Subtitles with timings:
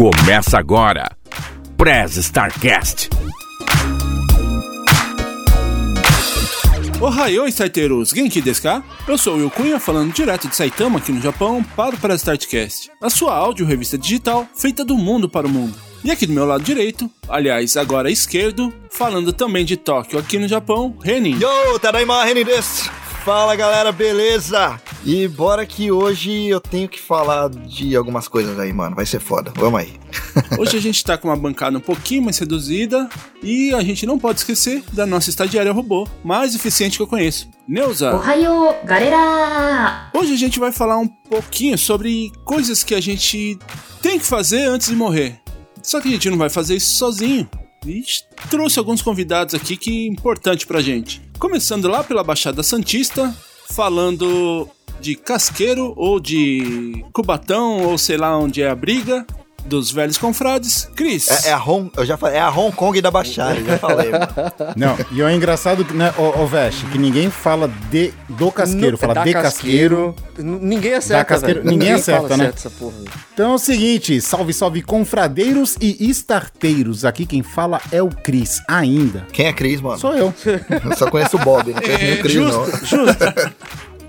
[0.00, 1.14] Começa agora.
[1.76, 3.10] Prez Starcast.
[6.98, 8.08] Ohayou, starteiros!
[8.08, 8.82] Genki desu ka?
[9.06, 12.22] Eu sou o Will Cunha, falando direto de Saitama, aqui no Japão, para o Prez
[12.22, 15.76] Startcast, a sua áudio revista digital feita do mundo para o mundo.
[16.02, 20.48] E aqui do meu lado direito, aliás, agora esquerdo, falando também de Tóquio, aqui no
[20.48, 21.38] Japão, Renin.
[21.38, 22.90] Yo, Tadaima Renin desu!
[23.24, 24.80] Fala galera, beleza?
[25.04, 28.96] E bora que hoje eu tenho que falar de algumas coisas aí, mano.
[28.96, 29.52] Vai ser foda.
[29.56, 30.00] Vamos aí.
[30.58, 33.08] Hoje a gente tá com uma bancada um pouquinho mais reduzida
[33.42, 37.48] e a gente não pode esquecer da nossa estagiária robô mais eficiente que eu conheço,
[37.66, 38.14] Neuza.
[38.14, 40.10] Ohayou, galera!
[40.14, 43.58] Hoje a gente vai falar um pouquinho sobre coisas que a gente
[44.00, 45.40] tem que fazer antes de morrer.
[45.82, 47.48] Só que a gente não vai fazer isso sozinho.
[47.86, 48.02] E
[48.48, 51.29] trouxe alguns convidados aqui que é importante pra gente.
[51.40, 53.34] Começando lá pela Baixada Santista,
[53.70, 54.68] falando
[55.00, 59.26] de casqueiro ou de cubatão ou sei lá onde é a briga
[59.66, 61.28] dos velhos confrades, Cris.
[61.46, 64.10] É, é a Hong, eu já falei, é a Hong Kong da Baixada, já falei.
[64.10, 64.26] mano.
[64.76, 69.14] Não, e é engraçado, né, ô, ô Veste, que ninguém fala de, do casqueiro, fala
[69.14, 70.14] Da de casqueiro.
[70.38, 71.70] N- Ninguém acerta, casqueiro- velho.
[71.70, 72.44] ninguém acerta, fala né?
[72.44, 72.94] certo essa porra.
[73.34, 77.04] Então é o seguinte, salve, salve confradeiros e estarteiros.
[77.04, 79.26] Aqui quem fala é o Cris, ainda.
[79.32, 79.98] Quem é Cris, mano?
[79.98, 80.32] Sou eu.
[80.84, 82.66] Eu só conheço o Bob, não conheço nem o Cris, não.
[82.66, 83.24] justo.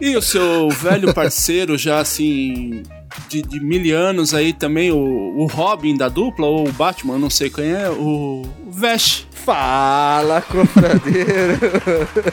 [0.02, 2.82] E o seu velho parceiro, já assim,
[3.30, 7.30] de, de mil anos aí também, o, o Robin da dupla, ou o Batman, não
[7.30, 9.28] sei quem é, o, o Vesh.
[9.32, 11.60] Fala, confradeiro!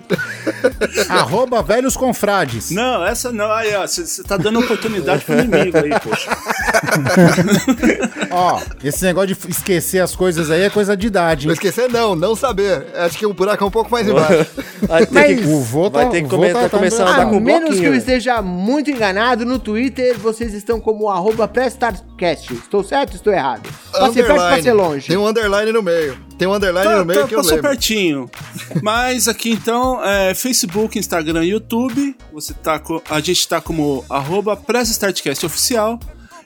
[1.09, 2.69] Arroba velhos confrades.
[2.71, 3.51] Não, essa não.
[3.51, 6.29] Aí, ó, você tá dando oportunidade pro inimigo aí, poxa.
[8.31, 11.55] Ó, esse negócio de esquecer as coisas aí é coisa de idade, Não hein?
[11.55, 12.85] esquecer não, não saber.
[12.95, 14.45] Acho que o buraco é um pouco mais embaixo.
[14.83, 16.77] Vai ter que, o vô vai tá- ter que o vô come- tá- tá tá
[16.77, 20.53] começar a A com um menos bloquinho, que eu esteja muito enganado, no Twitter vocês
[20.53, 22.53] estão como arroba PressStarCast.
[22.53, 23.69] Estou certo ou estou errado?
[23.91, 25.07] Passei perto pra ser longe.
[25.07, 26.17] Tem um underline no meio.
[26.37, 27.69] Tem um underline Tá, no meio tá, que eu passou lembro.
[27.71, 28.29] pertinho.
[28.83, 32.15] Mas aqui então, é, Facebook, Instagram e YouTube.
[32.33, 35.99] Você tá co- a gente tá como arroba Press Startcast oficial.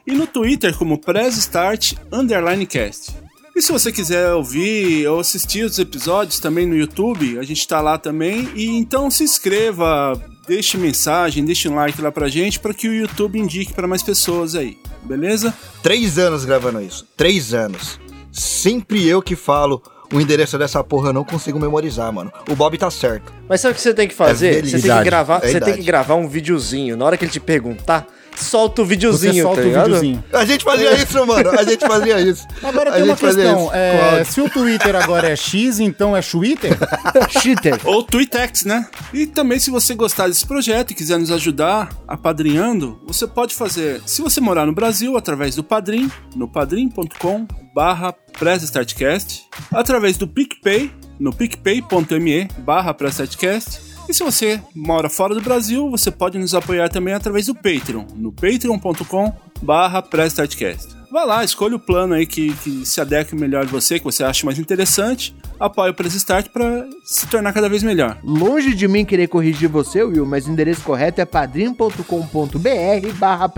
[0.06, 3.12] E no Twitter como Press Start Underline Cast.
[3.56, 7.80] E se você quiser ouvir ou assistir os episódios também no YouTube, a gente tá
[7.80, 8.50] lá também.
[8.56, 12.94] E então se inscreva, deixe mensagem, deixe um like lá pra gente para que o
[12.94, 14.78] YouTube indique para mais pessoas aí.
[15.04, 15.54] Beleza?
[15.82, 17.08] Três anos gravando isso.
[17.16, 18.00] Três anos.
[18.32, 19.82] Sempre eu que falo
[20.12, 22.32] o endereço dessa porra, eu não consigo memorizar, mano.
[22.50, 23.34] O Bob tá certo.
[23.50, 24.60] Mas sabe o que você tem que fazer?
[24.60, 26.96] É você tem que gravar, é você tem que gravar um videozinho.
[26.96, 28.08] Na hora que ele te perguntar,
[28.42, 29.84] solta o Você videozinho, solta tá o ligado?
[29.86, 30.24] videozinho.
[30.34, 31.50] A gente fazia isso, mano.
[31.52, 32.48] A gente fazia isso.
[32.64, 36.78] Agora A tem uma questão, é, se o Twitter agora é X, então é Twitter?
[37.30, 37.80] Cheater.
[37.84, 38.88] Ou Twitex, né?
[39.14, 44.02] E também, se você gostar desse projeto e quiser nos ajudar apadrinhando, você pode fazer,
[44.06, 50.92] se você morar no Brasil, através do Padrim, no padrim.com barra PressStartCast, através do PicPay,
[51.20, 56.90] no picpay.me barra PressStartCast, e se você mora fora do Brasil, você pode nos apoiar
[56.90, 60.04] também através do Patreon, no patreon.com barra.
[61.12, 64.24] Vai lá, escolha o plano aí que, que se adeque melhor a você, que você
[64.24, 68.18] acha mais interessante, apoie o Press Start para se tornar cada vez melhor.
[68.24, 71.98] Longe de mim querer corrigir você, Will, mas o endereço correto é padrim.com.br
[73.20, 73.52] barra.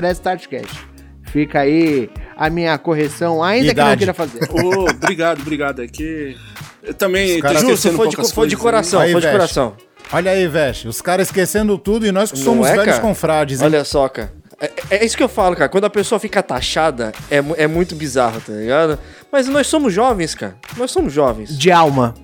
[1.32, 3.98] Fica aí a minha correção, ainda que não Idade.
[4.00, 4.40] queira fazer.
[4.52, 5.82] Ô, obrigado, obrigado.
[5.82, 6.36] É que
[6.84, 9.40] eu também Os Justo, foi de, foi de coisas, coração, Aí, foi de Veste.
[9.40, 9.76] coração.
[10.12, 13.02] Olha aí, Veste, os caras esquecendo tudo e nós que Não somos é, velhos cara?
[13.02, 13.66] confrades, hein?
[13.66, 14.32] Olha só, cara.
[14.60, 15.68] É, é isso que eu falo, cara.
[15.68, 18.98] Quando a pessoa fica taxada, é, é muito bizarro, tá ligado?
[19.32, 20.56] Mas nós somos jovens, cara.
[20.78, 21.58] Nós somos jovens.
[21.58, 22.14] De alma.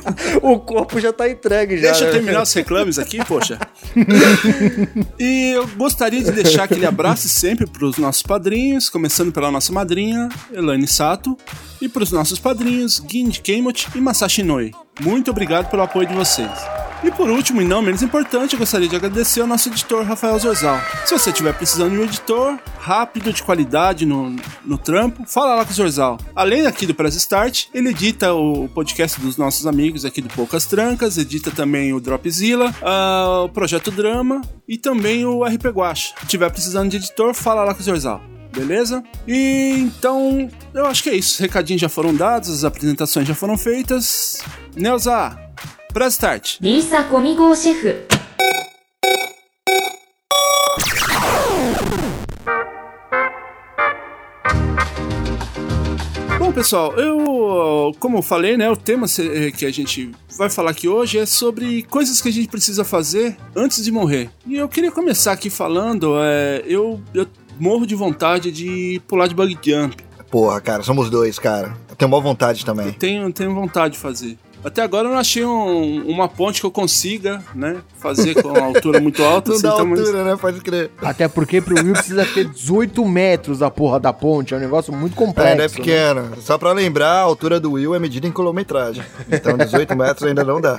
[0.42, 1.88] O corpo já tá entregue já.
[1.88, 2.12] Deixa eu né?
[2.12, 3.58] terminar os reclames aqui, poxa.
[5.18, 9.72] e eu gostaria de deixar aquele abraço sempre para os nossos padrinhos, começando pela nossa
[9.72, 11.36] madrinha, Elaine Sato,
[11.80, 14.72] e para os nossos padrinhos, Ginji Keimot e Masashi Noi.
[15.00, 16.85] Muito obrigado pelo apoio de vocês.
[17.04, 20.38] E por último, e não menos importante, eu gostaria de agradecer ao nosso editor Rafael
[20.38, 20.80] Zorzal.
[21.04, 24.34] Se você estiver precisando de um editor rápido, de qualidade no,
[24.64, 26.18] no trampo, fala lá com o Zorzal.
[26.34, 30.66] Além aqui do Press Start, ele edita o podcast dos nossos amigos aqui do Poucas
[30.66, 36.14] Trancas, edita também o Dropzilla, ah, o Projeto Drama e também o RP Guacha.
[36.18, 38.22] Se estiver precisando de editor, fala lá com o Zorzal.
[38.54, 39.04] Beleza?
[39.28, 41.34] E então, eu acho que é isso.
[41.34, 44.40] Os recadinhos já foram dados, as apresentações já foram feitas.
[44.74, 45.45] Neuza,
[45.96, 46.58] pra start.
[46.60, 48.04] Lisa Comigo Chef.
[56.38, 60.72] Bom, pessoal, eu, como eu falei, né, o tema eh, que a gente vai falar
[60.72, 64.28] aqui hoje é sobre coisas que a gente precisa fazer antes de morrer.
[64.46, 67.26] E eu queria começar aqui falando, é, eu, eu
[67.58, 69.96] morro de vontade de pular de bug jump.
[70.30, 71.74] Porra, cara, somos dois, cara.
[71.88, 72.88] Eu tenho boa vontade também.
[72.88, 74.36] Eu tenho, tenho vontade de fazer.
[74.64, 78.66] Até agora eu não achei um- uma ponte que eu consiga, né, fazer com uma
[78.66, 79.50] altura muito alta.
[79.50, 80.36] Não assim, dá então, mas- altura, né?
[80.40, 80.90] Pode crer.
[81.00, 84.54] Até porque pro Will precisa ter 18 metros a porra da ponte.
[84.54, 85.56] É um negócio muito É, complexo.
[85.56, 85.74] não é né?
[85.74, 86.32] pequena.
[86.40, 89.04] Só pra lembrar, a altura do Will é medida em quilometragem.
[89.30, 90.76] Então 18 metros ainda não dá.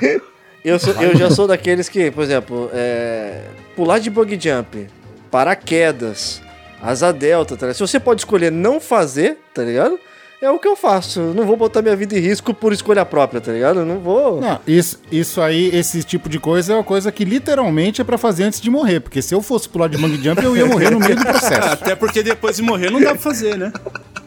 [0.65, 3.43] Eu, sou- eu já sou daqueles que, por exemplo, é,
[3.75, 4.87] pular de bug jump,
[5.31, 6.41] paraquedas,
[6.81, 7.75] asa delta, tá ligado?
[7.77, 9.97] Se você pode escolher não fazer, tá ligado?
[10.39, 11.19] É o que eu faço.
[11.19, 13.79] Eu não vou botar minha vida em risco por escolha própria, tá ligado?
[13.79, 14.39] Eu não vou.
[14.39, 18.19] Não, isso, isso aí, esse tipo de coisa é uma coisa que literalmente é pra
[18.19, 18.99] fazer antes de morrer.
[18.99, 21.69] Porque se eu fosse pular de bang jump, eu ia morrer no meio do processo.
[21.73, 23.73] Até porque depois de morrer não dá pra fazer, né?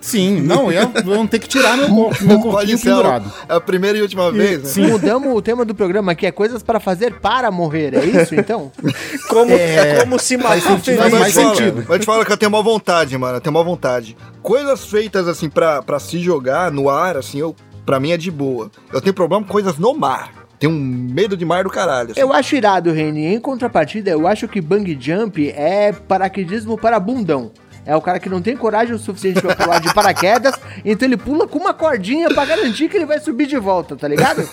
[0.01, 3.33] Sim, não, eu ia, iam ter que tirar meu, corpo, meu Pode corpinho pendurado.
[3.49, 4.69] a primeira e última vez, né?
[4.69, 4.87] Sim.
[4.89, 8.73] Mudamos o tema do programa aqui, é coisas para fazer para morrer, é isso então?
[9.29, 11.01] Como, É, como se faz matar sentido, feliz.
[11.01, 11.85] faz Mas fala, sentido.
[11.89, 13.37] Mas te fala que eu tenho uma vontade, mano.
[13.37, 14.17] Eu tenho uma vontade.
[14.43, 17.55] Coisas feitas assim pra, pra se jogar no ar, assim, eu,
[17.87, 18.71] pra mim é de boa.
[18.93, 20.33] Eu tenho problema com coisas no mar.
[20.59, 22.11] Tenho um medo de mar do caralho.
[22.13, 22.21] assim.
[22.21, 23.27] Eu acho irado, Reni.
[23.27, 27.51] Em contrapartida, eu acho que bang jump é paraquedismo para bundão.
[27.87, 30.55] É o cara que não tem coragem o suficiente pra pular de paraquedas,
[30.85, 34.07] então ele pula com uma cordinha pra garantir que ele vai subir de volta, tá
[34.07, 34.43] ligado?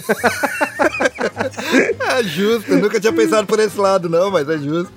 [2.18, 4.92] É justo, eu nunca tinha pensado por esse lado, não, mas é justo.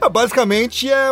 [0.00, 1.08] Ah, basicamente é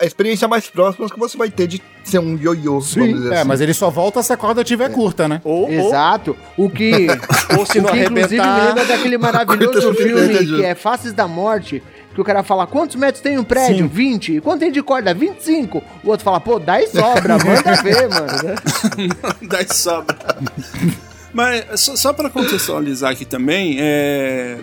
[0.00, 3.48] a experiência mais próxima que você vai ter de ser um ioiô, dizer É, assim.
[3.48, 5.40] mas ele só volta se a corda estiver curta, né?
[5.44, 6.36] Ou, ou, Exato.
[6.56, 7.06] O que,
[7.58, 8.66] ou se o não que inclusive me arrebentar.
[8.68, 11.82] lembra daquele maravilhoso filme que é Faces da Morte,
[12.16, 13.84] que o cara fala, quantos metros tem um prédio?
[13.84, 13.86] Sim.
[13.88, 14.36] 20.
[14.36, 15.14] E quanto tem de corda?
[15.14, 15.82] 25.
[16.02, 18.58] O outro fala, pô, dá e sobra, manda ver, mano.
[19.48, 20.16] Daí sobra.
[21.32, 24.58] Mas só, só para contextualizar aqui também, é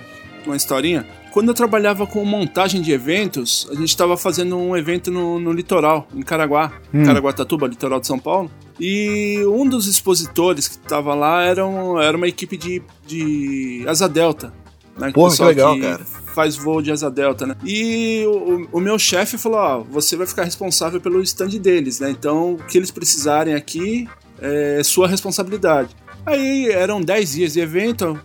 [0.46, 1.06] uma historinha.
[1.32, 5.52] Quando eu trabalhava com montagem de eventos, a gente estava fazendo um evento no, no
[5.52, 6.72] litoral, em Caraguá,
[7.06, 8.52] Caraguatatuba, litoral de São Paulo.
[8.80, 14.08] E um dos expositores que estava lá era, um- era uma equipe de, de asa
[14.10, 14.54] delta.
[14.98, 16.04] Né, Porra, que legal, cara.
[16.34, 17.56] Faz voo de asa delta, né?
[17.64, 22.10] E o, o meu chefe falou: Ó, você vai ficar responsável pelo stand deles, né?
[22.10, 24.08] Então, o que eles precisarem aqui
[24.40, 25.96] é sua responsabilidade.
[26.26, 28.20] Aí eram 10 dias de evento,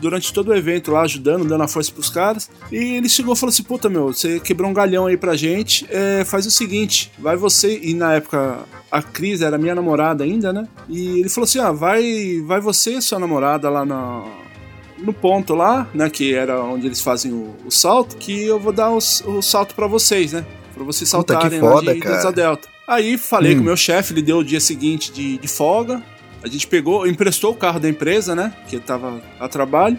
[0.00, 2.50] durante todo o evento lá, ajudando, dando a força pros caras.
[2.70, 5.86] E ele chegou e falou assim: Puta, meu, você quebrou um galhão aí pra gente.
[5.90, 7.78] é, faz o seguinte, vai você.
[7.82, 10.66] E na época a Cris era minha namorada ainda, né?
[10.88, 14.24] E ele falou assim: Ah, vai, vai você e sua namorada lá na.
[14.98, 16.08] No ponto lá, né?
[16.08, 19.74] Que era onde eles fazem o, o salto, que eu vou dar os- o salto
[19.74, 20.44] pra vocês, né?
[20.74, 22.16] Pra vocês Puta, saltarem foda, lá de, de cara.
[22.18, 22.68] asa delta.
[22.88, 23.56] Aí falei Hum.
[23.56, 26.02] com o meu chefe, ele deu o dia seguinte de, de folga.
[26.42, 28.52] A gente pegou, emprestou o carro da empresa, né?
[28.68, 29.98] Que tava a trabalho.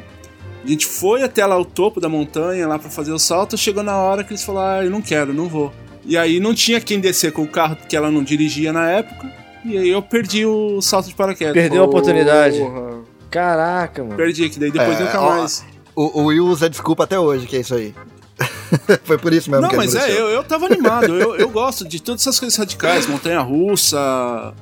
[0.64, 3.58] A gente foi até lá o topo da montanha lá pra fazer o salto.
[3.58, 5.72] Chegou na hora que eles falaram: ah, eu não quero, não vou.
[6.06, 9.30] E aí não tinha quem descer com o carro que ela não dirigia na época.
[9.66, 11.54] E aí eu perdi o salto de paraquedas.
[11.54, 12.58] Perdeu a oportunidade.
[12.60, 12.97] Porra.
[13.30, 14.16] Caraca, mano.
[14.16, 15.66] Perdi, que daí depois É, nunca ó, mais.
[15.96, 17.94] O, o Will usa desculpa até hoje, que é isso aí.
[19.04, 21.18] Foi por isso mesmo Não, que mas é, eu, eu tava animado.
[21.18, 24.54] eu, eu gosto de todas essas coisas radicais, montanha russa.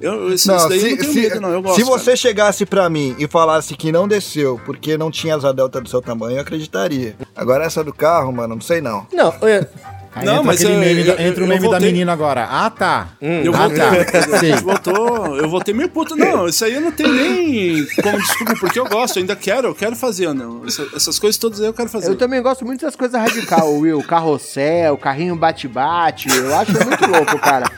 [0.00, 1.48] Eu, isso, isso daí eu não tenho medo, não.
[1.50, 1.76] Eu gosto.
[1.76, 2.16] se você cara.
[2.16, 6.02] chegasse pra mim e falasse que não desceu porque não tinha asa delta do seu
[6.02, 7.16] tamanho, eu acreditaria.
[7.34, 9.06] Agora essa do carro, mano, não sei não.
[9.12, 9.70] Não, olha,
[10.16, 11.88] Aí Não, entra mas aquele eu- meme da- eu- entra o eu meme da voltei-
[11.92, 12.44] menina agora.
[12.48, 13.08] Ah, tá.
[13.20, 14.38] Eu ah, voltei, tá.
[14.38, 14.52] Sei.
[14.52, 16.14] gente voltou, eu voltei meio puto.
[16.14, 19.68] Não, isso aí eu não tenho nem como desculpa, porque eu gosto, eu ainda quero,
[19.68, 20.64] eu quero fazer, não.
[20.66, 22.08] Essa- essas coisas todas aí eu quero fazer.
[22.10, 24.02] Eu também gosto muito das coisas radical, Will.
[24.04, 26.28] Carrossel, carrinho bate-bate.
[26.28, 27.68] Eu acho muito louco, cara.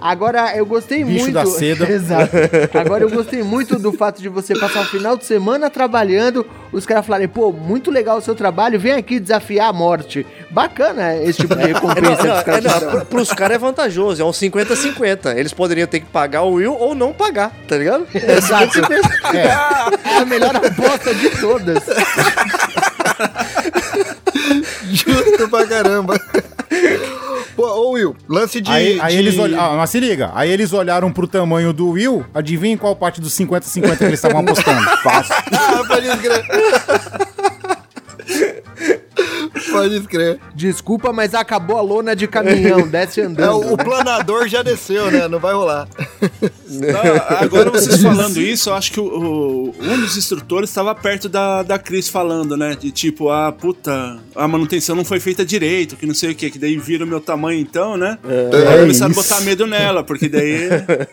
[0.00, 1.34] Agora, eu gostei Bicho muito.
[1.34, 1.88] da seda.
[1.90, 2.36] Exato.
[2.74, 6.86] Agora, eu gostei muito do fato de você passar o final de semana trabalhando, os
[6.86, 10.24] caras falarem, pô, muito legal o seu trabalho, vem aqui desafiar a morte.
[10.50, 13.56] Bacana esse tipo de É, recompensa não, que os não, caras é, não, pros caras
[13.56, 15.36] é vantajoso, é um 50-50.
[15.36, 18.06] Eles poderiam ter que pagar o Will ou não pagar, tá ligado?
[18.14, 18.80] É Exato.
[18.80, 19.08] 50-50.
[19.34, 21.82] É a melhor aposta de todas.
[24.90, 26.20] Justo pra caramba.
[27.58, 28.70] Pô, ô Will, lance de.
[28.70, 29.72] Aí, aí de- eles olharam.
[29.72, 30.30] Ah, mas se liga.
[30.32, 32.24] Aí eles olharam pro tamanho do Will.
[32.32, 34.80] Adivinha em qual parte dos 50-50 que eles estavam apostando?
[35.02, 35.34] Fácil.
[35.52, 36.44] Ah, pode crer.
[39.70, 40.38] Pode crer.
[40.54, 43.52] Desculpa, mas acabou a lona de caminhão, desce É, andando.
[43.56, 45.28] o, o planador já desceu, né?
[45.28, 45.88] Não vai rolar.
[46.68, 51.28] Não, agora vocês falando isso, eu acho que o, o- um dos instrutores estava perto
[51.28, 52.76] da, da Cris falando, né?
[52.78, 56.50] De tipo, ah, puta, a manutenção não foi feita direito, que não sei o que,
[56.50, 58.18] que daí vira o meu tamanho então, né?
[58.24, 60.68] Aí começaram a botar medo nela, porque daí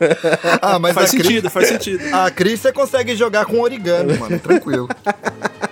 [0.61, 2.03] Ah, mas faz sentido, faz sentido.
[2.13, 4.39] A Cris você consegue jogar com origami, mano.
[4.39, 4.87] Tranquilo.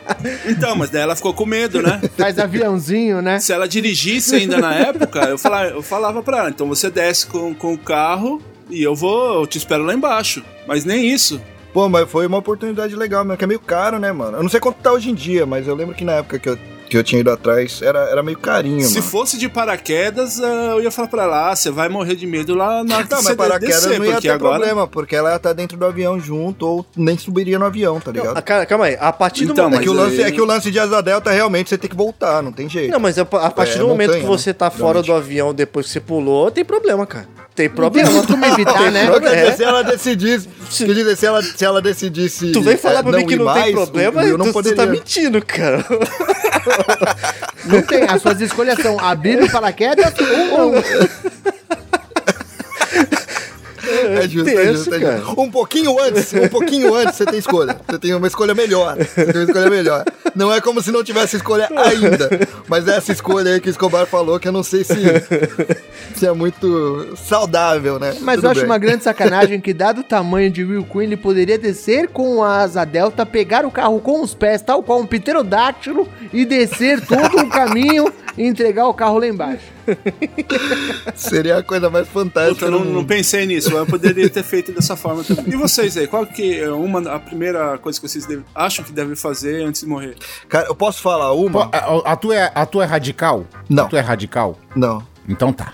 [0.45, 2.01] Então, mas daí ela ficou com medo, né?
[2.17, 3.39] Faz aviãozinho, né?
[3.39, 7.27] Se ela dirigisse ainda na época, eu falava, eu falava pra ela, então você desce
[7.27, 10.43] com, com o carro e eu vou, eu te espero lá embaixo.
[10.67, 11.41] Mas nem isso.
[11.73, 14.37] Pô, mas foi uma oportunidade legal, mesmo, que é meio caro, né, mano?
[14.37, 16.47] Eu não sei quanto tá hoje em dia, mas eu lembro que na época que
[16.47, 16.57] eu,
[16.93, 19.03] que eu tinha ido atrás era, era meio carinho, Se mano.
[19.09, 22.53] fosse de paraquedas, ah, eu ia falar pra ela, ah, você vai morrer de medo
[22.55, 24.55] lá na hora Não, mas paraquedas descer, não ia ter agora...
[24.57, 28.37] problema, porque ela tá dentro do avião junto ou nem subiria no avião, tá ligado?
[28.37, 29.81] Ah, cara, calma aí, a partir do Então, momento.
[29.81, 31.89] é, que o lance, aí- é que o lance de asa delta realmente você tem
[31.89, 32.91] que voltar, não tem jeito.
[32.91, 34.53] Não, mas a, a partir É, do momento montanha, que você né?
[34.53, 35.05] tá fora Realmente.
[35.07, 37.27] do avião depois que você pulou, tem problema, cara.
[37.55, 38.09] Tem Não problema.
[38.09, 39.05] tem como evitar, né?
[39.05, 39.51] Não, É.
[39.51, 43.17] se ela decidisse, quer dizer, se ela, se ela decidisse Tu vem falar é, pra
[43.17, 44.77] mim que não mais, tem problema, eu não tu, tu poderia.
[44.77, 45.85] tá mentindo, cara.
[47.65, 48.03] Não tem.
[48.03, 50.83] As suas escolhas são abrir o paraquedas ou não.
[54.05, 55.41] É justo, é justo, é justo.
[55.41, 57.77] Um pouquinho antes, um pouquinho antes você tem escolha.
[57.87, 58.97] Você tem uma escolha melhor.
[58.97, 60.05] Você tem uma escolha melhor.
[60.35, 62.29] Não é como se não tivesse escolha ainda.
[62.67, 64.95] Mas essa escolha aí que o Escobar falou, que eu não sei se,
[66.15, 68.15] se é muito saudável, né?
[68.21, 68.69] Mas Tudo eu acho bem.
[68.69, 72.61] uma grande sacanagem que, dado o tamanho de Will Queen, ele poderia descer com a
[72.61, 77.37] asa delta, pegar o carro com os pés, tal qual um pterodáctilo, e descer todo
[77.37, 79.63] o caminho e entregar o carro lá embaixo.
[81.15, 82.53] Seria a coisa mais fantástica.
[82.53, 85.45] Puta, eu não, não pensei nisso, eu poderia ter feito dessa forma também.
[85.53, 88.91] E vocês aí, qual que é uma, a primeira coisa que vocês devem- acham que
[88.91, 90.15] devem fazer antes de morrer?
[90.49, 91.69] Cara, eu posso falar uma?
[91.71, 93.45] a, a tua é, a tua é radical?
[93.69, 93.85] Não.
[93.85, 94.57] A tua é radical?
[94.75, 95.05] Não.
[95.27, 95.73] Então tá.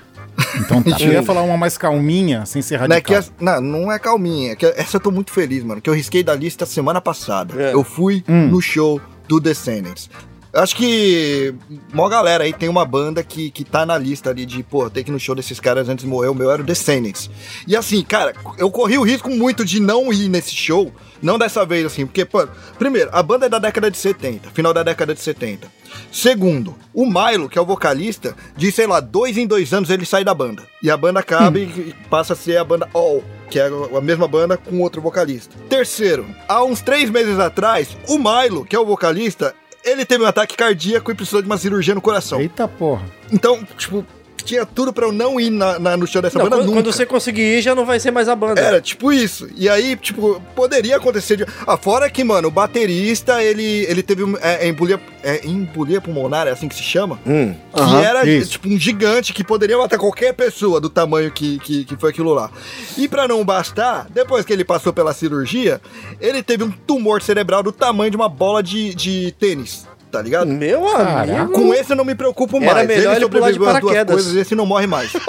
[0.57, 0.97] Então tá.
[1.03, 3.17] Eu ia falar uma mais calminha, sem ser Não, é que radical.
[3.17, 4.53] essa- não, não é calminha.
[4.53, 5.81] é que essa eu tô muito feliz, mano.
[5.81, 7.61] Que eu risquei da lista semana passada.
[7.61, 7.73] É.
[7.73, 8.47] Eu fui Hum.
[8.47, 10.09] no show do Descendants.
[10.51, 11.53] Eu Acho que
[11.93, 15.03] mó galera aí tem uma banda que, que tá na lista ali de, pô, tem
[15.03, 16.29] que ir no show desses caras antes de morrer.
[16.29, 17.29] O meu era o Descendants.
[17.67, 20.91] E assim, cara, eu corri o risco muito de não ir nesse show.
[21.21, 24.73] Não dessa vez, assim, porque, pô, primeiro, a banda é da década de 70, final
[24.73, 25.67] da década de 70.
[26.11, 30.05] Segundo, o Milo, que é o vocalista, de, sei lá, dois em dois anos ele
[30.05, 30.65] sai da banda.
[30.81, 34.01] E a banda acaba e e passa a ser a banda All, que é a
[34.01, 35.55] mesma banda com outro vocalista.
[35.67, 39.53] Terceiro, há uns três meses atrás, o Milo, que é o vocalista,
[39.83, 42.39] ele teve um ataque cardíaco e precisou de uma cirurgia no coração.
[42.39, 43.05] Eita porra.
[43.31, 44.05] Então, tipo,
[44.49, 46.79] tinha tudo pra eu não ir na- na- no show dessa Não, banda quando, nunca.
[46.79, 48.59] quando você conseguir ir, já não vai ser mais a banda.
[48.59, 49.47] Era, tipo isso.
[49.55, 51.45] E aí, tipo, poderia acontecer de...
[51.67, 56.01] Ah, fora que, mano, o baterista, ele, ele teve um, é, é embolia, é, embolia
[56.01, 57.19] pulmonar, é assim que se chama?
[57.25, 57.53] Hum.
[57.73, 58.51] Que era, isso.
[58.51, 62.33] tipo, um gigante que poderia matar qualquer pessoa do tamanho que, que, que foi aquilo
[62.33, 62.49] lá.
[62.97, 65.79] E pra não bastar, depois que ele passou pela cirurgia,
[66.19, 70.47] ele teve um tumor cerebral do tamanho de uma bola de, de tênis, tá ligado?
[70.47, 71.21] Meu Caraca.
[71.41, 71.51] amigo.
[71.53, 72.87] Com esse eu não me preocupo Era mais.
[72.87, 74.13] melhor ele pular de sobreviveu às duas paraquedas.
[74.15, 75.11] coisas, esse não morre mais.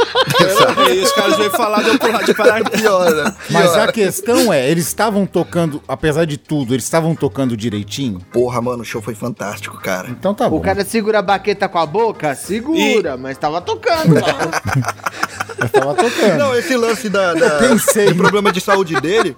[0.91, 2.81] E os caras veio falar de eu pular de paraquedas.
[2.81, 3.35] Pior, né?
[3.51, 3.89] Mas Pior.
[3.89, 8.21] a questão é, eles estavam tocando, apesar de tudo, eles estavam tocando direitinho?
[8.33, 10.09] Porra, mano, o show foi fantástico, cara.
[10.09, 10.57] Então tá bom.
[10.57, 12.35] O cara segura a baqueta com a boca?
[12.35, 14.61] Segura, mas tava tocando lá.
[15.73, 16.39] Tava tocando.
[16.39, 18.07] Não, esse lance da, da- Eu pensei.
[18.07, 19.37] do problema de saúde dele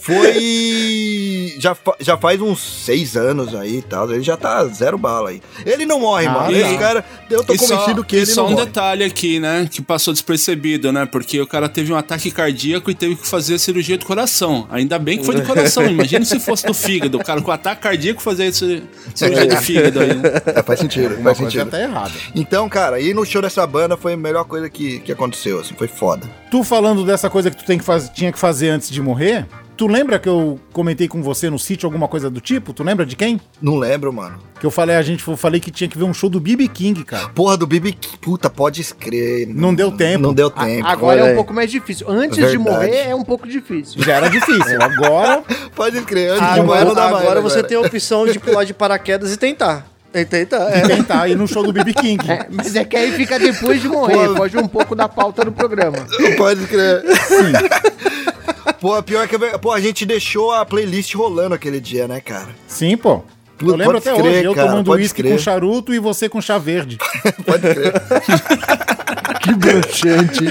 [0.00, 1.54] Foi.
[1.58, 4.10] Já, fa- já faz uns seis anos aí e tal.
[4.10, 5.40] Ele já tá zero bala aí.
[5.64, 6.56] Ele não morre, Ah, mano.
[6.56, 8.66] Esse cara, eu tô E só- convencido que e ele só não um morre.
[8.66, 9.68] detalhe aqui, né?
[9.70, 11.06] Que passou despercebido, né?
[11.06, 14.66] Porque o cara teve um ataque cardíaco e teve que fazer a cirurgia do coração.
[14.70, 15.84] Ainda bem que foi do coração.
[15.86, 17.18] Imagina se fosse do fígado.
[17.18, 18.82] O cara com ataque cardíaco fazer esse
[19.14, 20.14] cirurgia do fígado aí.
[20.14, 20.22] né?
[20.46, 21.70] É, faz sentido, faz sentido.
[21.70, 22.12] tá errada.
[22.34, 25.74] Então, cara, ir no show dessa banda foi a melhor coisa que, que aconteceu, assim,
[25.76, 26.28] foi foda.
[26.50, 28.08] Tu falando dessa coisa que tu tem que faz...
[28.08, 31.86] tinha que fazer antes de morrer, tu lembra que eu comentei com você no sítio
[31.86, 32.72] alguma coisa do tipo?
[32.72, 33.40] Tu lembra de quem?
[33.60, 34.38] Não lembro, mano.
[34.58, 36.68] Que eu falei, a gente eu falei que tinha que ver um show do BB
[36.68, 37.28] King, cara.
[37.30, 39.46] Porra do Bibi, puta, pode escrever.
[39.48, 40.22] Não deu tempo.
[40.22, 40.86] Não deu A- tempo.
[40.86, 41.34] Agora é olha um aí.
[41.36, 42.08] pouco mais difícil.
[42.08, 42.58] Antes de Verdade.
[42.58, 44.02] morrer é um pouco difícil.
[44.02, 44.80] Já era difícil.
[44.80, 45.42] Agora,
[45.74, 47.24] Pode crer, antes de morrer Agora, não dá mais.
[47.24, 47.68] agora você agora.
[47.68, 49.86] tem a opção de pular de paraquedas e tentar.
[50.14, 50.82] E tentar, é.
[50.86, 52.30] quem tá aí no show do BB King.
[52.30, 54.28] É, mas é que aí fica depois de morrer.
[54.28, 54.36] Pô.
[54.36, 55.98] Foge um pouco da pauta do programa.
[56.38, 57.02] Pode crer.
[58.84, 59.38] Pô, pior que.
[59.38, 62.48] Pô, a gente deixou a playlist rolando aquele dia, né, cara?
[62.68, 63.22] Sim, pô.
[63.58, 66.38] Eu lembro pode até crer, hoje, eu cara, tomando uísque com charuto e você com
[66.38, 66.98] chá verde.
[67.46, 67.94] Pode crer.
[69.40, 70.44] Que broxante.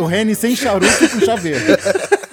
[0.00, 1.66] O Reni sem charuto e com chá verde.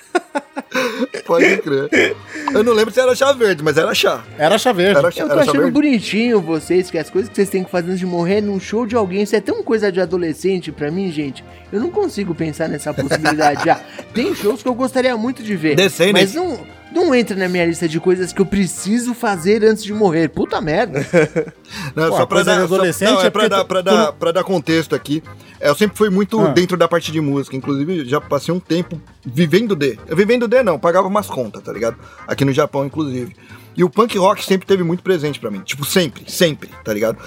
[1.25, 2.15] Pode crer.
[2.53, 4.24] Eu não lembro se era chá verde, mas era chá.
[4.38, 4.97] Era chá verde.
[5.00, 5.71] Era chá, Eu tô achando verde.
[5.71, 8.86] bonitinho vocês, que as coisas que vocês têm que fazer antes de morrer num show
[8.86, 11.43] de alguém, isso é tão coisa de adolescente pra mim, gente.
[11.71, 13.79] Eu não consigo pensar nessa possibilidade já.
[14.13, 16.59] Tem shows que eu gostaria muito de ver, Descendo, mas não,
[16.98, 20.27] não entra na minha lista de coisas que eu preciso fazer antes de morrer.
[20.30, 21.06] Puta merda.
[21.96, 23.82] Não, Pô, só pra dar, de só- adolescente não, é é pra dar, tu- pra,
[23.82, 25.22] tu dar, pra dar contexto aqui.
[25.60, 26.48] É, Eu sempre fui muito Ah.
[26.50, 27.56] dentro da parte de música.
[27.56, 29.98] Inclusive, já passei um tempo vivendo de.
[30.08, 31.98] Eu vivendo de, não, pagava umas contas, tá ligado?
[32.27, 33.36] Aqui no Japão, inclusive.
[33.75, 35.60] E o punk rock sempre teve muito presente pra mim.
[35.60, 37.18] Tipo, sempre, sempre, tá ligado?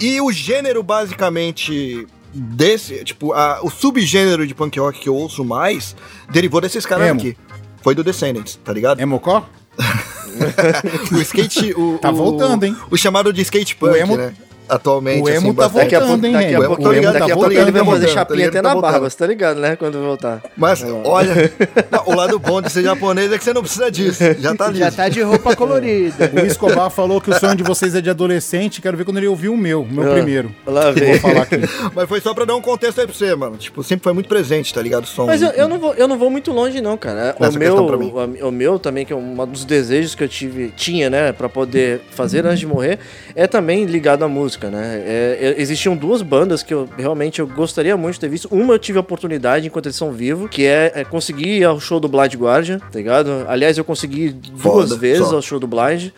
[0.00, 3.04] E o gênero, basicamente, desse.
[3.04, 5.94] Tipo, a- o subgênero de punk rock que eu ouço mais
[6.30, 7.20] derivou desses caras Emo.
[7.20, 7.36] aqui.
[7.84, 8.98] Foi do Descendants, tá ligado?
[8.98, 9.46] É mocó?
[11.12, 11.72] O skate.
[11.78, 12.74] O, Tá o- voltando, hein?
[12.90, 14.34] O chamado de skate punk, O emo- né?
[14.68, 15.22] Atualmente.
[15.22, 15.82] O emo tá bastante.
[15.84, 17.90] Daqui a pouco, Voltando, hein, daqui a pouco, a tá pouco ele voltando, vai tá
[17.90, 18.90] fazer voltando, chapinha tá até na voltando.
[18.92, 19.76] barba, você tá ligado, né?
[19.76, 20.42] Quando voltar.
[20.56, 21.52] Mas, olha,
[21.90, 24.22] não, o lado bom de ser japonês é que você não precisa disso.
[24.38, 24.96] Já tá Já liso.
[24.96, 26.30] tá de roupa colorida.
[26.34, 28.80] O Escobar falou que o sonho de vocês é de adolescente.
[28.80, 30.54] Quero ver quando ele ouvir o meu, o meu Ah, primeiro.
[30.66, 31.12] lá vem.
[31.12, 31.56] vou falar aqui.
[31.94, 33.56] Mas foi só pra dar um contexto aí pra você, mano.
[33.56, 35.04] Tipo, sempre foi muito presente, tá ligado?
[35.04, 35.26] O som.
[35.26, 37.34] Mas eu, eu não vou, eu não vou muito longe, não, cara.
[37.38, 38.38] O Nessa meu, questão pra mim.
[38.42, 41.48] o, o meu também, que é um dos desejos que eu tive, tinha, né, pra
[41.48, 42.98] poder fazer antes de morrer,
[43.34, 45.02] é também ligado à música, né?
[45.04, 48.48] É, é, existiam duas bandas que eu realmente eu gostaria muito de ter visto.
[48.50, 51.78] Uma eu tive a oportunidade enquanto eles são vivos, que é, é conseguir ir ao
[51.80, 53.44] show do Blind Guardian, tá ligado?
[53.48, 55.36] Aliás, eu consegui duas Foda, vezes só.
[55.36, 56.10] ao show do Blind.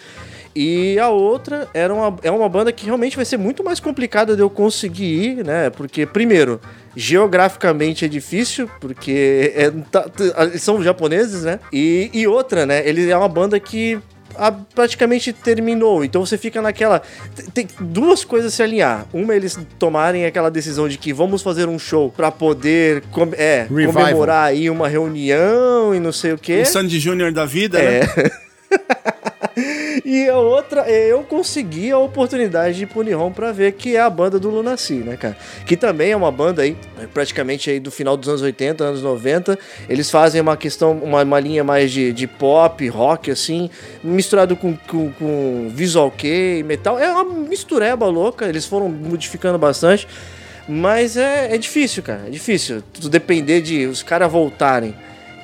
[0.58, 4.34] E a outra era uma, é uma banda que realmente vai ser muito mais complicada
[4.34, 5.68] de eu conseguir ir, né?
[5.68, 6.58] Porque, primeiro,
[6.96, 10.06] geograficamente é difícil, porque é, tá-
[10.58, 11.61] são japoneses, né?
[11.70, 12.88] E, e outra, né?
[12.88, 13.98] Ele é uma banda que
[14.38, 16.05] ah, praticamente terminou.
[16.05, 17.03] Então você fica naquela.
[17.55, 19.07] Tem duas coisas a se alinhar.
[19.12, 23.62] Uma, eles tomarem aquela decisão de que vamos fazer um show pra poder com- é,
[23.68, 23.92] Revival.
[23.94, 26.61] comemorar aí uma reunião e não sei o quê.
[26.62, 28.01] O Sandy Júnior da vida, É.
[28.01, 28.31] né?
[30.04, 33.96] E a outra, é eu consegui a oportunidade de ir pro Nihon pra ver que
[33.96, 35.37] é a banda do Lunacy, né, cara?
[35.64, 36.76] Que também é uma banda aí,
[37.12, 39.59] praticamente aí do final dos anos 80, anos 90.
[39.88, 43.70] Eles fazem uma questão, uma, uma linha mais de, de pop, rock, assim,
[44.02, 46.98] misturado com, com, com visual kei, metal.
[46.98, 50.06] É uma mistureba louca, eles foram modificando bastante.
[50.68, 52.82] Mas é, é difícil, cara, é difícil.
[52.92, 54.94] Tu depender de os caras voltarem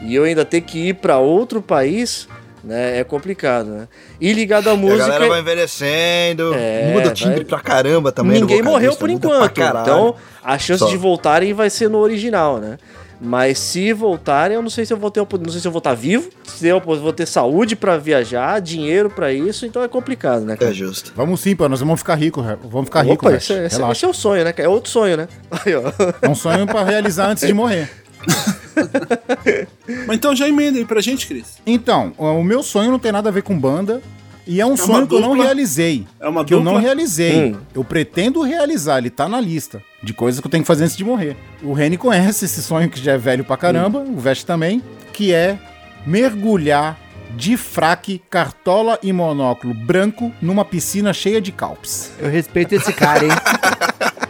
[0.04, 2.28] e eu ainda ter que ir pra outro país,
[2.62, 3.88] né, é complicado, né?
[4.20, 4.98] E ligado à E a música...
[5.08, 8.40] galera vai envelhecendo, É, muda o timbre vai- pra caramba também.
[8.40, 10.88] Ninguém morreu por enquanto, então a chance Só.
[10.88, 12.78] de voltarem vai ser no original, né?
[13.24, 15.78] Mas se voltarem, eu não sei se eu vou ter, não sei se eu vou
[15.78, 20.44] estar vivo, se eu vou ter saúde pra viajar, dinheiro pra isso, então é complicado,
[20.44, 20.54] né?
[20.54, 20.74] É cara?
[20.74, 21.12] justo.
[21.14, 23.92] Vamos sim, pô, nós vamos ficar ricos, vamos ficar ricos, esse, é- esse- relaxa.
[23.92, 24.52] esse é o sonho, né?
[24.56, 25.28] É outro sonho, né?
[25.64, 25.82] Aí, ó.
[26.20, 27.88] É um sonho pra realizar antes de morrer.
[30.06, 31.58] Mas então já emenda aí pra gente, Cris.
[31.66, 34.02] Então, o meu sonho não tem nada a ver com banda.
[34.44, 36.04] E é um sonho que eu não realizei.
[36.18, 36.72] É uma que eu dupla?
[36.72, 37.52] não realizei.
[37.52, 37.56] Hum.
[37.72, 40.96] Eu pretendo realizar, ele tá na lista de coisas que eu tenho que fazer antes
[40.96, 41.36] de morrer.
[41.62, 44.82] O Reni conhece esse sonho que já é velho pra caramba, o Veste também,
[45.12, 45.56] que é
[46.04, 46.98] mergulhar
[47.36, 52.10] de fraque, cartola e monóculo branco numa piscina cheia de calpes.
[52.18, 53.30] Eu respeito esse cara, hein?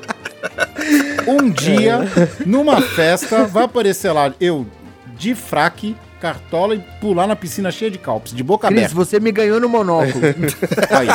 [1.26, 2.00] Um dia,
[2.44, 4.66] numa festa, vai aparecer lá eu
[5.16, 8.94] de fraque, cartola e pular na piscina cheia de calpes, de boca Cris, aberta.
[8.94, 10.24] você me ganhou no monóculo.
[10.90, 11.08] Aí.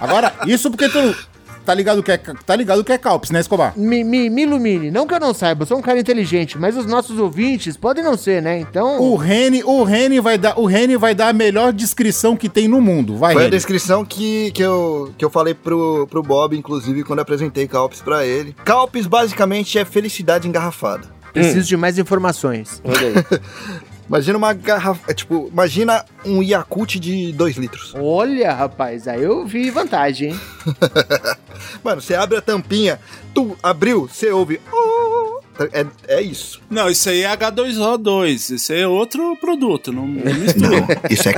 [0.00, 1.16] Agora, isso porque tu.
[1.64, 3.72] Tá ligado que é, tá ligado que é Calpis, né, Escobar?
[3.76, 4.90] Me, me, me ilumine.
[4.90, 8.04] Não que eu não saiba, eu sou um cara inteligente, mas os nossos ouvintes podem
[8.04, 8.58] não ser, né?
[8.58, 9.00] Então.
[9.00, 12.68] O Rene, o Rene vai dar, o Rene vai dar a melhor descrição que tem
[12.68, 13.16] no mundo.
[13.16, 13.56] Vai, Foi a Rene.
[13.56, 18.00] descrição que, que, eu, que eu falei pro, pro Bob, inclusive, quando eu apresentei Calpis
[18.00, 18.54] pra ele.
[18.64, 21.08] Calpis, basicamente, é felicidade engarrafada.
[21.32, 22.80] Preciso de mais informações.
[22.84, 23.40] Olha aí.
[24.08, 25.10] Imagina uma garrafa.
[25.10, 27.94] É, tipo, imagina um Yakult de 2 litros.
[27.96, 30.40] Olha, rapaz, aí eu vi vantagem, hein?
[31.82, 33.00] Mano, você abre a tampinha,
[33.34, 34.60] tu abriu, você ouve.
[34.72, 35.40] "Oh".
[35.72, 36.60] É, é isso.
[36.68, 38.54] Não, isso aí é H2O2.
[38.56, 39.92] Isso aí é outro produto.
[39.92, 40.84] Não, não mistura.
[41.08, 41.34] Isso é.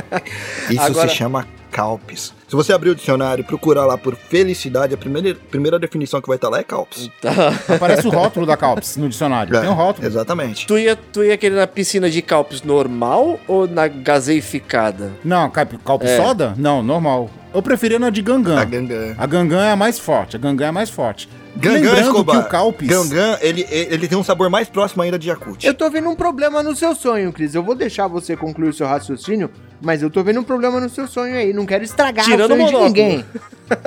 [0.71, 2.33] Isso Agora- se chama Calpis.
[2.49, 6.29] Se você abrir o dicionário e procurar lá por felicidade, a primeira, primeira definição que
[6.29, 7.11] vai estar lá é Calpis.
[7.21, 7.31] Tá.
[7.75, 9.57] Aparece o rótulo da Calpis no dicionário.
[9.57, 10.03] É, Tem um rótulo.
[10.03, 10.07] Tá.
[10.07, 10.65] Exatamente.
[10.67, 15.11] Tu ia, tu ia querer na piscina de calpis normal ou na gaseificada?
[15.25, 16.17] Não, Calpis É.
[16.17, 16.55] soda?
[16.57, 17.29] Não, normal.
[17.53, 18.61] Eu preferia na de Gangan.
[18.61, 19.15] A Gangan.
[19.19, 20.37] A Gangan é a mais forte.
[20.37, 21.29] A Gangan é a mais forte.
[21.57, 22.41] Gangan, Lembrando Escobar.
[22.43, 22.89] que o Calpis...
[22.89, 25.65] Gangan, ele, ele tem um sabor mais próximo ainda de Yakult.
[25.65, 27.55] Eu tô vendo um problema no seu sonho, Cris.
[27.55, 30.89] Eu vou deixar você concluir o seu raciocínio, mas eu tô vendo um problema no
[30.89, 31.53] seu sonho aí.
[31.53, 33.25] Não quero estragar Tirando o sonho o de ninguém.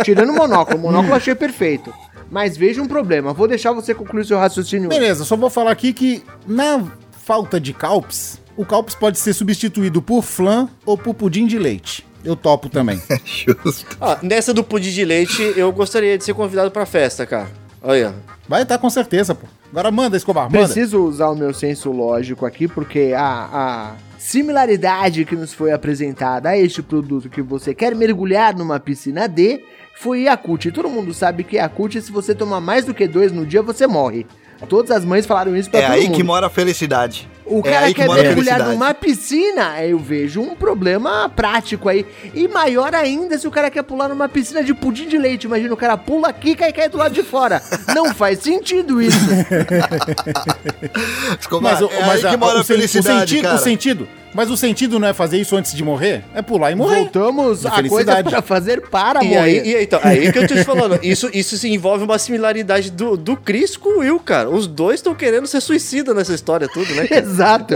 [0.04, 0.78] Tirando o monóculo.
[0.78, 1.94] O monóculo eu achei perfeito.
[2.32, 3.34] Mas veja um problema.
[3.34, 4.90] Vou deixar você concluir o seu raciocínio.
[4.90, 6.84] Beleza, só vou falar aqui que na
[7.24, 12.09] falta de Calpis, o Calpis pode ser substituído por flan ou por pudim de leite.
[12.24, 13.02] Eu topo também.
[13.24, 13.98] Justo.
[14.00, 17.50] Ah, nessa do pudim de leite, eu gostaria de ser convidado pra festa, cara.
[17.82, 18.14] Olha.
[18.48, 19.48] Vai estar com certeza, pô.
[19.72, 20.66] Agora manda, Escobar, manda.
[20.66, 26.50] Preciso usar o meu senso lógico aqui, porque a, a similaridade que nos foi apresentada
[26.50, 29.64] a este produto que você quer mergulhar numa piscina D
[29.96, 30.66] foi Yakult.
[30.66, 33.62] E todo mundo sabe que Yakult, se você tomar mais do que dois no dia,
[33.62, 34.26] você morre.
[34.68, 36.16] Todas as mães falaram isso pra É todo aí mundo.
[36.16, 37.28] que mora a felicidade.
[37.46, 42.06] O é cara aí que quer mergulhar numa piscina, eu vejo um problema prático aí.
[42.36, 45.46] E maior ainda se o cara quer pular numa piscina de pudim de leite.
[45.46, 47.60] Imagina, o cara pula aqui e cai, cai do lado de fora.
[47.96, 49.18] Não faz sentido isso.
[51.62, 53.56] Mas, o- é mas aí a- que mora o, a o felicidade, sentido, cara.
[53.56, 54.08] o sentido.
[54.34, 56.24] Mas o sentido não é fazer isso antes de morrer?
[56.36, 56.98] É pular e morrer.
[56.98, 58.30] Voltamos a coisa felicidade.
[58.30, 59.66] pra fazer para E aí, morrer.
[59.66, 62.92] e aí, então, aí que eu tô te falando, isso, isso se envolve uma similaridade
[62.92, 64.50] do, do Chris com o Will, cara.
[64.50, 67.08] Os dois estão querendo ser suicida nessa história tudo, né?
[67.12, 67.74] Exato.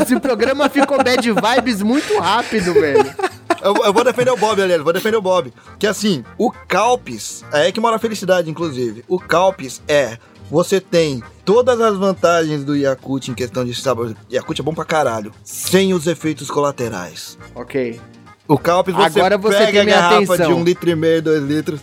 [0.00, 3.14] Esse programa ficou bad vibes muito rápido, velho.
[3.62, 5.52] Eu, eu vou defender o Bob, aliás, vou defender o Bob.
[5.78, 9.02] Que assim, o Calpis, é aí que mora a felicidade, inclusive.
[9.08, 10.18] O Calpis é.
[10.50, 14.14] Você tem todas as vantagens do Yakult em questão de sabor.
[14.30, 15.32] Yakult é bom pra caralho.
[15.42, 17.36] Sem os efeitos colaterais.
[17.54, 18.00] Ok.
[18.48, 20.54] O Calpis você Agora você pega tem a minha garrafa atenção.
[20.54, 21.80] de um litro e meio, dois litros,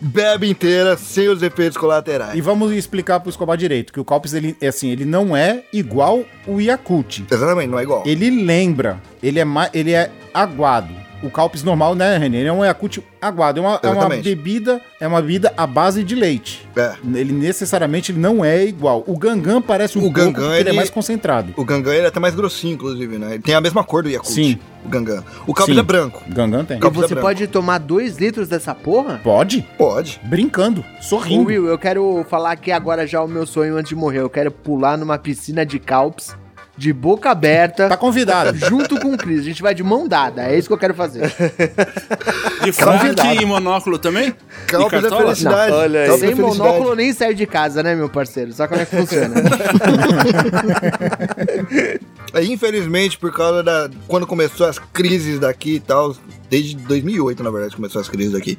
[0.00, 2.34] bebe inteira sem os efeitos colaterais.
[2.34, 5.64] E vamos explicar pro Escobar direito, que o Calpis, ele, é assim, ele não é
[5.72, 7.20] igual o Yakult.
[7.30, 8.02] Exatamente, não é igual.
[8.06, 11.05] Ele lembra, ele é, ele é aguado.
[11.22, 12.38] O Calpis normal, né, René?
[12.38, 13.58] Ele é um Yakult aguado.
[13.58, 16.68] É uma, é uma bebida, é uma bebida à base de leite.
[16.76, 16.94] É.
[17.14, 19.02] Ele necessariamente ele não é igual.
[19.06, 21.52] O Gangan parece um O pouco Gangan, porque ele é ele- mais concentrado.
[21.56, 23.34] O Gangan ele é até mais grossinho, inclusive, né?
[23.34, 24.32] Ele tem a mesma cor do Yakult.
[24.34, 24.58] Sim.
[24.84, 25.24] O Gangan.
[25.46, 26.22] O Calpis é branco.
[26.28, 26.76] Gangan tem.
[26.76, 27.26] E Calpis é você branco.
[27.28, 29.20] pode tomar dois litros dessa porra?
[29.24, 29.66] Pode?
[29.76, 30.20] Pode.
[30.24, 31.46] Brincando, sorrindo.
[31.48, 34.20] Will, eu quero falar aqui agora já o meu sonho antes de morrer.
[34.20, 36.36] Eu quero pular numa piscina de calps,
[36.76, 37.88] de boca aberta.
[37.88, 38.56] Tá convidado.
[38.58, 39.40] Junto com o Cris.
[39.40, 40.42] A gente vai de mão dada.
[40.42, 41.32] É isso que eu quero fazer.
[42.62, 44.28] De fraque e monóculo também?
[44.28, 45.22] É cartola?
[45.22, 45.72] felicidade.
[45.72, 46.10] Não, olha aí.
[46.10, 46.58] Sem felicidade.
[46.58, 48.52] monóculo nem sair de casa, né, meu parceiro?
[48.52, 49.34] Sabe como é que funciona?
[52.34, 53.88] É, infelizmente, por causa da.
[54.06, 56.14] Quando começou as crises daqui e tal,
[56.50, 58.58] desde 2008, na verdade, começou as crises daqui.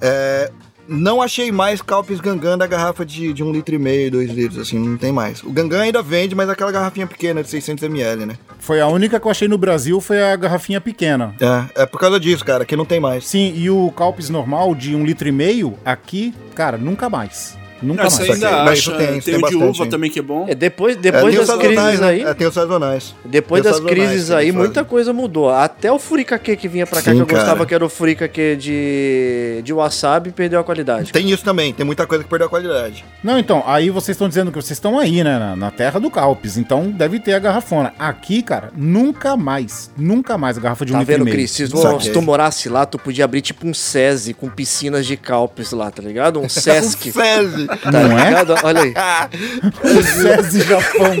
[0.00, 0.50] É,
[0.90, 4.58] não achei mais Calpis Gangan da garrafa de, de um litro e meio, dois litros,
[4.58, 5.42] assim, não tem mais.
[5.44, 8.36] O Gangan ainda vende, mas aquela garrafinha pequena de 600ml, né?
[8.58, 11.32] Foi a única que eu achei no Brasil, foi a garrafinha pequena.
[11.40, 13.26] É, é por causa disso, cara, que não tem mais.
[13.26, 17.59] Sim, e o Calpis normal de um litro e meio, aqui, cara, nunca mais.
[17.82, 18.30] Nunca Não, mais.
[18.30, 18.98] ainda Mas isso acha.
[18.98, 19.90] tem, Tem, isso tem o de bastante, uva hein?
[19.90, 20.46] também que é bom.
[20.48, 22.06] É, depois É, depois os das crises né?
[22.08, 22.22] aí.
[22.22, 23.14] É, tem os sazonais.
[23.24, 25.50] Depois das sazonais crises aí, muita coisa mudou.
[25.50, 27.66] Até o furikake que vinha pra cá, Sim, que eu gostava, cara.
[27.66, 31.12] que era o furikake de, de wasabi, perdeu a qualidade.
[31.12, 33.04] Tem isso também, tem muita coisa que perdeu a qualidade.
[33.22, 36.10] Não, então, aí vocês estão dizendo que vocês estão aí, né, na, na terra do
[36.10, 37.92] Calpis, então deve ter a garrafona.
[37.98, 41.36] Aqui, cara, nunca mais, nunca mais a garrafa de um Tá litro vendo, e meio.
[41.36, 41.50] Cris?
[41.50, 45.72] Se, se tu morasse lá, tu podia abrir tipo um SESI com piscinas de calpes
[45.72, 46.40] lá, tá ligado?
[46.40, 47.10] Um Sesc.
[47.12, 47.69] Feze.
[47.76, 48.24] Tá Não é?
[48.28, 48.54] ligado?
[48.62, 48.94] Olha aí.
[50.02, 51.20] SESI Japão.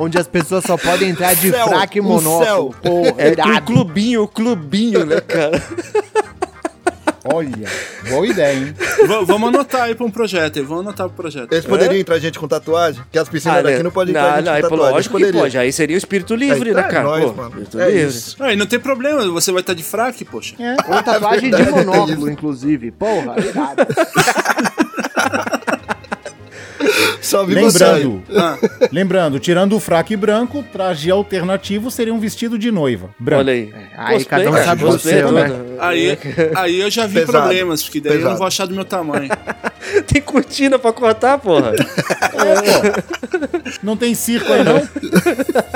[0.00, 2.72] Onde as pessoas só podem entrar de Céu, e monóculo.
[2.80, 3.62] Porra, É irado.
[3.62, 5.60] clubinho, clubinho, né, cara?
[7.24, 7.68] Olha,
[8.08, 8.74] boa ideia, hein?
[8.74, 11.52] V- vamos anotar aí pra um projeto aí, vamos anotar pro projeto.
[11.52, 13.02] Eles poderiam entrar gente com tatuagem?
[13.10, 14.94] Que as piscinas daqui não podem entrar não, gente não, com pô, tatuagem.
[14.94, 15.40] lógico que Poderia.
[15.40, 15.58] pode.
[15.58, 17.04] Aí seria o espírito livre, Aí né, tá, cara?
[17.04, 18.08] nós, Pô, espírito É livre.
[18.08, 18.36] isso.
[18.42, 20.54] Aí não tem problema, você vai estar de fraque, poxa.
[20.88, 22.90] Ou tatuagem de é monóculo, inclusive.
[22.92, 23.82] Porra, irado.
[27.20, 28.56] Só vi Lembrando, Ah,
[28.92, 33.10] lembrando, tirando o fraque branco, traje alternativo seria um vestido de noiva.
[33.18, 33.40] Branco.
[33.40, 33.74] Olha aí.
[33.96, 35.56] Aí cada um cara, sabe o seu, é né?
[35.80, 36.18] aí,
[36.54, 38.38] aí eu já vi Pesado, problemas, porque daí eu não pesado.
[38.38, 39.28] vou achar do meu tamanho.
[40.06, 41.72] Tem cortina pra cortar, porra.
[43.82, 44.88] Não tem circo aí, não?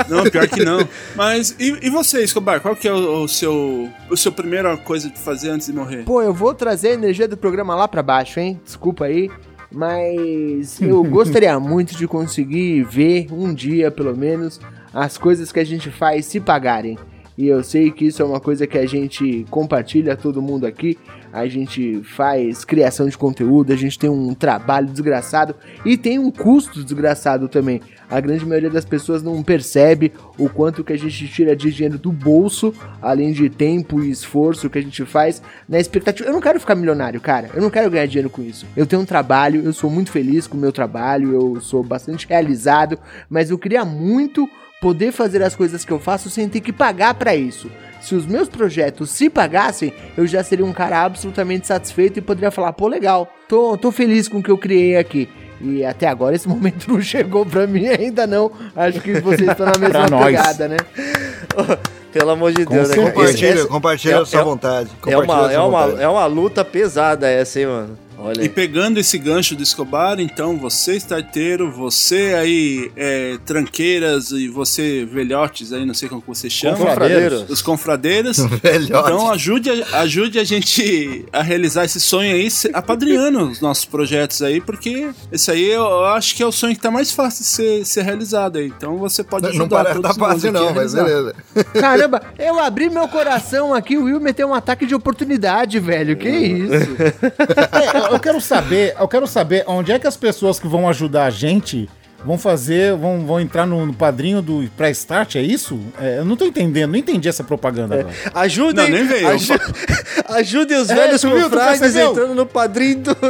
[0.09, 0.87] Não, pior que não.
[1.15, 2.59] Mas e, e você, Escobar?
[2.59, 6.03] Qual que é o, o seu o seu primeira coisa de fazer antes de morrer?
[6.03, 8.59] Pô, eu vou trazer a energia do programa lá pra baixo, hein?
[8.63, 9.29] Desculpa aí.
[9.73, 14.59] Mas eu gostaria muito de conseguir ver um dia, pelo menos,
[14.93, 16.97] as coisas que a gente faz se pagarem.
[17.35, 20.97] E eu sei que isso é uma coisa que a gente compartilha, todo mundo aqui.
[21.33, 26.29] A gente faz criação de conteúdo, a gente tem um trabalho desgraçado e tem um
[26.29, 27.81] custo desgraçado também.
[28.07, 31.97] A grande maioria das pessoas não percebe o quanto que a gente tira de dinheiro
[31.97, 36.29] do bolso, além de tempo e esforço que a gente faz na expectativa.
[36.29, 37.49] Eu não quero ficar milionário, cara.
[37.55, 38.67] Eu não quero ganhar dinheiro com isso.
[38.77, 42.27] Eu tenho um trabalho, eu sou muito feliz com o meu trabalho, eu sou bastante
[42.27, 44.47] realizado, mas eu queria muito
[44.79, 47.71] poder fazer as coisas que eu faço sem ter que pagar pra isso.
[48.03, 52.51] Se os meus projetos se pagassem, eu já seria um cara absolutamente satisfeito e poderia
[52.51, 55.29] falar, pô, legal, tô, tô feliz com o que eu criei aqui.
[55.61, 58.51] E até agora esse momento não chegou pra mim ainda não.
[58.75, 60.77] Acho que vocês estão na mesma pegada, né?
[62.11, 62.95] Pelo amor de Deus, né?
[62.95, 64.89] Compartilha, compartilha é- a sua é- vontade.
[65.07, 66.03] É Compartilha uma, é, uma, vontade.
[66.03, 67.97] é uma luta pesada essa, hein, mano?
[68.17, 74.47] Olha E pegando esse gancho do Escobar, então, você starteiro, você aí, é, tranqueiras e
[74.47, 76.77] você velhotes aí, não sei como você chama.
[76.77, 77.49] Confradeiros.
[77.49, 78.37] Os confradeiros.
[78.63, 79.09] Velhote.
[79.11, 84.41] Então ajude, a- ajude a gente a realizar esse sonho aí, apadrinhando os nossos projetos
[84.41, 87.49] aí, porque esse aí eu acho que é o sonho que tá mais fácil de
[87.49, 88.67] ser, ser realizado aí.
[88.67, 91.35] Então você pode ajudar não parece tá fácil não, mas beleza.
[91.79, 96.15] Caramba, eu abri meu coração aqui, o Will meteu um ataque de oportunidade, velho.
[96.15, 96.93] Que isso?
[98.09, 101.25] É, eu quero saber, eu quero saber onde é que as pessoas que vão ajudar
[101.25, 101.89] a gente
[102.25, 105.77] vão fazer, vão, vão entrar no, no padrinho do pré-start, é isso?
[105.99, 108.15] É, eu não tô entendendo, não entendi essa propaganda agora.
[108.33, 109.27] Ajudem, Não, nem veio.
[109.27, 109.53] aju-
[110.29, 112.11] ajudem os É, velhos confrades percebeu?
[112.11, 113.29] entrando no padrinho do, do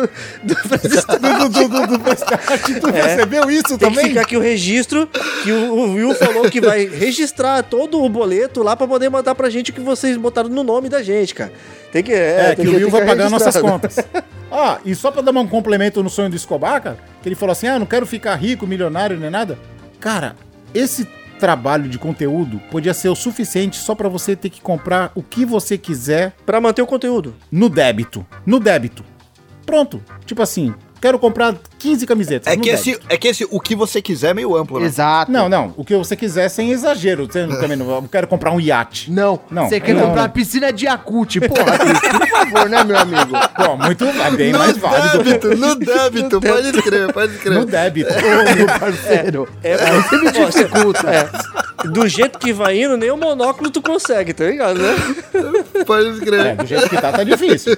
[0.54, 3.78] do, do, do, do pré-start, tu percebeu isso É.
[3.78, 4.06] Tem que também?
[4.10, 5.10] ficar aqui o registro
[5.44, 9.34] que o, o Will falou que vai registrar todo o boleto lá pra poder mandar
[9.34, 11.52] pra gente o que vocês botaram no nome da gente, cara.
[11.92, 12.14] Tem que.
[12.14, 13.96] É, É, tem que o Will vai pagar nossas contas.
[14.56, 17.54] Ah, e só pra dar um complemento no sonho do Escobar, cara, que ele falou
[17.54, 19.58] assim: ah, não quero ficar rico, milionário, nem nada.
[20.00, 20.36] Cara,
[20.76, 21.06] esse
[21.40, 25.44] trabalho de conteúdo podia ser o suficiente só pra você ter que comprar o que
[25.44, 27.36] você quiser Pra manter o conteúdo.
[27.52, 28.24] no débito.
[28.46, 29.04] No débito.
[29.66, 30.02] Pronto.
[30.26, 32.52] Tipo assim, quero comprar 15 camisetas.
[32.54, 34.86] É no que, esse, é que esse o que você quiser é meio amplo, né?
[34.86, 35.30] Exato.
[35.30, 35.74] Não, não.
[35.76, 37.26] O que você quiser sem exagero.
[37.30, 38.08] Você não- também não.
[38.08, 39.12] Quero comprar um iate.
[39.12, 40.28] Não, Não, você quer não, comprar né?
[40.30, 41.42] piscina de Yakut.
[41.42, 43.32] Porra, por favor, né, meu amigo?
[43.56, 45.24] Pô, muito é bem no mais válido.
[45.24, 47.66] débito, no débito, pode escrever, pode No escrever.
[47.66, 48.10] débito.
[48.14, 49.50] Ô, meu parceiro.
[49.62, 51.10] É, Aí você me dificulta.
[51.10, 51.88] é.
[51.90, 54.96] Do jeito que vai indo, nem o monóculo tu consegue, tá ligado, né?
[55.86, 56.56] Pode É, escrever.
[56.56, 57.76] do jeito que tá, tá difícil.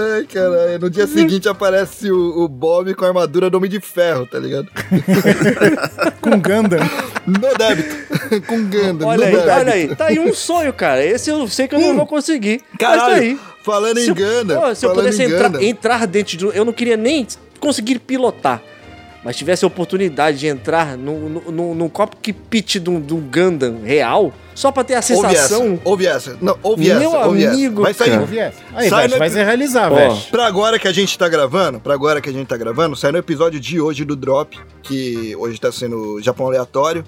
[0.00, 0.78] Ai, caralho.
[0.80, 4.38] No dia seguinte aparece o, o Bob com a armadura do Homem de Ferro, tá
[4.38, 4.68] ligado?
[6.20, 6.80] Com Gundam.
[7.26, 8.00] No débito.
[8.46, 9.50] com Ganda, Olha aí, débito.
[9.50, 9.96] olha aí.
[9.96, 11.04] Tá aí um sonho, cara.
[11.04, 12.60] Esse eu sei que eu não vou conseguir.
[12.70, 13.38] Mas tá Caralho, aí.
[13.62, 14.58] falando Se em eu- Ganda.
[14.60, 15.64] Ó, se eu falando pudesse entrar, Ganda.
[15.64, 16.46] entrar dentro de.
[16.46, 17.26] um- Eu não queria nem
[17.58, 18.62] conseguir pilotar.
[19.22, 23.20] Mas tivesse a oportunidade de entrar num, num, num, num cockpit de um, de um
[23.20, 25.80] Gundam real, só pra ter a Ouve essa, sensação.
[25.84, 26.38] ouve essa.
[26.40, 27.82] Não, ouve Meu essa, ouve amigo, essa.
[27.82, 28.18] Vai sair.
[28.18, 28.58] Ouvi essa.
[28.74, 29.90] Aí, Sai no vai se realizar.
[29.90, 30.30] Veste.
[30.30, 33.12] Pra agora que a gente tá gravando, pra agora que a gente tá gravando, sai
[33.12, 37.04] no episódio de hoje do Drop, que hoje tá sendo Japão aleatório.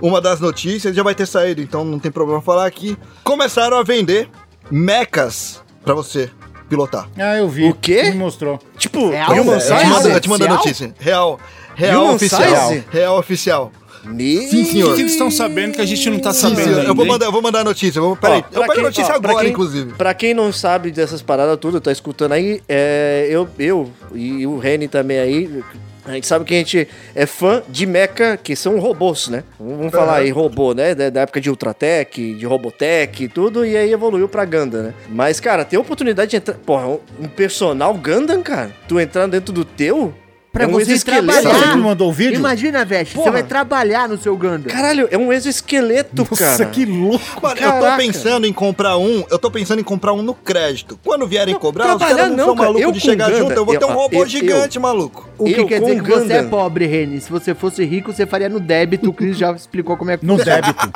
[0.00, 2.98] Uma das notícias já vai ter saído, então não tem problema falar aqui.
[3.22, 4.28] Começaram a vender
[4.68, 6.28] mechas pra você
[6.72, 7.06] pilotar.
[7.18, 7.68] Ah, eu vi.
[7.68, 8.04] O quê?
[8.04, 8.58] Me mostrou.
[8.78, 9.86] Tipo, Real, Human eu te Size?
[9.86, 10.94] mando, eu te mando a notícia.
[10.98, 11.38] Real.
[11.74, 12.68] Real Human oficial.
[12.68, 12.84] Size?
[12.90, 13.72] Real oficial.
[14.04, 14.92] Me- Sim, senhor.
[14.92, 17.26] O que eles estão sabendo que a gente não tá Sim, sabendo Eu vou mandar,
[17.26, 17.98] eu vou mandar a notícia.
[18.00, 19.92] Eu vou, peraí, Ó, eu pra pego a quem- notícia ó, pra agora, quem- inclusive.
[19.92, 24.58] Pra quem não sabe dessas paradas tudo, tá escutando aí, é, eu, eu e o
[24.58, 25.62] Reni também aí,
[26.04, 29.44] a gente sabe que a gente é fã de mecha, que são robôs, né?
[29.58, 30.94] Vamos falar aí, robô, né?
[30.94, 34.94] Da, época de Ultratech, de Robotech e tudo, e aí evoluiu pra Gundam, né?
[35.08, 36.54] Mas, cara, ter a oportunidade de entrar...
[36.54, 38.70] Porra, um- um personal Gundam, cara?
[38.88, 40.12] Tu entrar dentro do teu...
[40.52, 41.40] Pra é um você trabalhar.
[41.54, 42.34] Você me mandou o vídeo?
[42.36, 44.68] Imagina, Veste, você vai trabalhar no seu Ganda.
[44.68, 46.66] Caralho, é um exoesqueleto, Nossa, cara.
[46.66, 47.24] que louco.
[47.42, 50.98] Mano, eu tô pensando em comprar um, eu tô pensando em comprar um no crédito.
[51.02, 53.52] Quando vierem cobrar, os trabalhar caras não, não, são malucos Eu de chegar Ganda, junto,
[53.52, 55.28] eu vou ter um eu- robô eu- gigante, maluco.
[55.38, 56.50] O que Eu quer com dizer que você é Gundam.
[56.50, 57.20] pobre, Reni.
[57.20, 59.08] Se você fosse rico, você faria no débito.
[59.08, 60.92] O Cris já explicou como é que No débito.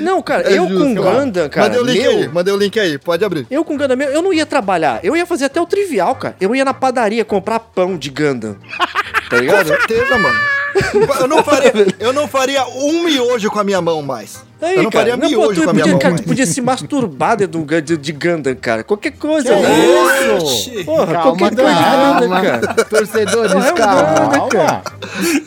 [0.00, 0.94] Não, cara, É eu justo, com.
[0.96, 3.46] Gundam, cara, Mandei o link meu, aí, mandei o link aí, pode abrir.
[3.50, 4.98] eu com Gundam meu, eu não ia trabalhar.
[5.02, 6.34] Eu ia fazer até o trivial, cara.
[6.40, 8.56] Eu ia na padaria comprar pão de Gundam.
[9.28, 9.66] Tá Com ligado?
[9.68, 10.38] certeza, mano.
[11.20, 14.44] Eu não, faria, eu não faria um miojo com a minha mão mais.
[14.60, 16.10] Aí, eu não cara, faria não, pô, miojo tu com a minha podia, mão cara,
[16.12, 16.20] mais.
[16.20, 18.84] tu podia se masturbar dentro de, de, de Gundam, cara.
[18.84, 20.36] Qualquer coisa, Que velho.
[20.36, 20.84] isso?
[20.84, 22.20] Porra, Calma, qualquer coisa de calma.
[22.20, 22.84] Gundam, cara.
[22.84, 24.02] Torcedores, é um calma.
[24.20, 24.82] Gundam, cara.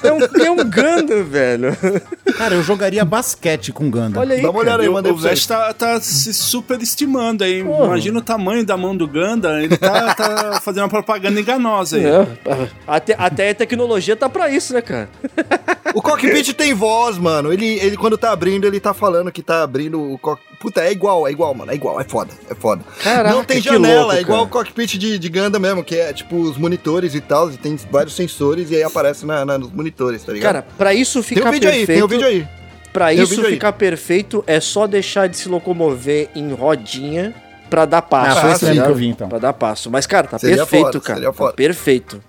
[0.03, 1.77] É um, é um Gundam, velho.
[2.39, 4.17] Cara, eu jogaria basquete com Ganda.
[4.17, 4.81] Olha aí, Dá uma cara.
[4.81, 5.17] olhada aí, E o.
[5.17, 7.61] Vest tá, tá se superestimando aí.
[7.61, 7.87] Porra.
[7.87, 9.61] Imagina o tamanho da mão do Ganda.
[9.61, 12.05] Ele tá, tá fazendo uma propaganda enganosa aí.
[12.05, 12.27] É,
[12.87, 15.09] até, até a tecnologia tá pra isso, né, cara?
[15.93, 17.51] O cockpit tem voz, mano.
[17.51, 20.49] Ele, ele, quando tá abrindo, ele tá falando que tá abrindo o cockpit.
[20.59, 21.71] Puta, é igual, é igual, mano.
[21.71, 22.83] É igual, é foda, é foda.
[23.01, 26.11] Caraca, Não tem janela, louco, é igual o cockpit de, de Ganda mesmo, que é
[26.11, 29.71] tipo os monitores e tal, e tem vários sensores e aí aparece na, na- nos
[29.71, 30.53] monitores, tá ligado?
[30.53, 31.97] Cara, pra isso tem ficar um vídeo aí, perfeito.
[31.97, 32.47] tem um vídeo aí.
[32.91, 33.53] Pra Tem isso vídeo aí.
[33.53, 37.33] ficar perfeito, é só deixar de se locomover em rodinha
[37.69, 38.41] pra dar Ah, passo.
[38.41, 38.65] foi Ah, esse sim.
[38.71, 39.29] mesmo que eu vi, então.
[39.29, 39.89] Pra dar passo.
[39.91, 41.19] Mas, cara, tá Seria perfeito, foda, cara.
[41.19, 42.21] seria Tá perfeito.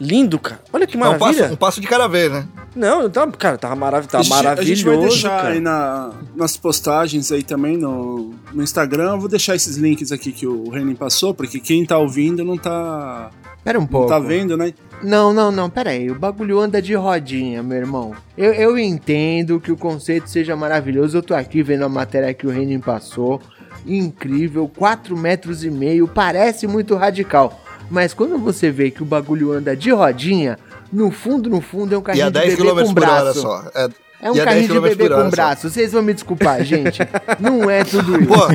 [0.00, 0.60] Lindo, cara.
[0.72, 1.52] Olha que É um passo, maravilha.
[1.52, 2.46] um passo de cada vez, né?
[2.74, 4.72] Não, tá, cara, tá, marav tá A gente- maravilhoso.
[4.72, 5.48] A gente vai deixar cara.
[5.50, 9.12] aí na, nas postagens aí também no, no Instagram.
[9.12, 12.58] Eu vou deixar esses links aqui que o Renan passou, porque quem tá ouvindo não
[12.58, 13.30] tá,
[13.62, 14.08] Pera um não pouco.
[14.08, 14.74] tá vendo, né?
[15.02, 16.10] Não, não, não, pera aí.
[16.10, 18.12] O bagulho anda de rodinha, meu irmão.
[18.36, 21.16] Eu, eu entendo que o conceito seja maravilhoso.
[21.18, 23.40] Eu tô aqui vendo a matéria que o Renin passou.
[23.86, 27.60] Incrível, 4 metros e meio, parece muito radical.
[27.90, 30.58] Mas quando você vê que o bagulho anda de rodinha,
[30.92, 33.02] no fundo, no fundo, é um E carrinho a de 10 bebê km com por
[33.04, 33.40] hora braço.
[33.40, 33.64] só.
[33.74, 33.88] É,
[34.24, 35.68] É um a 10 carrinho de bebê por com braço.
[35.68, 36.98] Vocês vão me desculpar, gente.
[37.38, 38.26] Não é tudo isso.
[38.26, 38.48] Pô,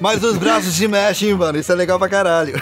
[0.00, 1.58] mas os braços se mexem, mano.
[1.58, 2.54] Isso é legal pra caralho.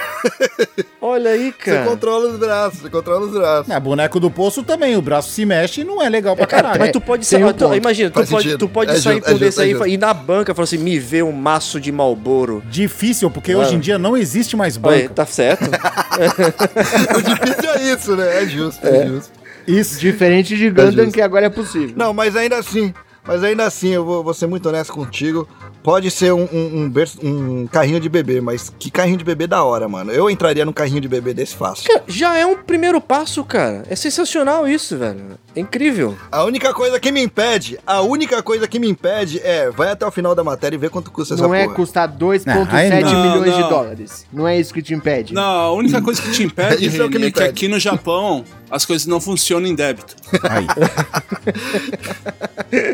[1.00, 1.84] Olha aí, Você cara.
[1.86, 3.70] controla os braços, você controla os braços.
[3.70, 6.62] É, boneco do poço também, o braço se mexe e não é legal pra Cara,
[6.62, 6.80] caralho.
[6.80, 7.44] mas tu pode sair.
[7.44, 9.86] um imagina, tu pode, tu pode É sair justo, com é desse é aí justo.
[9.86, 12.62] e ir na banca e falar assim: me vê um maço de Malboro.
[12.70, 15.14] Difícil, porque hoje em dia não existe mais Olha, banca.
[15.14, 15.64] tá certo?
[17.16, 18.42] O difícil é isso, né?
[18.42, 19.39] É justo, é, justo.
[19.66, 19.98] Isso.
[20.00, 21.12] Diferente de Gundam, justo.
[21.12, 21.92] que agora é possível.
[21.96, 22.92] Não, mas ainda assim,
[23.26, 25.46] mas ainda assim, eu vou, vou ser muito honesto contigo.
[25.82, 29.46] Pode ser um, um, um berço- um carrinho de bebê, mas que carrinho de bebê
[29.46, 30.12] da hora, mano.
[30.12, 31.88] Eu entraria num carrinho de bebê desse fácil.
[31.90, 33.84] Cara, já é um primeiro passo, cara.
[33.88, 35.38] É sensacional isso, velho.
[35.56, 36.14] É incrível.
[36.30, 40.06] A única coisa que me impede, a única coisa que me impede é, vai até
[40.06, 41.76] o final da matéria e vê quanto custa Não essa é porra.
[41.76, 43.22] custar 2,7 aí não.
[43.22, 43.68] milhões de Não, não.
[43.70, 44.26] dólares.
[44.30, 45.32] Não é isso que te impede.
[45.32, 47.78] Não, a única coisa que te impede, Isso é o que é que aqui no
[47.80, 50.14] Japão as coisas não funcionam em débito.
[50.48, 50.66] Aí.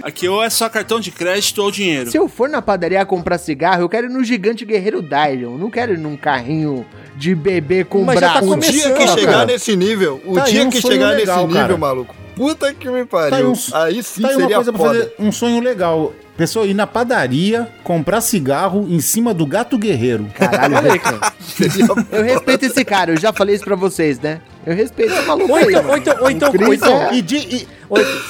[0.02, 2.10] Aqui ou é só cartão de crédito ou dinheiro.
[2.10, 5.56] Se eu for na padaria comprar cigarro, eu quero ir no gigante guerreiro Dylion.
[5.58, 6.86] Não quero ir num carrinho
[7.16, 8.52] de bebê com Mas tá braço.
[8.52, 9.46] O dia que chegar cara.
[9.46, 11.76] nesse nível, o Tá dia um que chegar legal, nesse nível, cara.
[11.78, 13.30] maluco, puta que me pariu.
[13.30, 13.54] Tá aí, um,
[13.96, 14.98] aí sim tá aí uma seria coisa pra foda.
[14.98, 16.12] fazer um sonho legal.
[16.36, 20.26] Pessoa ir na padaria, comprar cigarro em cima do gato guerreiro.
[20.34, 21.32] Caralho, Olha aí, cara.
[21.40, 24.42] Seria eu respeito esse cara, eu já falei isso pra vocês, né?
[24.66, 25.90] Eu respeito esse maluco Ou aí, então, mano.
[25.92, 27.68] ou então, ou então, ou então, é- E, de, e,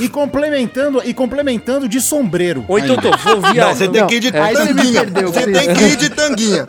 [0.00, 2.62] e complementando, e complementando de sombreiro.
[2.68, 3.68] ou então, tô, vou viajar.
[3.68, 5.04] Não, você tem que ir de Não, tanguinha.
[5.24, 6.68] Você tem que ir de tanguinha.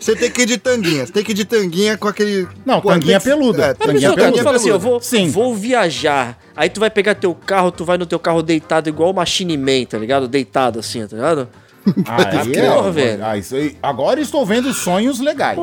[0.00, 1.06] Você tem que ir de tanguinha.
[1.06, 2.48] Você tem que ir de tanguinha com aquele.
[2.66, 3.66] Não, Pô, tanguinha tem peluda.
[3.66, 4.42] É, Tanguinha tu peluda.
[4.42, 5.28] fala assim, eu vou, Sim.
[5.30, 6.36] vou viajar.
[6.56, 9.56] Aí tu vai pegar teu carro, tu vai no teu carro deitado igual o Machine
[9.56, 10.26] Man, tá ligado?
[10.26, 11.48] Deitado assim, tá ligado?
[12.06, 13.24] Aí, Porra, é, velho.
[13.24, 15.58] ah, isso aí- agora estou vendo sonhos legais.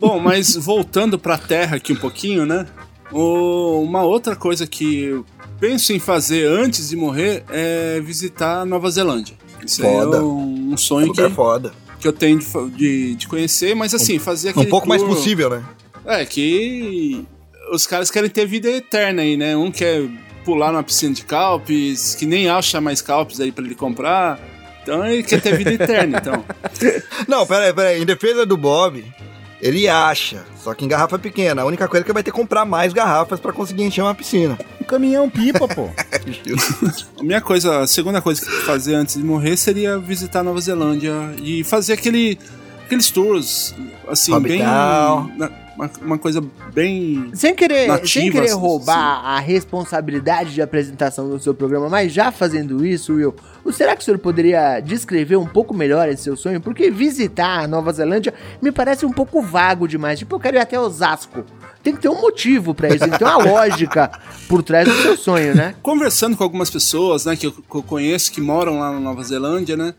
[0.00, 2.66] Bom, mas voltando pra terra aqui um pouquinho, né?
[3.12, 5.24] O- uma outra coisa que eu
[5.60, 9.36] penso em fazer antes de morrer é visitar Nova Zelândia.
[9.64, 10.16] Isso aí Foda.
[10.18, 11.72] é um, um sonho que, foda.
[12.00, 15.14] que eu tenho de, de, de conhecer, mas assim, fazer aquele Um pouco mais tour-
[15.14, 15.62] possível, né?
[16.04, 17.24] É, que
[17.72, 19.56] os caras querem ter vida eterna aí, né?
[19.56, 20.08] Um quer
[20.44, 24.38] pular numa piscina de calpes, que nem acha mais calpes aí pra ele comprar.
[24.86, 26.44] Então ele quer ter vida eterna, então.
[27.26, 28.00] Não, peraí, peraí.
[28.00, 29.04] Em defesa do Bob,
[29.60, 30.44] ele acha.
[30.62, 31.62] Só que em garrafa pequena.
[31.62, 34.14] A única coisa é que vai ter que comprar mais garrafas pra conseguir encher uma
[34.14, 34.56] piscina.
[34.80, 35.90] Um caminhão pipa, pô.
[37.18, 40.60] A minha coisa, a segunda coisa que eu fazer antes de morrer seria visitar Nova
[40.60, 42.38] Zelândia e fazer aquele,
[42.86, 43.74] aqueles tours,
[44.08, 44.62] assim, bem.
[44.62, 47.30] Na- Uma, uma coisa bem.
[47.34, 48.54] Sem querer, Nativas, sem querer assim.
[48.58, 53.94] roubar a responsabilidade de apresentação do seu programa, mas já fazendo isso, Will, o- será
[53.94, 56.62] que o senhor poderia descrever um pouco melhor esse seu sonho?
[56.62, 60.18] Porque visitar a Nova Zelândia me parece um pouco vago demais.
[60.18, 61.44] Tipo, eu quero ir até Osasco.
[61.82, 64.10] tem que ter um motivo pra isso, tem que ter uma lógica
[64.48, 65.74] por trás do seu sonho, né?
[65.82, 69.22] Conversando com algumas pessoas, né, que eu, que eu conheço, que moram lá na Nova
[69.22, 69.92] Zelândia, né,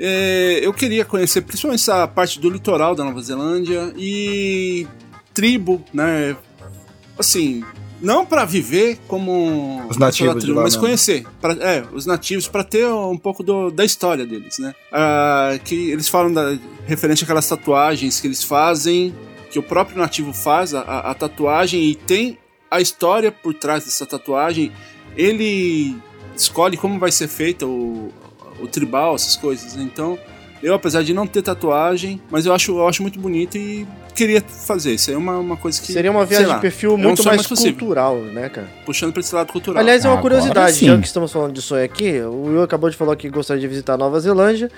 [0.00, 4.86] é, eu queria conhecer principalmente essa parte do litoral da Nova Zelândia e
[5.34, 6.36] tribo, né,
[7.18, 7.62] assim,
[8.00, 10.80] não pra viver como Os nativos tribo, mas né?
[10.80, 14.74] conhecer, pra, é, os nativos para ter um pouco do- da história deles, né?
[14.90, 16.56] Ah, que eles falam da
[16.86, 19.14] referente àquelas tatuagens que eles fazem,
[19.50, 22.38] que o próprio nativo faz a, a- a tatuagem e tem
[22.70, 24.72] a história por trás dessa tatuagem.
[25.16, 25.94] Ele
[26.36, 28.10] escolhe como vai ser feita o,
[28.62, 29.76] o tribal, essas coisas.
[29.76, 30.18] Então,
[30.62, 34.42] eu apesar de não ter tatuagem, mas eu acho, eu acho muito bonito e queria
[34.42, 34.94] fazer.
[34.94, 37.24] Isso aí é uma, uma coisa que Seria uma viagem lá, de perfil é muito
[37.24, 37.78] mais possível.
[37.78, 38.68] cultural, né, cara?
[38.84, 39.80] puxando para esse lado cultural.
[39.80, 40.86] Aliás, é uma Agora curiosidade, sim.
[40.86, 43.68] já que estamos falando de sonho aqui, o Will acabou de falar que gostaria de
[43.68, 44.70] visitar a Nova Zelândia.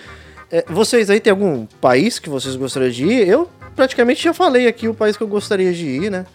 [0.51, 3.29] É, vocês aí tem algum país que vocês gostariam de ir?
[3.29, 6.27] Eu praticamente já falei aqui o país que eu gostaria de ir, né?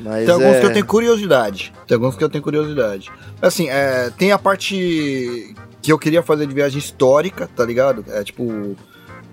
[0.00, 0.60] Mas Tem alguns é...
[0.60, 1.72] que eu tenho curiosidade.
[1.86, 3.10] Tem alguns que eu tenho curiosidade.
[3.40, 5.54] Assim, é, tem a parte
[5.84, 8.04] que eu queria fazer de viagem histórica, tá ligado?
[8.08, 8.74] É tipo.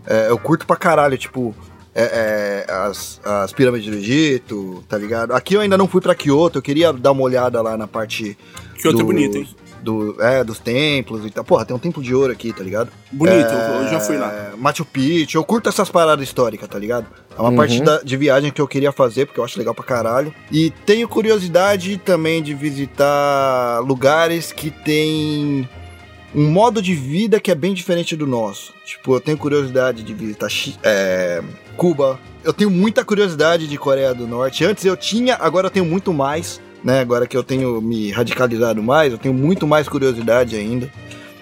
[0.06, 1.56] é, eu curto pra caralho, tipo.
[1.96, 5.32] é, é, as, as pirâmides do Egito, tá ligado?
[5.34, 8.38] Aqui eu ainda não fui pra Kyoto, eu queria dar uma olhada lá na parte.
[8.76, 9.48] Kyoto é dos- bonito, hein?
[9.82, 11.44] Do, é, dos templos e tal.
[11.44, 12.92] Porra, tem um templo de ouro aqui, tá ligado?
[13.12, 14.52] Bonito, É, eu já fui lá.
[14.56, 17.08] Machu Picchu, eu curto essas paradas históricas, tá ligado?
[17.36, 19.84] É uma parte da- de viagem que eu queria fazer, porque eu acho legal pra
[19.84, 20.32] caralho.
[20.52, 25.68] E tenho curiosidade também de visitar lugares que tem
[26.34, 28.74] um modo de vida que é bem diferente do nosso.
[28.86, 30.48] Tipo, eu tenho curiosidade de visitar
[30.84, 31.42] é,
[31.76, 32.20] Cuba.
[32.44, 34.64] Eu tenho muita curiosidade de Coreia do Norte.
[34.66, 36.60] Antes eu tinha, agora eu tenho muito mais.
[36.84, 40.92] Né, agora que eu tenho me radicalizado mais, eu tenho muito mais curiosidade ainda,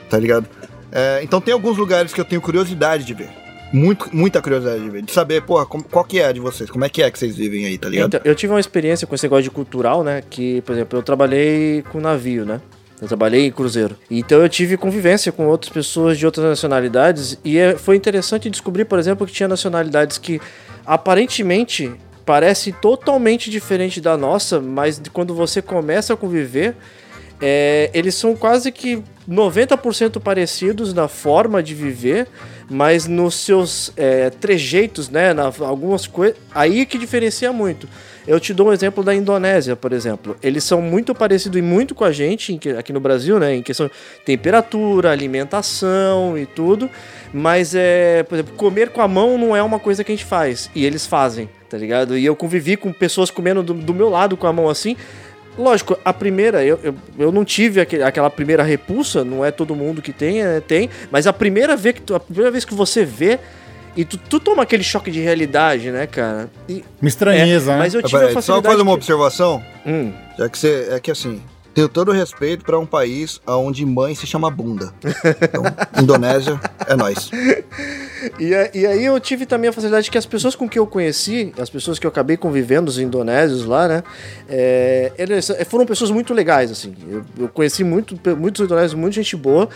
[0.10, 0.46] tá ligado?
[0.92, 3.30] É, então tem alguns lugares que eu tenho curiosidade de ver.
[3.72, 5.02] Muito, muita curiosidade de ver.
[5.02, 6.70] De saber, porra, como- qual que é a de vocês?
[6.70, 8.08] Como é que é que vocês vivem aí, tá ligado?
[8.08, 10.22] Então, eu tive uma experiência com esse negócio de cultural, né?
[10.30, 12.60] Que, por exemplo, eu trabalhei com navio, né?
[13.02, 13.96] Eu trabalhei em cruzeiro.
[14.10, 18.86] Então eu tive convivência com outras pessoas de outras nacionalidades e é- foi interessante descobrir,
[18.86, 20.42] por exemplo, que tinha nacionalidades que
[20.86, 21.92] aparentemente
[22.26, 26.76] parecem totalmente diferente da nossa, mas quando você começa a conviver,
[27.42, 32.28] é, eles são quase que 90% parecidos na forma de viver,
[32.70, 37.88] mas nos seus é, trejeitos, né, na, algumas coisas, aí que diferencia muito.
[38.30, 40.38] Eu te dou um exemplo da Indonésia, por exemplo.
[40.44, 43.88] Eles são muito parecidos e muito com a gente aqui no Brasil, né, em questão
[43.88, 46.88] de temperatura, alimentação e tudo,
[47.34, 50.26] mas é, por exemplo, comer com a mão não é uma coisa que a gente
[50.26, 52.16] faz e eles fazem, tá ligado?
[52.16, 54.96] E eu convivi com pessoas comendo do, do meu lado com a mão assim.
[55.58, 59.76] Lógico, a primeira, eu, eu, eu não tive aquele- aquela primeira repulsa, não é todo
[59.76, 62.76] mundo que tem, é, tem, mas a primeira vez que tu, a primeira vez que
[62.76, 63.40] você vê
[64.02, 66.50] e tu, tu toma aquele choque de realidade, né, cara?
[66.68, 67.80] E- Uma estranheza, é, né?
[67.80, 68.68] Mas eu Mas, tive a peraí, só facilidade.
[68.74, 70.88] fazer uma que- observação, Hum, já que você.
[70.92, 71.42] É que assim.
[71.72, 74.92] Tenho todo o respeito pra um país onde mãe se chama bunda.
[75.44, 75.64] Então,
[76.02, 77.30] Indonésia é nós.
[78.40, 81.54] E, e aí eu tive também a facilidade que as pessoas com que eu conheci,
[81.58, 84.04] as pessoas que eu acabei convivendo, os indonésios lá, né?
[84.50, 86.94] é, eles foram pessoas muito legais, assim.
[87.08, 89.70] Eu, eu conheci muito, muitos indonésios, muita gente boa.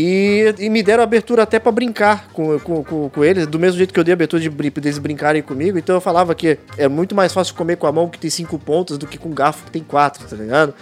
[0.00, 3.78] E, e me deram abertura até pra brincar com, com, com, com eles, do mesmo
[3.78, 5.76] jeito que eu dei abertura de deles brincarem comigo.
[5.76, 8.60] Então eu falava que é muito mais fácil comer com a mão que tem cinco
[8.60, 10.72] pontas do que com garfo que tem quatro, tá ligado?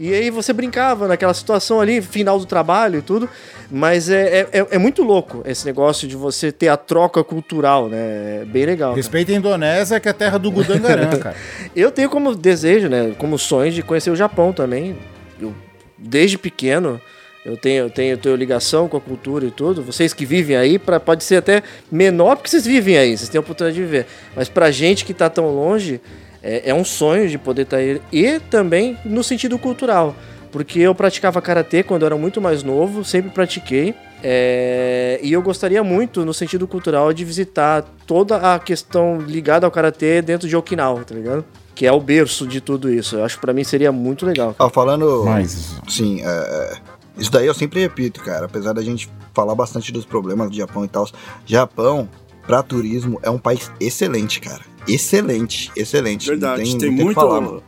[0.00, 3.28] E aí você brincava naquela situação ali, final do trabalho e tudo.
[3.70, 7.88] Mas é, é, é- é muito louco esse negócio de você ter a troca cultural,
[7.88, 8.40] né?
[8.42, 8.94] É bem legal.
[8.94, 11.36] Respeita a Indonésia, que é a terra do Gudangarã, cara.
[11.74, 13.14] Eu tenho como desejo, né?
[13.16, 14.98] Como sonho de conhecer o Japão também.
[15.40, 15.54] Eu,
[15.96, 17.00] desde pequeno,
[17.46, 19.80] eu tenho, eu tenho, eu tenho ligação com a cultura e tudo.
[19.80, 23.38] Vocês que vivem aí, pra, pode ser até menor porque vocês vivem aí, vocês têm
[23.38, 24.06] a oportunidade de viver.
[24.34, 26.00] Mas pra gente que tá tão longe,
[26.42, 28.02] é, é um sonho de poder estar aí.
[28.12, 30.16] E também no sentido cultural.
[30.50, 33.94] Porque eu praticava karatê quando eu era muito mais novo, sempre pratiquei.
[34.24, 39.70] É, e eu gostaria muito, no sentido cultural, de visitar toda a questão ligada ao
[39.70, 41.44] karatê dentro de Okinawa, tá ligado?
[41.76, 43.16] Que é o berço de tudo isso.
[43.16, 44.56] Eu acho que pra mim seria muito legal.
[44.58, 45.22] Ó, falando.
[45.24, 48.46] Mas Sim, é, é, isso daí eu sempre repito, cara.
[48.46, 51.08] Apesar da gente falar bastante dos problemas do Japão e tal.
[51.44, 52.08] Japão,
[52.46, 54.62] pra turismo, é um país excelente, cara.
[54.86, 56.26] Excelente, excelente.
[56.28, 57.62] Verdade, Não tem não que muito- falar, mano.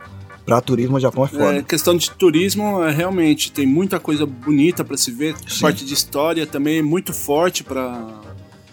[0.47, 1.57] Pra turismo, o Japão é foda.
[1.57, 5.35] É, questão de turismo, é, realmente, tem muita coisa bonita pra se ver.
[5.47, 5.61] Sim.
[5.61, 8.07] Parte de história também é muito forte pra.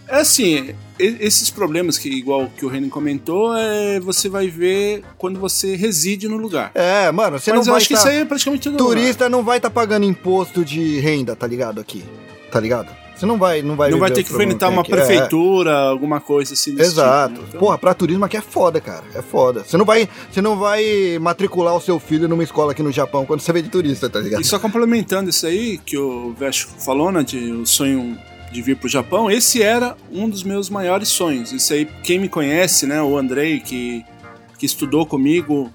[0.08, 5.40] É assim, esses problemas que, igual que o Renan comentou, é, você vai ver quando
[5.40, 6.72] você reside no lugar.
[6.76, 8.82] É, mano, você Mas não eu vai acho que tá- isso aí é praticamente todo
[8.82, 8.96] lugar.
[8.98, 11.82] Turista não vai estar pagando imposto de renda, tá ligado?
[11.82, 12.04] Aqui.
[12.52, 12.90] Tá ligado?
[13.16, 14.92] Você não vai, não vai Não vai ter que enfrentar uma aqui.
[14.92, 14.96] É.
[14.98, 17.30] prefeitura, alguma coisa assim desse Exato.
[17.36, 17.48] tipo, né?
[17.50, 19.04] Então, Porra, pra turismo aqui é foda, cara.
[19.16, 19.64] É foda.
[19.64, 23.26] Você não vai, você não vai matricular o seu filho numa escola aqui no Japão
[23.26, 24.42] quando você vem de turista, tá ligado?
[24.42, 28.18] E só complementando isso aí que o Vesh falou, né, de o sonho
[28.56, 31.52] de vir pro Japão, esse era um dos meus maiores sonhos.
[31.52, 34.04] Isso aí, quem me conhece, né, o Andrei, que,
[34.58, 35.72] que estudou comigo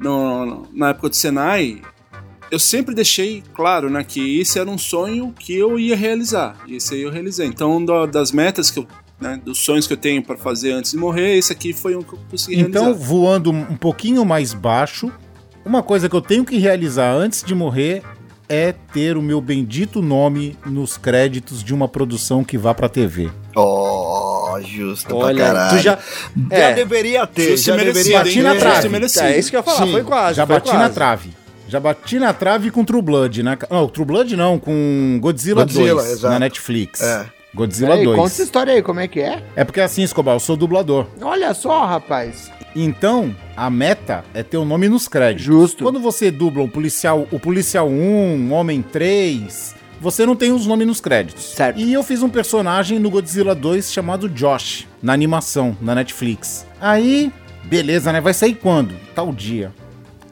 [0.00, 1.80] no- na época do Senai,
[2.50, 6.56] eu sempre deixei claro, né, que esse era um sonho que eu ia realizar.
[6.66, 7.46] E esse aí eu realizei.
[7.46, 8.86] Então, da- das metas que eu,
[9.20, 12.02] né, dos sonhos que eu tenho para fazer antes de morrer, esse aqui foi um
[12.02, 13.06] que eu consegui Então, realizar.
[13.06, 15.10] voando um pouquinho mais baixo,
[15.64, 18.02] uma coisa que eu tenho que realizar antes de morrer
[18.54, 23.30] é ter o meu bendito nome nos créditos de uma produção que vá pra TV.
[23.56, 25.78] Oh, justo Olha, pra caralho.
[25.78, 25.98] tu já.
[26.50, 28.58] Já É, deveria ter, Justo já merecido, deveria Bati na ter.
[28.60, 28.96] trave.
[29.22, 29.92] É isso que eu ia falar, Sim.
[29.92, 30.36] foi quase.
[30.36, 30.78] Já foi bati quase.
[30.82, 31.30] na trave.
[31.68, 33.56] Já bati na trave com True Blood, né?
[33.70, 36.32] Não, True Blood não, com Godzilla, Godzilla, 2 exato.
[36.34, 37.00] na Netflix.
[37.00, 37.24] É.
[37.54, 38.16] Godzilla Peraí, 2.
[38.18, 39.42] conta essa história aí, como é que é?
[39.56, 41.06] É porque assim, Escobar, eu sou dublador.
[41.20, 42.50] Olha só, rapaz.
[42.74, 45.44] Então, a meta é ter o nome nos créditos.
[45.44, 45.84] Justo.
[45.84, 50.66] Quando você dubla o policial, o policial 1, o Homem 3, você não tem os
[50.66, 51.44] nomes nos créditos.
[51.54, 51.78] Certo.
[51.78, 56.66] E eu fiz um personagem no Godzilla 2 chamado Josh, na animação, na Netflix.
[56.80, 57.30] Aí,
[57.64, 58.20] beleza, né?
[58.20, 58.94] Vai sair quando?
[59.14, 59.72] Tal dia.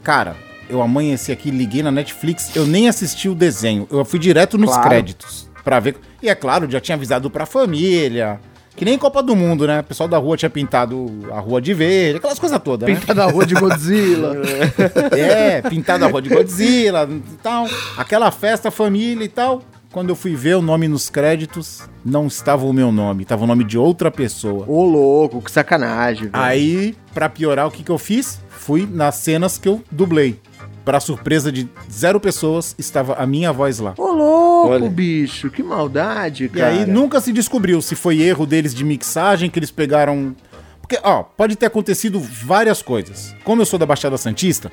[0.02, 0.34] Cara,
[0.68, 4.70] eu amanheci aqui, liguei na Netflix, eu nem assisti o desenho, eu fui direto nos
[4.70, 4.88] Claro.
[4.88, 5.96] créditos pra ver.
[6.22, 8.40] E é claro, já tinha avisado pra família.
[8.80, 9.80] Que nem Copa do Mundo, né?
[9.80, 12.94] O pessoal da rua tinha pintado a rua de verde, aquelas coisas todas, né?
[12.94, 14.36] Pinta da rua de Godzilla.
[15.12, 17.66] É, pintado a rua de Godzilla e tal.
[17.98, 19.60] Aquela festa, família e tal.
[19.92, 23.46] Quando eu fui ver o nome nos créditos, não estava o meu nome, estava o
[23.46, 24.64] nome de outra pessoa.
[24.66, 26.42] Ô, louco, que sacanagem, velho.
[26.42, 28.40] Aí, pra piorar, o que, que eu fiz?
[28.48, 30.40] Fui nas cenas que eu dublei.
[30.86, 33.92] Pra surpresa de zero pessoas, estava a minha voz lá.
[33.98, 34.88] Ô, louco, Olha.
[34.88, 36.68] bicho, que maldade, E cara.
[36.68, 40.34] aí nunca se descobriu se foi erro deles de mixagem, que eles pegaram.
[40.80, 43.34] Porque, ó, pode ter acontecido várias coisas.
[43.44, 44.70] Como eu sou da Baixada Santista,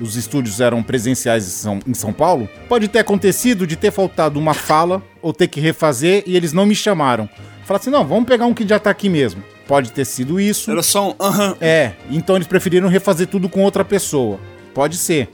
[0.00, 4.38] os estúdios eram presenciais em São, em São Paulo, pode ter acontecido de ter faltado
[4.38, 7.28] uma fala ou ter que refazer e eles não me chamaram.
[7.64, 9.42] Falaram assim: não, vamos pegar um que já tá aqui mesmo.
[9.66, 10.70] Pode ter sido isso.
[10.70, 11.54] Era só um aham.
[11.60, 14.38] É, então eles preferiram refazer tudo com outra pessoa.
[14.72, 15.28] Pode ser.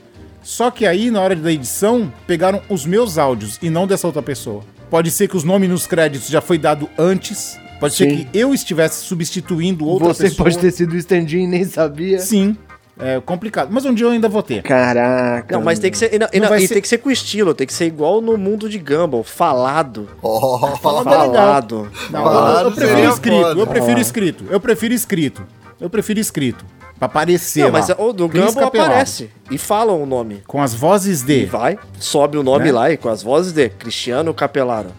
[0.45, 4.21] Só que aí, na hora da edição, pegaram os meus áudios e não dessa outra
[4.21, 4.61] pessoa.
[4.91, 7.57] Pode ser que os nomes nos créditos já foi dado antes.
[7.79, 8.17] Pode ser Sim.
[8.25, 10.45] que eu estivesse substituindo outra Você pessoa.
[10.45, 12.19] pode ter sido o stand-in e nem sabia.
[12.19, 12.55] Sim.
[12.97, 13.69] É complicado.
[13.71, 14.61] Mas um dia eu ainda vou ter.
[14.61, 15.57] Caraca.
[15.57, 16.13] Não, mas tem que ser.
[16.13, 17.73] E, não, e Não não, vai e ser- tem que ser com estilo, tem que
[17.73, 20.07] ser igual no mundo de Gumball, falado.
[20.21, 21.33] Oh, Falando legal.
[21.33, 21.91] Falado.
[22.11, 23.59] Não, Falado eu, eu prefiro escrito.
[23.59, 24.45] Eu prefiro escrito.
[24.49, 25.43] Eu prefiro escrito.
[25.81, 26.63] Eu prefiro escrito.
[26.97, 27.79] Pra aparecer Não, lá.
[27.79, 28.91] mas o do Gumball Capelado.
[28.91, 29.29] aparece.
[29.51, 30.41] E falam o nome.
[30.47, 31.45] Com as vozes E de...
[31.45, 32.71] vai, sobe o nome Né?
[32.71, 34.91] lá e com as vozes de Cristiano Capelaro.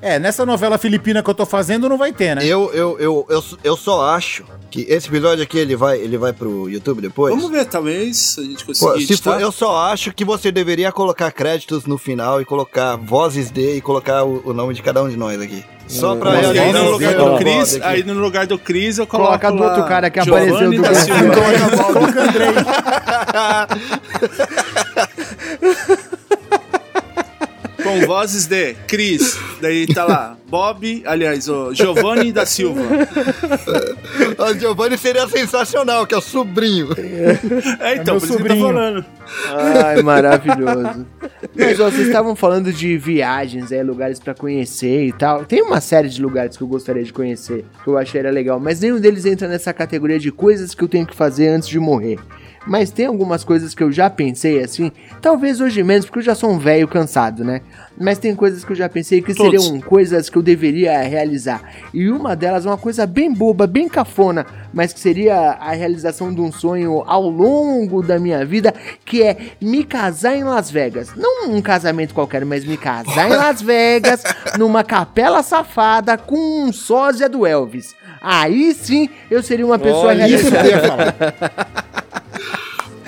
[0.00, 2.44] É, nessa novela filipina que eu tô fazendo não vai ter, né?
[2.44, 6.32] Eu, eu, eu, eu, eu só acho que esse episódio aqui ele vai, ele vai
[6.32, 7.32] pro YouTube depois.
[7.34, 9.34] Vamos ver, talvez a gente Pô, consiga se editar.
[9.34, 13.76] for, eu só acho que você deveria colocar créditos no final e colocar vozes de
[13.76, 15.64] e colocar o, o nome de cada um de nós aqui.
[15.92, 19.28] Só pra aí vozes no lugar do Cris, aí no lugar do Cris eu coloco
[19.28, 20.82] Coloca do lá outro cara que apareceu do.
[21.92, 22.54] Coloca Andrei.
[28.00, 29.38] Com vozes de Cris.
[29.60, 32.80] Daí tá lá, Bob, aliás, o Giovanni da Silva.
[34.38, 36.88] O Giovanni seria sensacional, que é o sobrinho.
[37.80, 38.66] É, então, meu por isso que eu tô sobrinho.
[38.66, 39.04] falando.
[39.84, 41.06] Ai, maravilhoso.
[41.56, 45.44] Mas ó, vocês estavam falando de viagens, é, lugares pra conhecer e tal.
[45.44, 48.58] Tem uma série de lugares que eu gostaria de conhecer, que eu achei era legal,
[48.58, 51.78] mas nenhum deles entra nessa categoria de coisas que eu tenho que fazer antes de
[51.78, 52.18] morrer.
[52.66, 56.34] Mas tem algumas coisas que eu já pensei assim, talvez hoje menos, porque eu já
[56.34, 57.60] sou um velho cansado, né?
[57.98, 59.62] Mas tem coisas que eu já pensei que Todos.
[59.64, 61.62] seriam coisas que eu deveria realizar.
[61.92, 66.32] E uma delas é uma coisa bem boba, bem cafona, mas que seria a realização
[66.32, 68.72] de um sonho ao longo da minha vida,
[69.04, 71.14] que é me casar em Las Vegas.
[71.16, 74.22] Não um casamento qualquer, mas me casar em Las Vegas,
[74.58, 77.94] numa capela safada com um sósia do Elvis.
[78.20, 80.68] Aí sim eu seria uma pessoa Isso que eu realizada.
[80.68, 82.01] ia falar.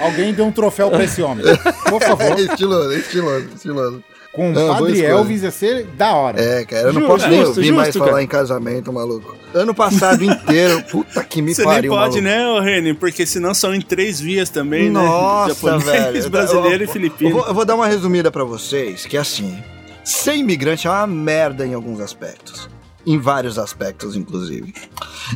[0.04, 1.44] Alguém deu um troféu pra esse homem.
[1.88, 2.38] Por favor.
[2.38, 4.04] estiloso, estiloso, estiloso.
[4.32, 5.00] Com o Padre.
[5.04, 6.40] Elvis ia ser da hora.
[6.42, 8.22] É, cara, eu não Justo, posso nem justo, ouvir mais justo, falar cara.
[8.24, 9.36] em casamento, maluco.
[9.54, 12.22] Ano passado inteiro, puta que me Você pariu, nem pode, maluco.
[12.22, 12.94] né, ô Reni?
[12.94, 15.78] Porque senão são em três vias também, Nossa, né?
[15.78, 15.84] Japonês,
[16.14, 16.30] velho.
[16.30, 17.30] brasileiro Eu- e filipino.
[17.30, 19.56] Eu vou, eu vou dar uma resumida pra vocês, que é assim,
[20.02, 22.68] ser imigrante é uma merda em alguns aspectos.
[23.06, 24.74] Em vários aspectos, inclusive.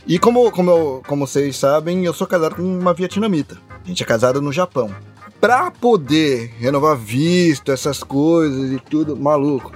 [0.07, 3.59] E como, como, eu- como vocês sabem, eu sou casado com uma vietnamita.
[3.85, 4.95] A gente é casado no Japão.
[5.41, 9.73] Pra poder renovar visto, essas coisas e tudo, maluco,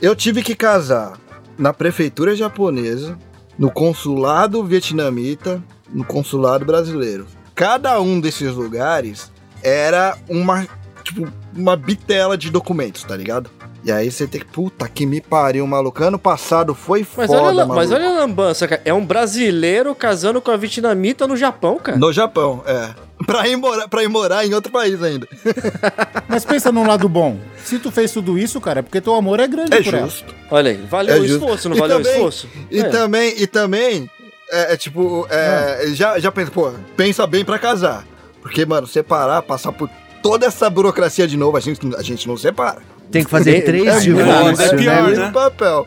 [0.00, 1.18] eu tive que casar
[1.56, 3.16] na prefeitura japonesa,
[3.58, 7.26] no consulado vietnamita, no consulado brasileiro.
[7.54, 9.30] Cada um desses lugares
[9.62, 10.66] era uma,
[11.04, 13.48] tipo, uma bitela de documentos, tá ligado?
[13.84, 16.02] E aí você tem que, puta que me pariu, maluco.
[16.02, 17.74] Ano passado foi Mas, foda, olha, maluco.
[17.76, 18.80] mas olha a lambança, cara.
[18.84, 21.98] É um brasileiro casando com a vietnamita no Japão, cara.
[21.98, 22.90] No Japão, é.
[23.26, 25.28] Pra ir, morar, pra ir morar em outro país ainda.
[26.28, 27.38] Mas pensa num lado bom.
[27.62, 30.06] Se tu fez tudo isso, cara, é porque teu amor é grande É por ela.
[30.06, 30.34] justo.
[30.50, 31.44] Olha aí, valeu É o justo.
[31.44, 32.48] esforço, não E valeu também- o esforço?
[32.70, 32.84] E É.
[32.88, 34.10] também, e também,
[34.50, 38.04] é, é tipo, é, já, já pensa, pô, pensa bem pra casar.
[38.42, 39.88] Porque, mano, separar, passar por
[40.22, 42.82] toda essa burocracia de novo, a gente, a gente não separa.
[43.10, 45.16] Tem que fazer É três muito, divórcios, é pior, né?
[45.16, 45.30] né?
[45.32, 45.86] papel.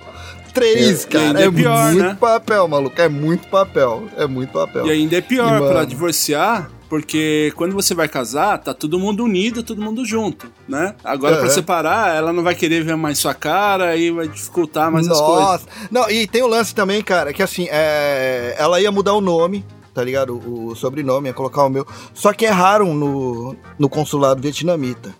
[0.53, 2.17] Três, E cara, ainda é, é pior, muito né?
[2.19, 3.01] papel, maluco.
[3.01, 4.07] É muito papel.
[4.17, 4.87] É muito papel.
[4.87, 9.61] E ainda é pior pra divorciar, porque quando você vai casar, tá todo mundo unido,
[9.61, 10.95] todo mundo junto, né?
[11.03, 11.53] Agora pra Aham.
[11.53, 15.45] separar, ela não vai querer ver mais sua cara e vai dificultar mais as coisas.
[15.45, 15.65] Nossa.
[15.91, 19.63] Não, e tem o lance também, cara, que assim, é, ela ia mudar o nome,
[19.93, 20.33] tá ligado?
[20.43, 21.85] O, o sobrenome, ia colocar o meu.
[22.15, 25.13] Só que erraram no, no consulado vietnamita.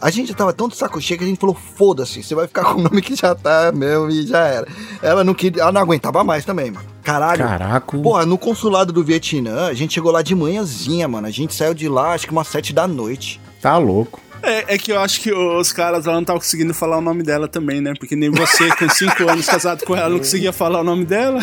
[0.00, 2.46] A gente já tava tão de saco cheio que a gente falou, foda-se, você vai
[2.46, 4.68] ficar com o nome que já tá mesmo e já era.
[5.02, 6.86] Ela não queria, ela não aguentava mais também, mano.
[7.02, 7.44] Caralho.
[7.44, 7.98] Caraca.
[7.98, 11.26] Porra, no consulado do Vietnã, a gente chegou lá de manhãzinha, mano.
[11.26, 13.40] A gente saiu de lá, acho que umas sete da noite.
[13.60, 14.20] Tá louco.
[14.42, 17.22] É, é que eu acho que os caras lá não estavam conseguindo falar o nome
[17.22, 17.92] dela também, né?
[17.98, 21.40] Porque nem você, com cinco anos casado com ela, não conseguia falar o nome dela.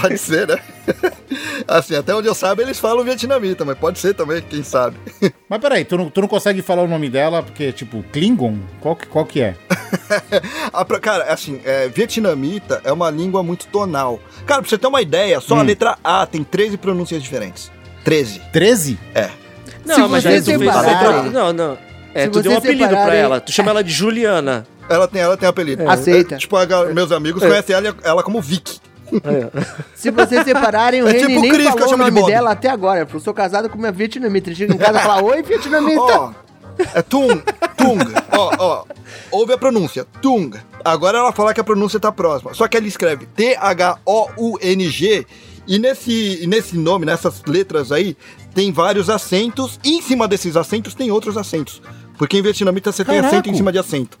[0.00, 0.58] Pode ser, né?
[1.66, 4.96] assim, até onde eu saiba, eles falam vietnamita, mas pode ser também, quem sabe.
[5.48, 8.58] Mas peraí, tu não, tu não consegue falar o nome dela porque, tipo, Klingon?
[8.80, 9.54] Qual que, qual que é?
[10.72, 14.20] Ah, cara, assim, é, vietnamita é uma língua muito tonal.
[14.46, 15.62] Cara, pra você ter uma ideia, só a Hum.
[15.62, 17.70] letra A tem 13 pronúncias diferentes.
[18.04, 18.40] 13.
[18.52, 18.98] 13?
[19.84, 21.32] Não, Se mas aí tu fez.
[21.32, 21.78] Não, não.
[22.16, 23.40] É, Se tu deu um vocês apelido pra separarem- ela.
[23.40, 24.66] Tu chama ela de Juliana.
[24.88, 25.82] Ela tem, ela tem apelido.
[25.90, 26.36] Aceita.
[26.36, 26.64] É, tipo, a
[26.94, 28.78] meus amigos conhecem ela, ela como Vic.
[29.96, 32.30] Se vocês separarem, o É Reni tipo nem eu falou o de nome Bob.
[32.30, 33.04] dela até agora.
[33.12, 34.48] Eu sou casado com minha vietnamita.
[34.48, 36.00] Ele chega em casa e fala, oi, vietnamita.
[36.00, 36.30] Ó,
[36.94, 37.42] é Tung,
[37.76, 37.98] Tung.
[38.30, 38.84] Ó, ó,
[39.32, 40.56] ouve a pronúncia, Tung.
[40.84, 42.54] Agora ela fala que a pronúncia tá próxima.
[42.54, 45.26] Só que ela escreve T-H-O-U-N-G
[45.66, 48.16] e nesse, e nesse nome, nessas letras aí,
[48.54, 51.82] tem vários acentos e em cima desses acentos tem outros acentos.
[52.18, 54.18] Porque em vietnamita você tem acento em cima de acento.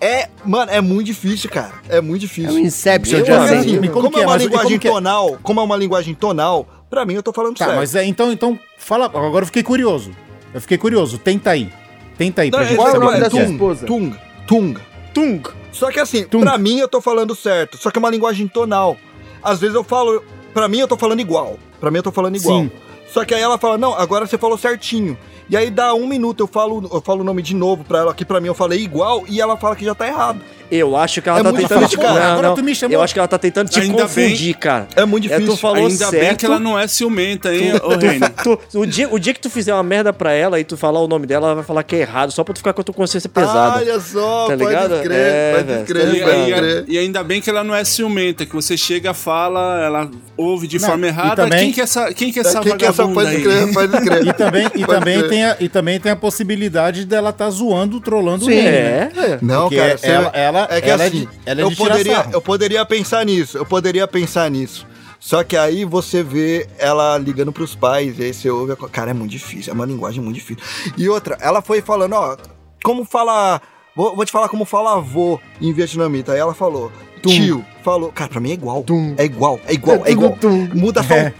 [0.00, 1.74] É, mano, é muito difícil, cara.
[1.88, 2.52] É muito É difícil.
[2.52, 3.44] um Inception de amigo.
[3.44, 3.60] acento.
[3.60, 4.26] assim, como como, é é?
[4.26, 4.94] uma Mas linguagem como é?
[4.94, 7.76] tonal, como é uma linguagem tonal, pra mim eu tô falando Tá, certo.
[7.78, 9.06] mas é, então, então, fala.
[9.06, 10.10] Agora eu fiquei curioso.
[10.52, 11.18] Eu fiquei curioso.
[11.18, 11.70] Tenta aí.
[12.18, 13.50] Tenta aí, pra Não, gente Qual é o saber nome da que sua é.
[13.50, 13.86] esposa?
[13.86, 14.16] Tung,
[14.46, 14.78] tung.
[15.14, 15.42] Tung.
[15.72, 16.40] Só que assim, Tum.
[16.40, 18.96] pra mim eu tô falando certo, só que é uma linguagem tonal.
[19.42, 20.24] Às vezes eu falo,
[20.54, 21.58] pra mim eu tô falando igual.
[21.78, 22.62] Pra mim eu tô falando igual.
[22.62, 22.70] Sim.
[23.12, 25.16] Só que aí ela fala, não, agora você falou certinho.
[25.48, 28.14] E aí dá um minuto, eu falo, eu falo o nome de novo pra ela,
[28.14, 30.40] que pra mim eu falei igual, e ela fala que já tá errado.
[30.70, 31.96] Eu acho que ela É tá tentando te.
[31.96, 32.54] Não, Agora não.
[32.54, 34.88] tu me chamou- Eu acho que ela tá tentando te Ainda confundir, cara.
[34.96, 35.54] É muito É, difícil.
[35.54, 36.12] tu falou Ainda certo.
[36.26, 38.20] bem que ela não é ciumenta, hein, ô Reni?
[38.42, 41.00] Tu- o, dia, o dia que tu fizer uma merda pra ela e tu falar
[41.00, 42.84] o nome dela, ela vai falar que é errado, só pra tu ficar com a
[42.84, 43.78] tua consciência pesada.
[43.78, 45.02] Olha só, Tá pode ligado?
[45.02, 46.60] crer, É, pode crer, tá E, pode ligado?
[46.60, 46.84] crer.
[46.88, 50.66] e- e ainda bem que ela não é ciumenta, que você chega, fala, ela ouve
[50.66, 51.36] de Não, forma errada.
[51.44, 53.42] também- Quem que é essa, quem que é essa Quem que é essa pode aí?
[53.42, 54.26] crer, pode crer.
[54.26, 55.28] E também, e, Pode também crer.
[55.30, 58.50] tem a, e também tem a possibilidade dela tá zoando, trollando Sim.
[58.50, 59.10] o Reni, né?
[59.16, 59.38] É, é.
[59.42, 62.14] Não, Porque cara, ela- ela- é que ela é assim, de- ela é eu poderia,
[62.16, 62.30] sarro.
[62.32, 64.86] eu poderia pensar nisso, eu poderia pensar nisso.
[65.18, 69.10] Só que aí você vê ela ligando pros pais, e aí você ouve, a cara,
[69.10, 70.62] é muito difícil, é uma linguagem muito difícil.
[70.96, 72.36] E outra, ela foi falando, ó,
[72.84, 73.60] como fala,
[73.96, 76.32] vou, vou te falar como fala avô em vietnamita.
[76.32, 76.92] Aí ela falou,
[77.22, 78.84] tio, falou, cara, pra mim é igual,
[79.16, 80.38] é igual, é igual, é, igual.
[80.74, 81.32] Muda só, É,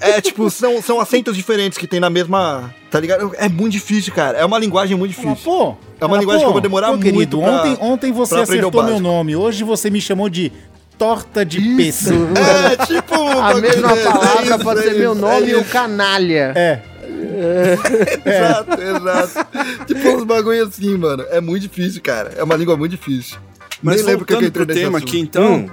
[0.00, 3.32] é tipo, são, são acentos diferentes que tem na mesma, tá ligado?
[3.36, 5.36] É muito difícil, cara, é uma linguagem muito difícil.
[5.44, 8.12] pô, É uma linguagem pô, que eu vou demorar pô, muito querido, pra- ontem, ontem
[8.12, 10.52] você acertou meu nome, hoje você me chamou de
[10.96, 11.76] torta de Isso.
[12.10, 12.26] pêssego.
[12.36, 15.54] É, tipo, A mesma é palavra isso, pode é ser meu isso, nome é e
[15.54, 15.70] o isso.
[15.70, 16.52] canalha.
[16.56, 16.80] É,
[18.24, 19.84] Exato, exato.
[19.86, 21.24] tipo uns bagulho assim, mano.
[21.30, 22.32] É muito difícil, cara.
[22.36, 23.38] É uma língua muito difícil.
[23.82, 25.70] Mas Nem lembro que eu entrei pro tema aqui, então, Hum.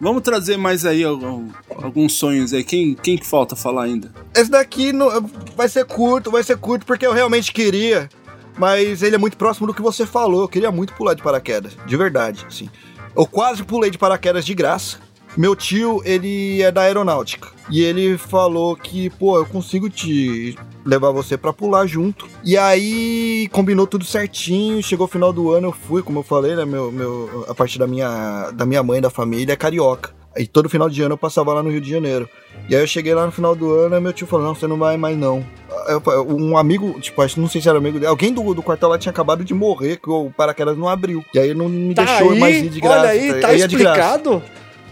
[0.00, 2.64] vamos trazer mais aí algum- alguns sonhos aí.
[2.64, 4.10] Quem, quem que falta falar ainda?
[4.34, 8.08] Esse daqui não- vai ser curto, vai ser curto porque eu realmente queria.
[8.56, 10.42] Mas ele é muito próximo do que você falou.
[10.42, 11.72] Eu queria muito pular de paraquedas.
[11.86, 12.68] De verdade, assim.
[13.16, 14.98] Eu quase pulei de paraquedas de graça.
[15.36, 17.48] Meu tio, ele é da aeronáutica.
[17.68, 22.26] E ele falou que, pô, eu consigo te levar você pra pular junto.
[22.44, 24.82] E aí combinou tudo certinho.
[24.82, 26.64] Chegou o final do ano, eu fui, como eu falei, né?
[26.64, 30.10] Meu, meu, a parte da minha, da minha mãe, da família, é carioca.
[30.36, 32.28] E todo final de ano eu passava lá no Rio de Janeiro.
[32.68, 34.66] E aí eu cheguei lá no final do ano e meu tio falou: Não, você
[34.66, 35.44] não vai mais não.
[35.88, 38.88] Eu- um amigo, tipo, acho, não sei se era amigo dele, alguém do, do quartel
[38.88, 41.24] lá tinha acabado de morrer, que o paraquedas não abriu.
[41.32, 42.98] E aí não me Tá deixou aí, mais ir de graça.
[43.00, 43.54] olha aí, tá graça.
[43.56, 44.42] explicado.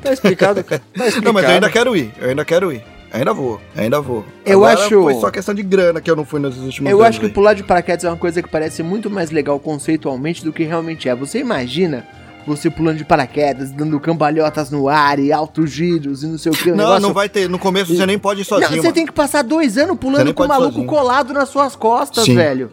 [0.00, 0.82] Tá explicado, cara.
[0.96, 1.24] Tá explicado.
[1.26, 2.12] Não, mas eu ainda quero ir.
[2.20, 2.82] Eu ainda quero ir.
[3.12, 4.24] Ainda vou, ainda vou.
[4.44, 7.02] Eu Agora acho- Foi só questão de grana que eu não fui nos últimos Eu
[7.04, 7.32] acho que aí.
[7.32, 11.08] pular de paraquedas é uma coisa que parece muito mais legal conceitualmente do que realmente
[11.08, 11.14] é.
[11.14, 12.06] Você imagina
[12.46, 16.54] você pulando de paraquedas, dando cambalhotas no ar e altos giros e não sei o
[16.56, 16.70] que.
[16.70, 17.48] Não, negócio- não vai ter.
[17.50, 18.68] No começo você nem pode ir sozinho.
[18.70, 18.94] Não, você mano.
[18.94, 20.86] tem que passar dois anos pulando com o maluco sozinho.
[20.88, 22.34] colado nas suas costas, Sim.
[22.34, 22.70] velho.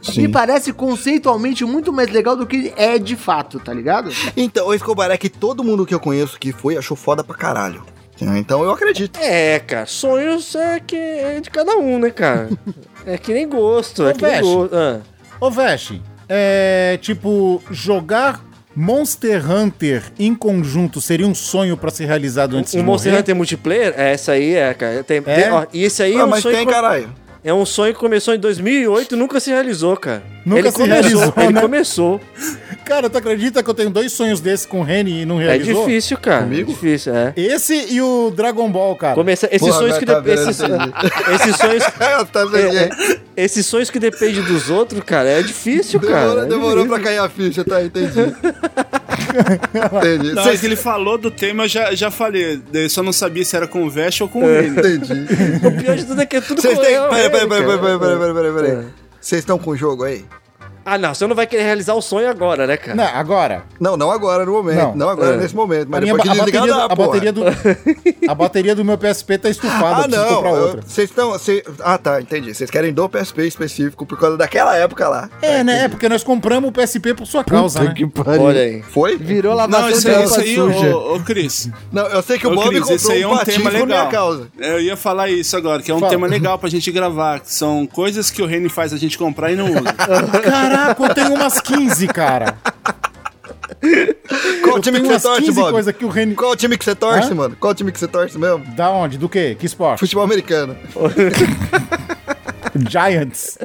[0.00, 0.22] Sim.
[0.22, 4.10] Me parece conceitualmente muito mais legal do que é de fato, tá ligado?
[4.34, 7.36] Então, o Escobar é que todo mundo que eu conheço que foi achou foda pra
[7.36, 7.84] caralho.
[8.20, 9.18] Então eu acredito.
[9.20, 12.48] É, cara, sonhos é que é de cada um, né, cara?
[13.06, 14.74] É que nem gosto, é Ô, que nem gosto.
[14.74, 15.00] Ah.
[15.38, 18.42] Ô, Veste, é tipo, jogar
[18.74, 23.20] Monster Hunter em conjunto seria um sonho pra ser realizado antes Um de Monster morrer?
[23.20, 23.94] Hunter multiplayer?
[23.94, 25.04] É, essa aí é, cara.
[25.04, 25.20] Tem, É?
[25.20, 27.12] tem- ó, e esse aí é Ah, um mas sonho tem, que- caralho.
[27.44, 30.22] É um sonho que começou em 2008 e nunca se realizou, cara.
[30.46, 31.60] Nunca ele se começou, realizou, Ele né?
[31.60, 32.20] começou.
[32.86, 35.44] Cara, tu acredita que eu tenho dois sonhos desses com o Reni e não É
[35.44, 35.84] realizou?
[35.86, 36.42] difícil, cara.
[36.44, 36.70] Comigo?
[36.70, 37.32] É difícil, é.
[37.36, 39.14] Esse e o Dragon Ball, cara.
[39.14, 40.58] Começa, esses Porra, sonhos que tá de- esses,
[41.34, 46.20] esses sonhos Eu é, é, esses sonhos que dependem dos outros, cara, é difícil, cara.
[46.20, 47.04] Demorou, É demorou pra difícil.
[47.04, 47.82] cair a ficha, tá?
[47.82, 48.34] Entendi.
[49.98, 50.32] entendi.
[50.34, 52.60] Não, é que ele falou do tema, eu já, já falei.
[52.72, 54.60] Eu só não sabia se era com o Vest ou com o É.
[54.62, 54.78] Reni.
[54.78, 55.14] Entendi.
[55.66, 56.74] O pior de tudo é que é tudo têm.
[56.74, 57.00] com- Peraí, é,
[57.30, 58.70] peraí, peraí, peraí, peraí, peraí, peraí, peraí.
[58.70, 58.84] É.
[59.20, 60.24] Vocês estão com o jogo aí?
[60.84, 62.94] Ah, não, você não vai querer realizar o sonho agora, né, cara?
[62.94, 63.62] Não, agora.
[63.80, 64.76] Não, não agora no momento.
[64.78, 64.94] Não.
[64.96, 65.36] Não, agora É.
[65.38, 65.86] nesse momento.
[65.86, 67.08] A, Mas minha, depois a, que desligar, bateria, dá, a, porra.
[67.08, 67.42] bateria do,
[68.30, 70.34] a bateria do meu PSP tá estufada, Ah, não.
[70.36, 70.82] comprar eu- outra.
[70.86, 71.38] Vocês estão.
[71.38, 72.54] cê- Ah, tá, entendi.
[72.54, 75.30] Vocês querem do PSP específico por causa daquela época lá.
[75.40, 75.84] É, né?
[75.84, 77.94] É porque nós compramos o PSP por sua causa, né?
[78.14, 78.42] pariu.
[78.42, 78.82] Olha aí.
[78.82, 79.16] Foi?
[79.16, 80.96] Virou Não, lavação isso de aí, roupa isso aí suja.
[80.96, 81.70] ô, ô, Cris.
[81.90, 83.70] Não, eu sei que o Ô, Bob Cris, comprou esse aí é um um tema
[83.70, 84.08] legal.
[84.08, 84.48] causa.
[84.58, 86.10] Eu ia falar isso agora, que é um Fala.
[86.10, 89.50] tema legal pra gente gravar, que são coisas que o Reni faz a gente comprar
[89.50, 89.94] e não usa.
[90.74, 92.56] Caraca, eu tenho umas 15, cara.
[94.62, 95.92] Qual Eu time que você torce, 15 Bob?
[95.92, 96.34] que o Reni...
[96.34, 97.34] Qual time que você torce, Hã?
[97.34, 97.56] mano?
[97.58, 98.64] Qual time que você torce mesmo?
[98.74, 99.18] Da onde?
[99.18, 99.56] Do quê?
[99.58, 100.00] Que esporte?
[100.00, 100.76] Futebol americano.
[102.88, 103.58] Giants.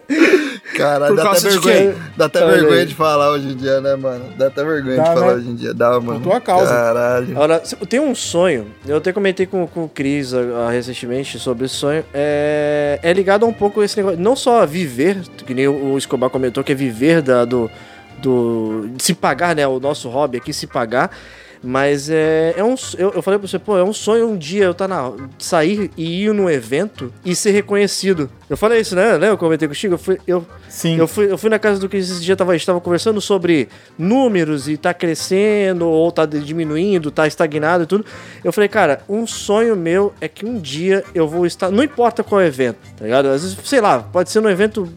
[0.84, 1.96] Caralho, Por dá até vergonha.
[2.16, 2.86] Dá até Olha vergonha aí.
[2.86, 4.26] de falar hoje em dia, né, mano?
[4.38, 5.34] Dá até vergonha Dá, de falar né?
[5.34, 5.74] hoje em dia.
[5.74, 6.20] Dá, mano.
[6.22, 6.70] tua causa.
[6.70, 7.32] Caralho.
[7.32, 7.60] Agora,
[7.90, 11.76] tem um sonho, eu até comentei com, com o Cris ah, ah, recentemente sobre esse
[11.76, 15.68] sonho, é, é ligado a um pouco esse negócio, não só a viver, que nem
[15.68, 17.70] o o Escobar comentou, que é viver da, do,
[18.18, 21.12] do, de se pagar, né, o nosso hobby aqui, se pagar,
[21.62, 24.64] mas é, é um, eu, eu falei pra você, pô, é um sonho um dia
[24.64, 28.30] eu tá na, sair e ir num evento e ser reconhecido.
[28.50, 30.98] Eu falei isso, né, né, eu comentei contigo, eu fui, eu, Sim.
[30.98, 33.20] eu fui, eu fui na casa do Cris esse dia, tava, a gente tava conversando
[33.20, 38.06] sobre números e tá crescendo ou tá diminuindo, tá estagnado e tudo.
[38.44, 42.24] Eu falei, cara, um sonho meu é que um dia eu vou estar, não importa
[42.24, 43.28] qual evento, tá ligado?
[43.28, 44.88] Às vezes, sei lá, pode ser num evento,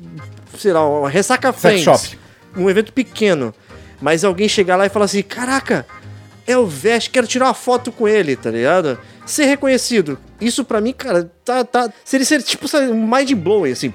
[0.57, 2.19] sei lá, uma ressaca Sex Friends, shop.
[2.57, 3.53] um evento pequeno,
[4.01, 5.85] mas alguém chegar lá e falar assim, caraca,
[6.47, 8.99] é o Vest, quero tirar uma foto com ele, tá ligado?
[9.25, 10.19] Ser reconhecido.
[10.41, 13.93] Isso pra mim, cara, tá, tá, seria, seria tipo um mind blowing, assim,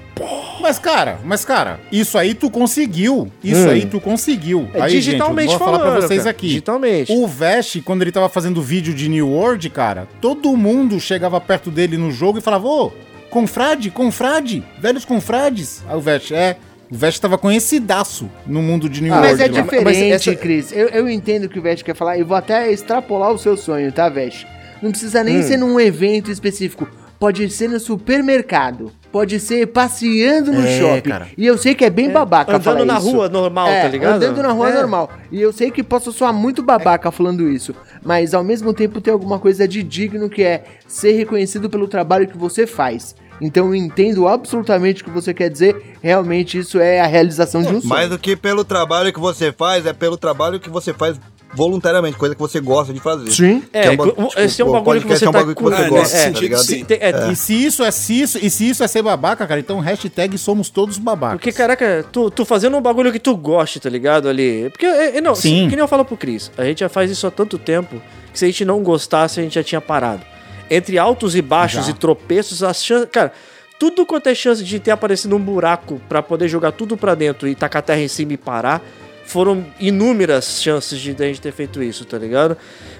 [0.60, 3.30] Mas, cara, mas, cara, isso aí tu conseguiu.
[3.44, 3.70] Isso Hum.
[3.70, 4.68] aí tu conseguiu.
[4.74, 6.30] É aí, digitalmente gente, eu vou falar pra falando, vocês cara.
[6.30, 6.46] aqui.
[6.48, 7.12] Digitalmente.
[7.12, 11.70] O Vest, quando ele tava fazendo vídeo de New World, cara, todo mundo chegava perto
[11.70, 12.90] dele no jogo e falava, ô,
[13.30, 15.82] confrade, confrade, velhos confrades.
[15.86, 16.56] Aí o Vest, é,
[16.90, 19.42] o Vest tava conhecidaço no mundo de New Ah, Mas World.
[19.42, 19.62] é lá.
[19.62, 20.72] diferente, Mas essa- Cris.
[20.72, 23.56] Eu, eu entendo o que o Vest quer falar e vou até extrapolar o seu
[23.56, 24.46] sonho, tá, Vest?
[24.82, 25.42] Não precisa nem Hum.
[25.42, 26.88] ser num evento específico.
[27.18, 28.92] Pode ser no supermercado.
[29.10, 31.08] Pode ser passeando no É, shopping.
[31.10, 31.26] cara.
[31.36, 33.10] E eu sei que é bem babaca Andando falar na isso.
[33.10, 34.14] rua normal, É, tá ligado?
[34.16, 34.74] Andando na rua É.
[34.74, 35.10] normal.
[35.32, 37.74] E eu sei que posso soar muito babaca falando isso.
[38.04, 42.28] Mas ao mesmo tempo tem alguma coisa de digno que é ser reconhecido pelo trabalho
[42.28, 43.16] que você faz.
[43.40, 45.94] Então eu entendo absolutamente o que você quer dizer.
[46.02, 47.88] Realmente isso é a realização de um sonho.
[47.88, 51.18] Mais do que pelo trabalho que você faz, é pelo trabalho que você faz
[51.54, 53.30] voluntariamente, coisa que você gosta de fazer.
[53.30, 53.62] Sim.
[53.72, 55.38] É, Que é um cu- tipo, esse é um bagulho que você é um tá
[55.38, 55.94] bagulho que você curtindo.
[55.96, 56.60] gosta, é, tá nesse ligado?
[56.62, 56.84] sentido, sim.
[56.84, 59.58] Tem- é, E se isso é se isso, e se isso é ser babaca, cara,
[59.58, 61.38] então hashtag somos todos babacas.
[61.38, 64.28] Porque, caraca, tu, tu fazendo um bagulho que tu goste, tá ligado?
[64.28, 64.68] Ali.
[64.70, 65.68] Porque, não, Sim.
[65.70, 68.38] que nem eu falo pro Cris, a gente já faz isso há tanto tempo que
[68.38, 70.22] se a gente não gostasse, a gente já tinha parado.
[70.70, 71.92] Entre altos e baixos Já.
[71.92, 73.08] e tropeços, as chances.
[73.10, 73.32] Cara,
[73.78, 77.46] tudo quanto é chance de ter aparecido um buraco pra poder jogar tudo pra dentro
[77.48, 78.82] e tacar a terra em cima e parar.
[79.24, 82.56] Foram inúmeras chances de, a gente ter feito isso, tá ligado?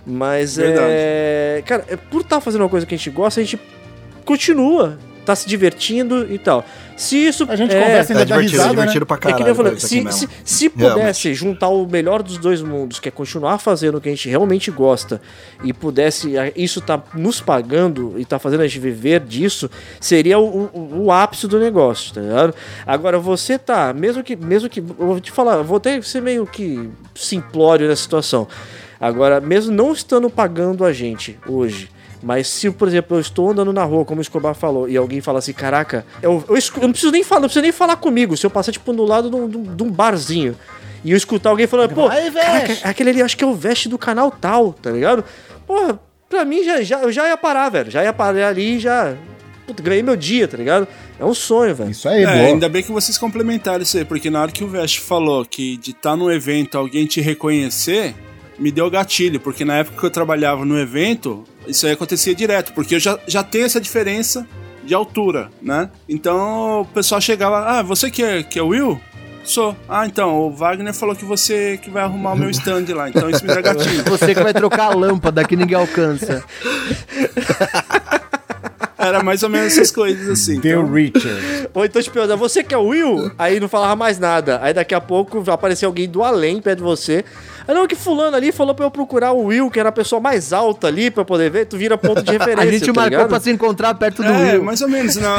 [0.06, 0.86] Mas Verdade.
[0.88, 1.62] é.
[1.66, 3.58] Cara, por estar fazendo uma coisa que a gente gosta, a gente
[4.26, 4.98] continua,
[5.28, 6.64] tá se divertindo e tal.
[6.96, 7.46] Se isso.
[7.48, 8.80] A gente é, conversa ainda É dá divertido, é risada, né?
[8.80, 9.36] divertido pra é caralho.
[9.36, 13.08] que nem eu falei, se, se, se pudesse juntar o melhor dos dois mundos, que
[13.08, 15.20] é continuar fazendo o que a gente realmente gosta,
[15.62, 19.70] e pudesse isso tá nos pagando e tá fazendo a gente viver disso,
[20.00, 22.54] seria o, o, o ápice do negócio, tá ligado?
[22.86, 26.46] Agora você tá, mesmo que, mesmo que, eu vou te falar, vou até ser meio
[26.46, 28.48] que simplório nessa situação.
[28.98, 31.88] Agora, mesmo não estando pagando a gente hoje,
[32.22, 35.20] mas se, por exemplo, eu estou andando na rua, como o Escobar falou, e alguém
[35.20, 38.36] fala assim, caraca, eu, eu, eu não preciso nem falar, não preciso nem falar comigo.
[38.36, 40.56] Se eu passar, tipo, no lado de um, de um- barzinho
[41.04, 43.88] e eu escutar alguém falando, pô, Vai, caraca, aquele ali acho que é o veste
[43.88, 45.24] do canal tal, tá ligado?
[45.66, 45.98] Porra,
[46.28, 47.90] pra mim já, já, eu já ia parar, velho.
[47.90, 49.14] Já ia parar ali e já.
[49.66, 50.88] Puta, ganhei meu dia, tá ligado?
[51.20, 51.90] É um sonho, velho.
[51.90, 52.46] Isso aí, É, boa.
[52.48, 55.76] ainda bem que vocês complementaram isso aí, porque na hora que o Vest falou que
[55.76, 58.14] de estar no evento alguém te reconhecer,
[58.58, 62.72] me deu gatilho, porque na época que eu trabalhava no evento, isso aí acontecia direto,
[62.72, 64.46] porque eu já, já tenho essa diferença
[64.84, 65.90] de altura, né?
[66.08, 69.00] Então o pessoal chegava, ah, você que é, que é o Will?
[69.44, 69.74] Sou.
[69.88, 73.30] Ah, então, o Wagner falou que você que vai arrumar o meu stand lá, então
[73.30, 74.04] isso me dá gatilho.
[74.10, 76.44] Você que vai trocar a lâmpada que ninguém alcança.
[78.98, 80.60] Era mais ou menos essas coisas assim.
[80.60, 81.68] The Então, Richard.
[81.72, 83.30] Ou então te pergunta, você que é o Will?
[83.38, 84.58] Aí não falava mais nada.
[84.60, 87.24] Aí daqui a pouco vai aparecer alguém do além perto de você.
[87.66, 90.20] Aí não, que fulano ali falou pra eu procurar o Will, que era a pessoa
[90.20, 91.66] mais alta ali pra eu poder ver.
[91.66, 92.68] Tu vira ponto de referência.
[92.68, 93.28] A gente tá marcou ligado?
[93.28, 94.64] pra se encontrar perto do É, Will.
[94.64, 95.14] mais ou menos.
[95.16, 95.38] Na...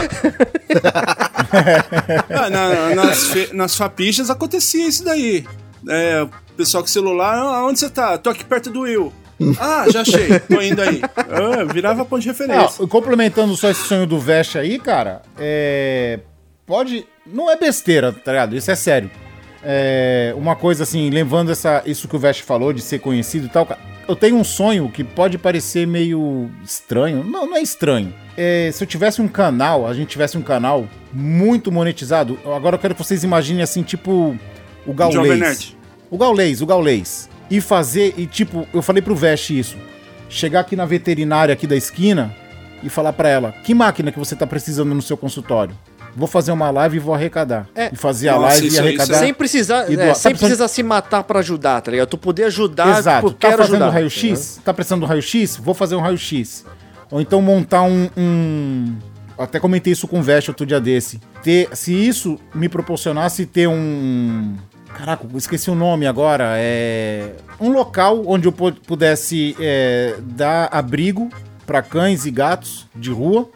[2.30, 5.46] Ah, na- nas, fe- nas fapichas acontecia isso daí.
[5.88, 8.18] É, o pessoal com celular, ah, onde você tá?
[8.18, 9.12] Tô aqui perto do Will.
[9.60, 11.02] Ah, já achei, tô indo aí.
[11.16, 12.84] Ah, virava ponto de referência.
[12.84, 16.20] Ah, complementando só esse sonho do Vest aí, cara, é.
[16.66, 17.06] Pode.
[17.26, 18.56] Não é besteira, tá ligado?
[18.56, 19.10] Isso é sério.
[19.64, 23.50] É, uma coisa assim, levando essa, isso que o Vest falou de ser conhecido e
[23.50, 23.80] tal, cara.
[24.08, 27.24] Eu tenho um sonho que pode parecer meio estranho.
[27.24, 28.14] Não, não é estranho.
[28.36, 32.40] É, se eu tivesse um canal, a gente tivesse um canal muito monetizado.
[32.46, 34.36] Agora eu quero que vocês imaginem assim, tipo
[34.86, 35.76] o Gaulês.
[36.10, 37.30] O Gaulês, o Gaulês.
[37.50, 39.78] E fazer, e tipo, eu falei pro Vest isso.
[40.30, 42.36] Chegar aqui na veterinária aqui da esquina
[42.84, 45.76] e falar pra ela: que máquina que você tá precisando no seu consultório?
[46.16, 47.68] Vou fazer uma live e vou arrecadar.
[47.76, 47.90] É.
[47.94, 49.12] E fazer a Nossa, live e isso aí, arrecadar.
[49.14, 50.16] isso Sem precisar, E é, doar.
[50.16, 52.08] sem Tá precisar se matar pra ajudar, tá ligado?
[52.10, 53.28] Tu poder ajudar, Exato.
[53.28, 53.92] tipo, Tá quero fazendo ajudar.
[53.94, 54.60] raio-x?
[54.66, 55.58] Tá precisando do raio-x?
[55.58, 56.66] Vou fazer um raio-x.
[57.12, 58.96] Ou então montar um, um-
[59.38, 61.20] Até comentei isso com o Vest outro dia desse.
[61.44, 64.56] Ter, se isso me proporcionasse ter um.
[65.00, 66.56] Caraca, esqueci o nome agora.
[66.58, 67.32] É.
[67.58, 71.30] Um local onde eu pu- pudesse é, dar abrigo
[71.66, 73.50] para cães e gatos de rua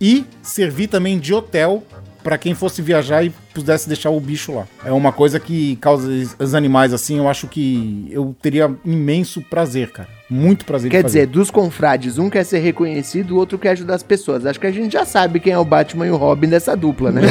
[0.00, 1.84] e servir também de hotel
[2.24, 4.66] para quem fosse viajar e pudesse deixar o bicho lá.
[4.84, 9.90] É uma coisa que causa os animais assim, eu acho que eu teria imenso prazer,
[9.92, 10.08] cara.
[10.28, 11.20] Muito prazer Quer de fazer.
[11.20, 14.44] dizer, dos confrades, um quer ser reconhecido, o outro quer ajudar as pessoas.
[14.44, 17.10] Acho que a gente já sabe quem é o Batman e o Robin dessa dupla,
[17.10, 17.22] né?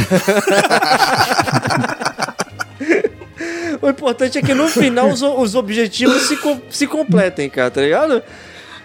[3.82, 7.82] O importante é que no final os, os objetivos se, com- se completem, cara, tá
[7.82, 8.22] ligado?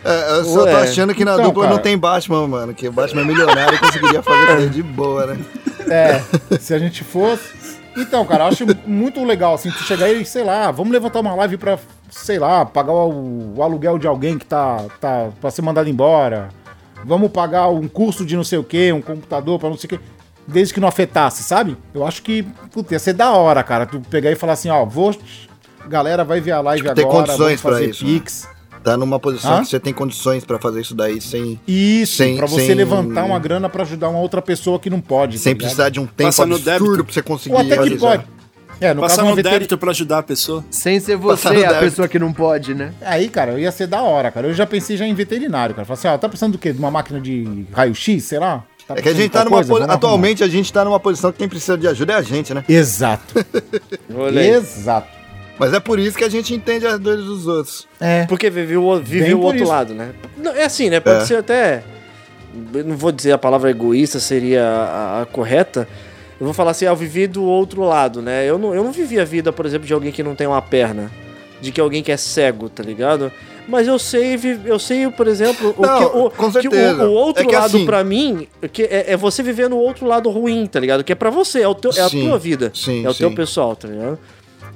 [0.04, 0.82] É, eu só tô Ué.
[0.82, 1.74] achando que na Então, dupla cara.
[1.74, 2.74] não tem Batman, mano.
[2.74, 5.38] Que o Batman é milionário e conseguiria fazer isso de boa, né?
[5.88, 7.64] É, se a gente fosse.
[7.96, 11.34] Então, cara, eu acho muito legal assim, tu chegar aí, sei lá, vamos levantar uma
[11.36, 11.78] live pra,
[12.10, 16.48] sei lá, pagar o, o aluguel de alguém que tá, tá pra ser mandado embora.
[17.04, 19.90] Vamos pagar um curso de não sei o que, um computador pra não sei o
[19.90, 20.00] que.
[20.46, 21.76] Desde que não afetasse, sabe?
[21.94, 23.86] Eu acho que, puta, ia ser da hora, cara.
[23.86, 25.14] Tu pegar e falar assim, ó, vou.
[25.88, 28.12] Galera, vai ver a live Tipo, ter agora, condições vamos fazer pra isso, né?
[28.12, 28.48] Pix.
[28.82, 29.60] Tá numa posição Hã?
[29.62, 33.24] que você tem condições pra fazer isso daí sem, Isso, Sem- pra você sem- levantar
[33.24, 35.38] uma grana pra ajudar uma outra pessoa que não pode.
[35.38, 37.04] sem tá precisar de um tempo Passa no absurdo débito.
[37.04, 38.08] pra você conseguir Ou até que realizar.
[38.18, 38.24] pode.
[38.80, 40.62] É, no Passar caso, no débito pra ajudar a pessoa.
[40.70, 41.80] Sem ser Passar você a débito.
[41.80, 42.92] pessoa que não pode, né?
[43.00, 44.48] Aí, cara, ia ser da hora, cara.
[44.48, 45.86] Eu já pensei já em veterinário, cara.
[45.86, 46.72] Falei assim, ó, tá precisando do quê?
[46.72, 48.64] De uma máquina de raio-x, sei lá?
[48.88, 51.48] É que a gente tá numa posi- atualmente a gente tá numa posição que quem
[51.48, 52.64] precisa de ajuda é a gente, né?
[52.68, 53.34] Exato.
[54.36, 55.08] Exato.
[55.58, 57.86] Mas é por isso que a gente entende as dores dos outros.
[58.00, 58.24] É.
[58.26, 59.70] Porque viveu, o- viveu Bem o por outro isso.
[59.72, 60.10] lado, né?
[60.36, 61.00] Não, é assim, né?
[61.00, 61.26] Pode É.
[61.26, 61.82] ser até.
[62.84, 65.88] Não vou dizer a palavra egoísta, seria a, a correta.
[66.40, 68.44] Eu vou falar assim, ah, eu vivi do outro lado, né?
[68.48, 70.60] Eu não, eu não vivi a vida, por exemplo, de alguém que não tem uma
[70.60, 71.10] perna.
[71.60, 73.32] De que alguém que é cego, tá ligado?
[73.66, 77.42] Mas eu sei, eu sei, por exemplo, o Não, que, o, que o- o, outro
[77.42, 80.66] É que lado assim- pra mim que é, é você viver no outro lado ruim,
[80.66, 81.02] tá ligado?
[81.02, 82.70] Que é pra você, é, o teu, é a Sim, tua vida.
[82.74, 83.34] sim, é o teu sim.
[83.34, 84.18] pessoal, tá ligado?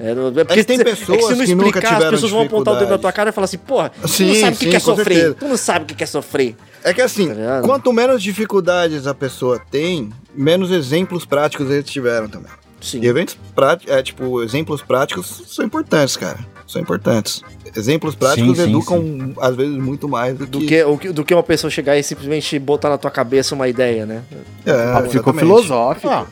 [0.00, 2.74] É, é que tem se- pessoas se não que nunca explicar, as pessoas vão apontar
[2.74, 4.64] o dedo na tua cara e falar assim, porra, tu Sim, não sabe o que
[4.64, 5.04] sim, que é sofrer.
[5.14, 5.34] certeza.
[5.34, 6.56] Tu não sabe o que que é sofrer.
[6.84, 12.28] É que assim, Tá quanto menos dificuldades a pessoa tem, menos exemplos práticos eles tiveram
[12.28, 12.50] também.
[12.80, 13.00] Sim.
[13.02, 16.38] E eventos práticos, é tipo, exemplos práticos são importantes, cara.
[16.68, 17.42] São importantes.
[17.74, 20.66] Exemplos práticos Sim, sim, educam, às vezes, muito mais do, Do que.
[20.66, 23.66] que, o que- do que uma pessoa chegar e simplesmente botar na tua cabeça uma
[23.66, 24.22] ideia, né?
[24.66, 26.08] É, Ah, ficou filosófico.
[26.12, 26.26] Ah,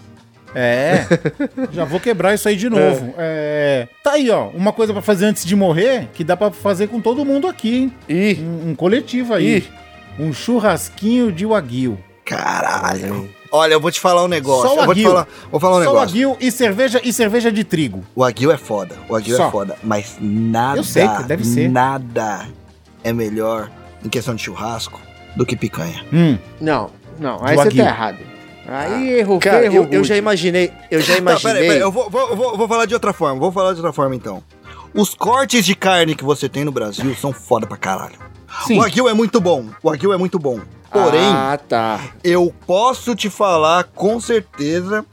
[0.55, 1.07] é.
[1.73, 3.15] Já vou quebrar isso aí de novo.
[3.17, 3.89] É.
[4.05, 4.49] Tá aí, ó.
[4.51, 7.75] Uma coisa pra fazer antes de morrer que dá pra fazer com todo mundo aqui,
[7.77, 7.93] hein?
[8.09, 9.57] Ih, Um, um coletivo aí.
[9.59, 9.65] Ih.
[10.19, 11.99] Um churrasquinho de wagyu.
[12.25, 13.29] Caralho.
[13.57, 14.69] Olha, eu vou te falar um negócio.
[14.69, 15.11] Só o eu vou te aguil.
[15.11, 16.09] falar, vou falar um Só o negócio.
[16.15, 18.05] aguil e cerveja, e cerveja de trigo.
[18.15, 18.95] O aguil é foda.
[19.09, 19.49] O aguil Só.
[19.49, 19.77] é foda.
[19.83, 20.79] Mas nada.
[20.79, 21.69] Eu sei que deve ser.
[21.71, 22.47] Nada
[23.03, 23.71] é melhor
[24.05, 25.01] em questão de churrasco
[25.37, 26.05] do que picanha.
[26.13, 28.19] Hum, Não, não, aí você tá errado.
[28.69, 31.53] Aí errou Cara, feio, eu, errou eu já imaginei, eu já Não, imaginei.
[31.55, 33.39] peraí, peraí, eu vou, vou, vou, vou falar de outra forma.
[33.39, 34.43] Vou falar de outra forma então.
[34.93, 38.17] Os cortes de carne que você tem no Brasil são foda pra caralho.
[38.67, 38.79] sim.
[38.79, 39.67] O aguil é muito bom.
[39.83, 40.59] O aguil é muito bom.
[40.91, 42.01] Porém, Ah, tá.
[42.23, 45.05] eu posso te falar com certeza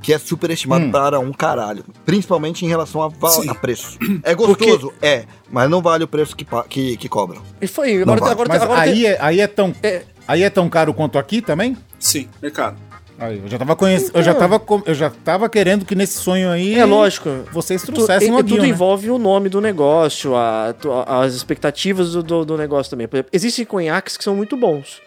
[0.00, 0.90] que é superestimado Hum.
[0.90, 1.84] para um caralho.
[2.04, 3.98] Principalmente em relação a, a preço.
[4.24, 4.92] É gostoso?
[5.00, 5.24] É.
[5.50, 7.40] Mas não vale o preço que, que, que cobram.
[7.60, 8.32] E foi, Não agora, vale.
[8.32, 10.02] agora, Mas agora aí, tem- é, aí, é tão, É.
[10.26, 11.76] aí é tão caro quanto aqui também?
[12.00, 12.74] Sim, é caro.
[13.18, 14.16] Aí, eu já tava conhecendo.
[14.16, 16.74] Eu já tava, com- eu já tava querendo que nesse sonho aí.
[16.76, 17.28] é lógico.
[17.52, 18.68] Vocês Tu- trouxessem e- um aguil, tudo né?
[18.70, 23.06] envolve o nome do negócio, a- tu- a- as expectativas do, do- do negócio também.
[23.06, 25.00] Por exemplo, existem conhaques que são muito bons,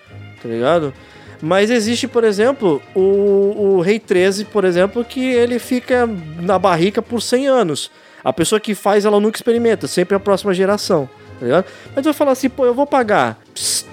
[0.46, 0.94] tá ligado?
[1.42, 6.08] Mas existe, por exemplo, o, o Rei 13, por exemplo, que ele fica
[6.40, 7.92] na barrica por 100 anos.
[8.24, 11.08] A pessoa que faz, ela nunca experimenta, sempre a próxima geração,
[11.40, 11.66] tá ligado?
[11.88, 13.40] Mas eu vou falar assim, pô, eu vou pagar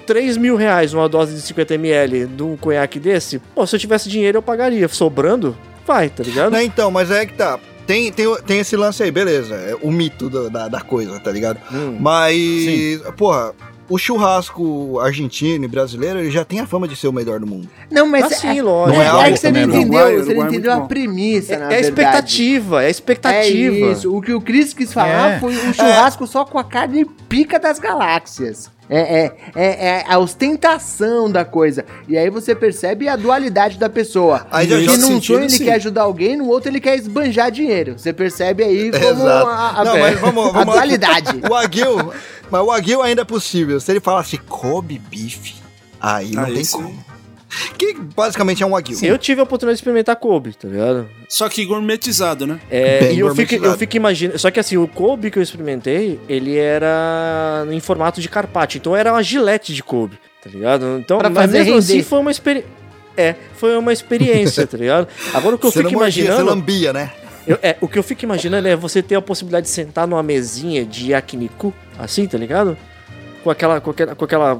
[0.07, 3.39] 3 mil reais numa dose de 50ml de um conhaque desse?
[3.53, 4.87] Pô, se eu tivesse dinheiro eu pagaria.
[4.87, 6.51] Sobrando, vai, tá ligado?
[6.53, 7.59] Não, então, mas é que tá.
[7.85, 9.53] Tem, tem, tem esse lance aí, beleza.
[9.55, 11.59] É o mito do- da, da coisa, tá ligado?
[11.71, 11.97] Hum.
[11.99, 13.53] Mas, porra,
[13.93, 17.45] o churrasco argentino e brasileiro ele já tem a fama de ser o melhor do
[17.45, 17.69] mundo.
[17.91, 18.95] Não, mas Assim, é, lógico.
[18.97, 20.87] Não é é, algo que você não entendeu, Uruguai, você não é entendeu a bom.
[20.87, 21.87] premissa, É, na é verdade.
[21.87, 23.91] expectativa, é a É expectativa.
[23.91, 24.15] isso.
[24.15, 25.39] O que o Chris quis falar É.
[25.39, 28.71] foi um churrasco só com a carne pica das galáxias.
[28.95, 31.83] É, é, é, é a ostentação da coisa.
[32.07, 34.45] E aí você percebe a dualidade da pessoa.
[34.51, 35.63] Aí já que num sonho ele sim.
[35.65, 37.97] quer ajudar alguém, no outro ele quer esbanjar dinheiro.
[37.97, 39.47] Você percebe aí como Exato.
[39.47, 40.73] a, a, Não, mas vamos- a vamos lá.
[40.73, 41.41] dualidade.
[41.49, 42.13] O aguil,
[42.51, 43.79] mas o aguil ainda é possível.
[43.79, 45.55] Se ele falasse Kobe bife,
[45.99, 46.77] aí não Aí tem sim.
[46.77, 47.05] como.
[47.77, 48.97] Que basicamente é um aguil.
[49.03, 51.07] Eu tive a oportunidade de experimentar Kobe, tá ligado?
[51.27, 52.59] Só que gourmetizado, né?
[52.69, 54.39] É, Bem e eu fico, eu fico imaginando.
[54.39, 58.77] Só que assim, o Kobe que eu experimentei, ele era em formato de carpaccio.
[58.77, 60.97] Então era uma gilete de Kobe, tá ligado?
[60.99, 61.93] Então, Pra mas fazer mesmo render.
[61.93, 62.69] assim foi uma experiência.
[63.15, 65.07] É, foi uma experiência, tá ligado?
[65.33, 66.49] Agora o que eu Você fico não mordia, imaginando.
[66.49, 67.11] Você lambia, né?
[67.45, 70.23] Eu- é, o que eu fico imaginando é você ter a possibilidade de sentar numa
[70.23, 72.75] mesinha de yakiniku, assim, tá ligado?
[73.43, 73.81] Com aquela.
[73.81, 74.15] Com aquela.
[74.15, 74.55] Com aquela,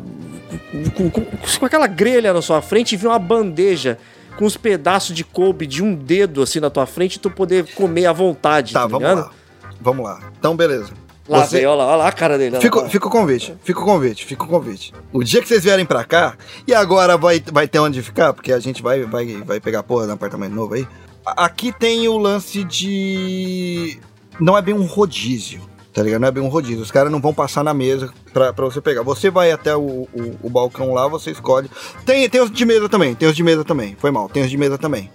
[0.95, 1.25] com, com-
[1.59, 3.97] com aquela grelha na sua frente e vir uma bandeja
[4.37, 7.65] com os pedaços de Kobe de um dedo assim na tua frente e tu poder
[7.75, 9.25] comer à vontade, tá, Tá, vamos ligado?
[9.25, 9.31] lá.
[9.79, 10.19] Vamos lá.
[10.39, 10.91] Então, beleza.
[11.27, 12.59] Lá, Você- velho, olha lá, olha lá a cara dele.
[12.59, 12.89] Fica, lá.
[12.89, 14.93] fica o convite, fica o convite, fica o convite.
[15.11, 16.35] O dia que vocês vierem pra cá,
[16.67, 20.05] e agora vai, vai ter onde ficar, porque a gente vai, vai, vai pegar porra
[20.07, 20.85] no apartamento novo aí.
[21.25, 23.97] Aqui tem o lance de.
[24.39, 25.61] Não é bem um rodízio,
[25.93, 26.21] tá ligado?
[26.21, 26.81] Não é bem um rodízio.
[26.81, 29.03] Os caras não vão passar na mesa pra, pra você pegar.
[29.03, 31.69] Você vai até o, o, o balcão lá, você escolhe.
[32.05, 33.95] Tem, tem os de mesa também, tem os de mesa também.
[33.99, 35.09] Foi mal, tem os de mesa também.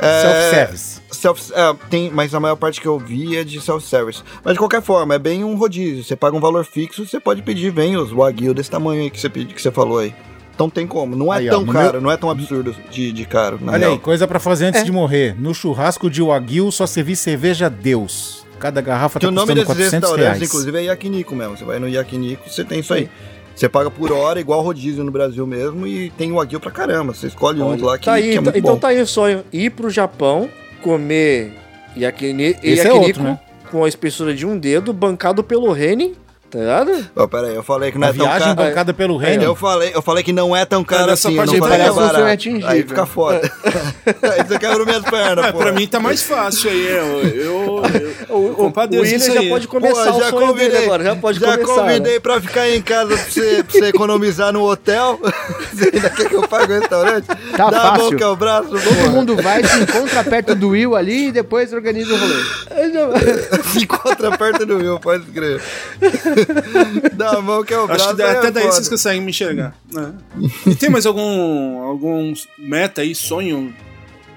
[0.00, 1.00] É, Self-service.
[1.10, 4.22] Self, é, tem, mas a maior parte que eu vi é de self-service.
[4.44, 6.04] Mas de qualquer forma, é bem um rodízio.
[6.04, 9.20] Você paga um valor fixo, você pode pedir, vem os wagyu desse tamanho aí que
[9.20, 10.14] você, pedi- que você falou aí.
[10.54, 11.16] Então tem como.
[11.16, 13.58] Não é Aí, ó, tão no caro, meu- não é tão absurdo de, de caro.
[13.66, 13.92] Olha real.
[13.92, 14.68] aí, coisa pra fazer É.
[14.68, 15.34] antes de morrer.
[15.36, 18.44] No churrasco de Wagyu só servi cerveja Deus.
[18.58, 20.42] Cada garrafa Que tá o nome custando desses 400 restaurantes, reais.
[20.50, 21.56] inclusive, é yakiniku mesmo.
[21.56, 23.08] Você vai no yakiniku, você tem isso aí.
[23.54, 27.12] Você paga por hora, igual rodízio no Brasil mesmo, e tem wagyu pra caramba.
[27.12, 28.78] Você escolhe Olha, lá que, tá aí, que é então, muito então bom.
[28.78, 29.44] tá aí o sonho.
[29.52, 30.48] Ir pro Japão,
[30.80, 31.52] comer
[31.96, 33.40] yakini, Esse é yakiniku outro, né?
[33.70, 36.14] com a espessura de um dedo, bancado pelo Rene,
[36.50, 37.06] tá ligado?
[37.16, 38.68] Ó, pera aí, eu falei que não A é tão viagem caro.
[38.68, 39.54] bancada pelo Eu reino.
[39.56, 41.88] falei, eu falei que não é tão caro nessa assim, eu parte não falei que
[41.88, 42.24] é um barato.
[42.24, 42.68] atingível.
[42.68, 43.40] Aí fica foda.
[44.32, 45.58] aí você quebra minhas pernas, É, pô.
[45.58, 46.86] pra mim tá mais fácil aí.
[46.86, 47.82] Eu, eu,
[48.28, 49.48] eu, O, o, William já aí.
[49.48, 51.74] pode começar o sonho dele agora, já pode já começar.
[51.82, 52.20] convidei né?
[52.20, 55.18] pra ficar em casa pra você, pra você economizar no hotel.
[55.78, 57.26] Você ainda quer que eu pague o restaurante?
[57.56, 58.02] Tá Dá a fácil.
[58.04, 58.68] mão que é o braço.
[58.70, 62.42] Todo mundo vai, se encontra perto do Will ali e depois organiza o rolê.
[63.72, 65.60] se encontra perto do meu, pode crer.
[67.14, 68.04] Dá a mão que é o braço.
[68.06, 68.74] Acho que aí até é daí foda.
[68.74, 69.74] vocês conseguem me enxergar.
[69.92, 70.14] né?
[70.66, 73.74] E tem mais algum, algum meta aí, sonho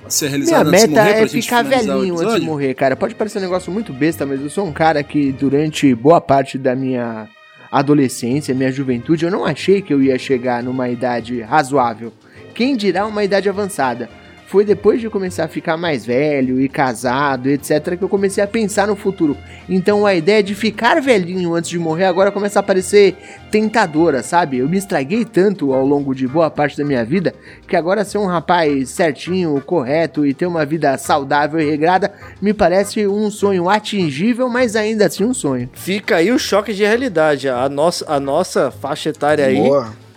[0.06, 2.96] a ser Minha realizado antes de meta morrer é ficar velhinho antes de morrer, cara.
[2.96, 6.58] Pode parecer um negócio muito besta, mas eu sou um cara que durante boa parte
[6.58, 7.28] da minha
[7.72, 12.12] adolescência, minha juventude, eu não achei que eu ia chegar numa idade razoável.
[12.54, 14.10] Quem dirá uma idade avançada?
[14.52, 18.48] Foi depois de começar a ficar mais velho e casado, etc, que eu comecei a
[18.48, 19.38] pensar no futuro.
[19.70, 23.16] Então a ideia de ficar velhinho antes de morrer agora começa a parecer
[23.50, 24.58] tentadora, sabe?
[24.58, 27.34] Eu me estraguei tanto ao longo de boa parte da minha vida
[27.66, 32.54] que agora ser um rapaz certinho, correto e ter uma vida saudável e regrada me
[32.54, 35.70] parece um sonho atingível, mas ainda assim um sonho.
[35.72, 37.48] Fica aí o choque de realidade.
[37.48, 40.11] A nossa, a nossa faixa etária aí Boa.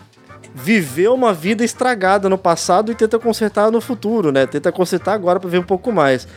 [0.55, 4.47] Viveu uma vida estragada no passado e tenta consertar no futuro, né?
[4.47, 6.29] Tenta consertar agora pra ver um pouco mais.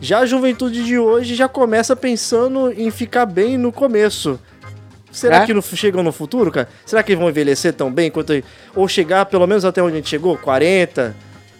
[0.00, 4.38] Já a juventude de hoje já começa pensando em ficar bem no começo.
[5.10, 5.46] Será É?
[5.46, 6.68] que no, chegam no futuro, cara?
[6.84, 8.32] Será que vão envelhecer tão bem quanto.
[8.74, 10.36] Ou chegar pelo menos até onde a gente chegou?
[10.36, 11.14] 40?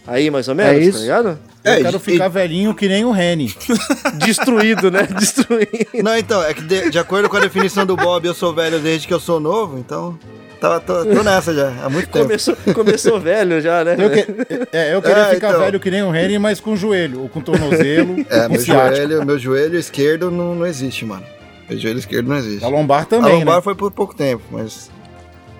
[0.07, 0.97] Aí mais ou menos, É isso.
[0.97, 1.39] tá ligado?
[1.63, 3.55] Eu É, quero e- ficar velhinho que nem o Reni.
[4.23, 5.07] Destruído, né?
[5.17, 6.03] Destruído.
[6.03, 8.79] Não, então, é que de, de acordo com a definição do Bob, eu sou velho
[8.79, 10.19] desde que eu sou novo, então.
[10.59, 12.25] Tá, tô, tô nessa já, há muito tempo.
[12.25, 13.95] Começou, começou velho já, né?
[13.99, 15.59] Eu, que- é, eu queria É, ficar então.
[15.59, 18.95] velho que nem o Reni, mas com joelho, ou com tornozelo, É, com meu ciático.
[18.95, 21.23] joelho, meu joelho esquerdo não, não existe, mano.
[21.69, 22.63] Meu joelho esquerdo não existe.
[22.63, 23.61] A lombar a também, lombar né?
[23.61, 24.89] foi por pouco tempo, mas.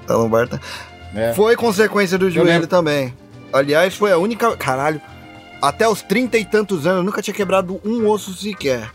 [0.08, 0.60] A lombar tá.
[1.16, 1.34] É.
[1.34, 2.68] Foi consequência do joelho lembro.
[2.68, 3.14] também.
[3.52, 4.56] Aliás, foi a única.
[4.58, 5.02] Caralho.
[5.62, 8.90] Até os trinta e tantos anos eu nunca tinha quebrado um osso sequer.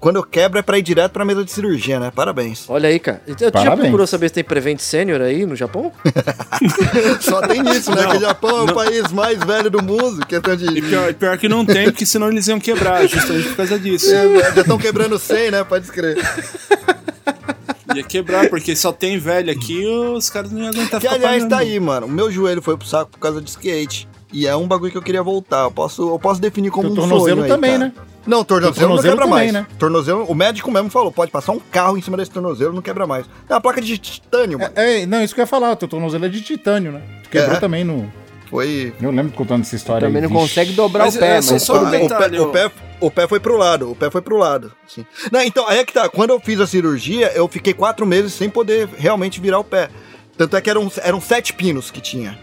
[0.00, 2.10] Quando eu quebro é pra ir direto pra mesa de cirurgia, né?
[2.10, 2.64] Parabéns.
[2.70, 3.20] Olha aí, cara.
[3.26, 5.92] Tu já procurou saber se tem Prevent Senior aí no Japão?
[7.20, 8.06] Só tem isso, né?
[8.06, 10.24] Que o Japão é o país mais velho do mundo.
[10.26, 10.64] Questão de.
[10.78, 13.78] E pior, e pior que não tem, porque senão eles iam quebrar, justamente por causa
[13.78, 14.10] disso.
[14.14, 15.64] É, Já estão quebrando 100, né?
[15.64, 16.24] Pode escrever.
[17.94, 21.42] Ia quebrar, porque só tem velho aqui, os caras não iam aguentar Que ficar aliás
[21.42, 21.50] pagando.
[21.50, 22.06] tá aí, mano.
[22.06, 24.08] O meu joelho foi pro saco por causa de skate.
[24.32, 25.64] E é um bagulho que eu queria voltar.
[25.64, 27.84] Eu posso, eu posso definir como O um sonho aí, também, cara.
[27.86, 27.92] né?
[28.26, 29.52] Não, tornozelo, O tornozelo não quebra também, mais.
[29.52, 29.66] né?
[29.78, 33.06] Tornozelo, o médico mesmo falou, pode passar um carro em cima desse tornozelo, não quebra
[33.06, 33.26] mais.
[33.48, 34.72] É uma placa de titânio, mano.
[34.76, 37.02] É, é, não, isso que eu ia falar, o teu tornozelo é de titânio, né?
[37.24, 37.60] Tu quebrou É.
[37.60, 38.12] também no.
[38.50, 38.92] Foi...
[39.00, 40.28] Eu lembro contando essa história Também aí.
[40.28, 40.48] não vixe.
[40.54, 42.04] consegue dobrar Mas o pé, é, só- mas só tudo bem.
[42.04, 44.72] o, pé, o, pé, o pé foi pro lado, o pé foi pro lado.
[44.84, 45.06] assim.
[45.30, 46.08] Não, então, aí é que tá.
[46.08, 49.88] Quando eu fiz a cirurgia, eu fiquei quatro meses sem poder realmente virar o pé.
[50.36, 52.36] Tanto é que eram, eram sete pinos que tinha.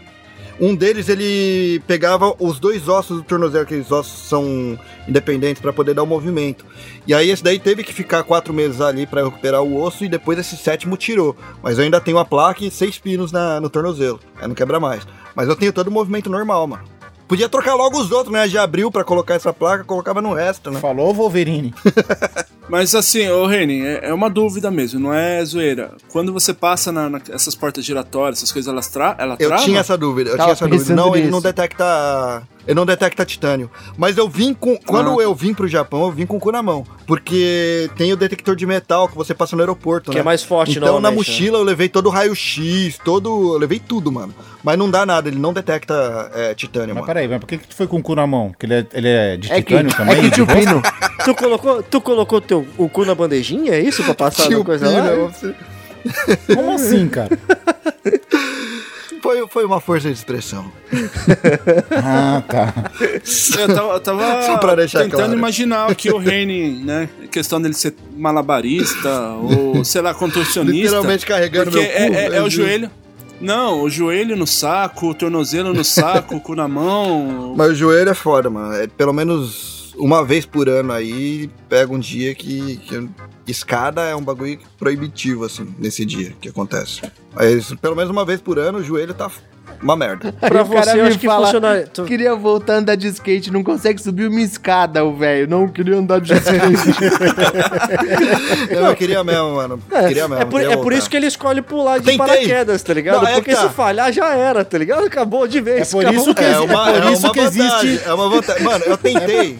[0.59, 4.77] Um deles, ele pegava os dois ossos do tornozelo, aqueles ossos são
[5.07, 6.65] independentes para poder dar o movimento.
[7.05, 10.09] E aí esse daí teve que ficar quatro meses ali para recuperar o osso e
[10.09, 11.35] depois esse sétimo tirou.
[11.61, 14.19] Mas eu ainda tenho a placa e seis pinos na, no tornozelo.
[14.41, 15.05] Aí não quebra mais.
[15.35, 16.83] Mas eu tenho todo o movimento normal, mano.
[17.27, 18.47] Podia trocar logo os outros, né?
[18.47, 20.79] Já abriu para colocar essa placa, colocava no resto, né?
[20.79, 21.73] Falou, Wolverine.
[22.69, 25.91] Mas assim, ô Reni, é, é uma dúvida mesmo, não é zoeira.
[26.11, 29.63] Quando você passa na, na- essas portas giratórias, essas coisas, elas tra ela Eu trava?
[29.63, 30.95] tinha essa dúvida, eu Tava tinha essa dúvida.
[30.95, 32.43] Não, ele não detecta.
[32.67, 33.71] Ele não detecta titânio.
[33.97, 34.77] Mas eu vim com.
[34.77, 35.23] Quando Ah.
[35.23, 36.85] eu vim pro Japão, eu vim com o cu na mão.
[37.05, 40.21] Porque tem o detector de metal que você passa no aeroporto, Que né?
[40.21, 41.15] é mais forte, Então na né?
[41.15, 43.53] mochila eu levei todo o raio-x, todo.
[43.53, 44.35] Eu levei tudo, mano.
[44.63, 47.07] Mas não dá nada, ele não detecta é, titânio, Mas mano.
[47.07, 48.49] peraí, mas por que, que tu foi com o cu na mão?
[48.49, 50.17] Porque ele é, ele é de É que, titânio também?
[50.17, 50.59] é que de tio rosto?
[50.59, 50.81] Pino.
[51.23, 54.03] Tu colocou, tu colocou teu, o cu na bandejinha, é isso?
[54.03, 55.27] Pra passar Tio na coisa Pino, lá?
[55.29, 55.55] você-
[56.53, 57.29] Como assim, cara?
[59.21, 60.71] foi, foi uma força de expressão.
[61.91, 62.73] Ah, tá.
[63.59, 65.33] Eu tava, eu tava Só pra deixar tentando claro.
[65.37, 67.09] imaginar aqui o Reni, né?
[67.31, 69.09] Questão dele ser malabarista
[69.41, 70.71] ou, sei lá, contorcionista.
[70.81, 71.97] Literalmente carregando Porque meu cu.
[72.01, 72.91] é, é- é o meu joelho.
[73.39, 77.53] Não, o joelho no saco, o tornozelo no saco, o cu na mão.
[77.55, 78.73] Mas o joelho é foda, mano.
[78.75, 83.09] É pelo menos uma vez por ano aí, pega um dia que, que
[83.47, 87.01] escada é um bagulho proibitivo, assim, nesse dia que acontece.
[87.33, 89.29] Mas pelo menos uma vez por ano o joelho tá
[89.81, 90.33] uma merda.
[90.41, 91.83] Pra Aí o cara você, acho que fala, funciona.
[91.93, 95.47] tu- Queria voltar a andar de skate, não consegue subir uma escada, o velho.
[95.47, 96.57] Não queria andar de skate.
[98.69, 99.79] Eu, eu queria mesmo, mano.
[100.07, 100.41] queria mesmo.
[100.41, 102.17] É por, queria é por isso que ele escolhe pular de Tentei.
[102.17, 103.21] paraquedas, tá ligado?
[103.21, 103.67] Não, é Porque que tá.
[103.69, 105.05] se falhar, já era, tá ligado?
[105.05, 105.87] Acabou de vez.
[105.87, 107.89] É por isso que- É uma, é por é isso uma que vantagem.
[107.91, 108.63] existe- É uma vantagem.
[108.63, 109.59] Mano, eu tentei.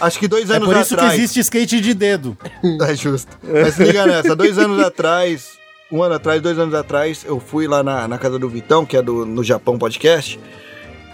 [0.00, 1.14] Acho que dois É anos por isso atrás.
[1.14, 2.36] que existe skate de dedo.
[2.88, 3.36] É justo.
[3.42, 5.58] Mas se liga nessa, dois anos atrás,
[5.90, 8.96] um ano atrás, dois anos atrás, eu fui lá na, na casa do Vitão, que
[8.96, 10.38] é do No Japão Podcast.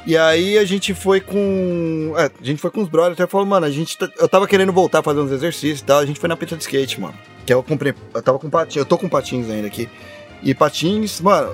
[0.06, 2.12] E aí a gente foi com.
[2.18, 3.96] É, a gente foi com os brothers, até falou, mano, a gente.
[3.96, 5.98] tá- eu tava querendo voltar a fazer uns exercícios e tal.
[6.00, 7.14] A gente foi na pista de skate, mano.
[7.46, 7.94] Que eu comprei.
[8.12, 9.88] Eu tava com patins, eu tô com patins ainda aqui.
[10.42, 11.50] E patins, mano,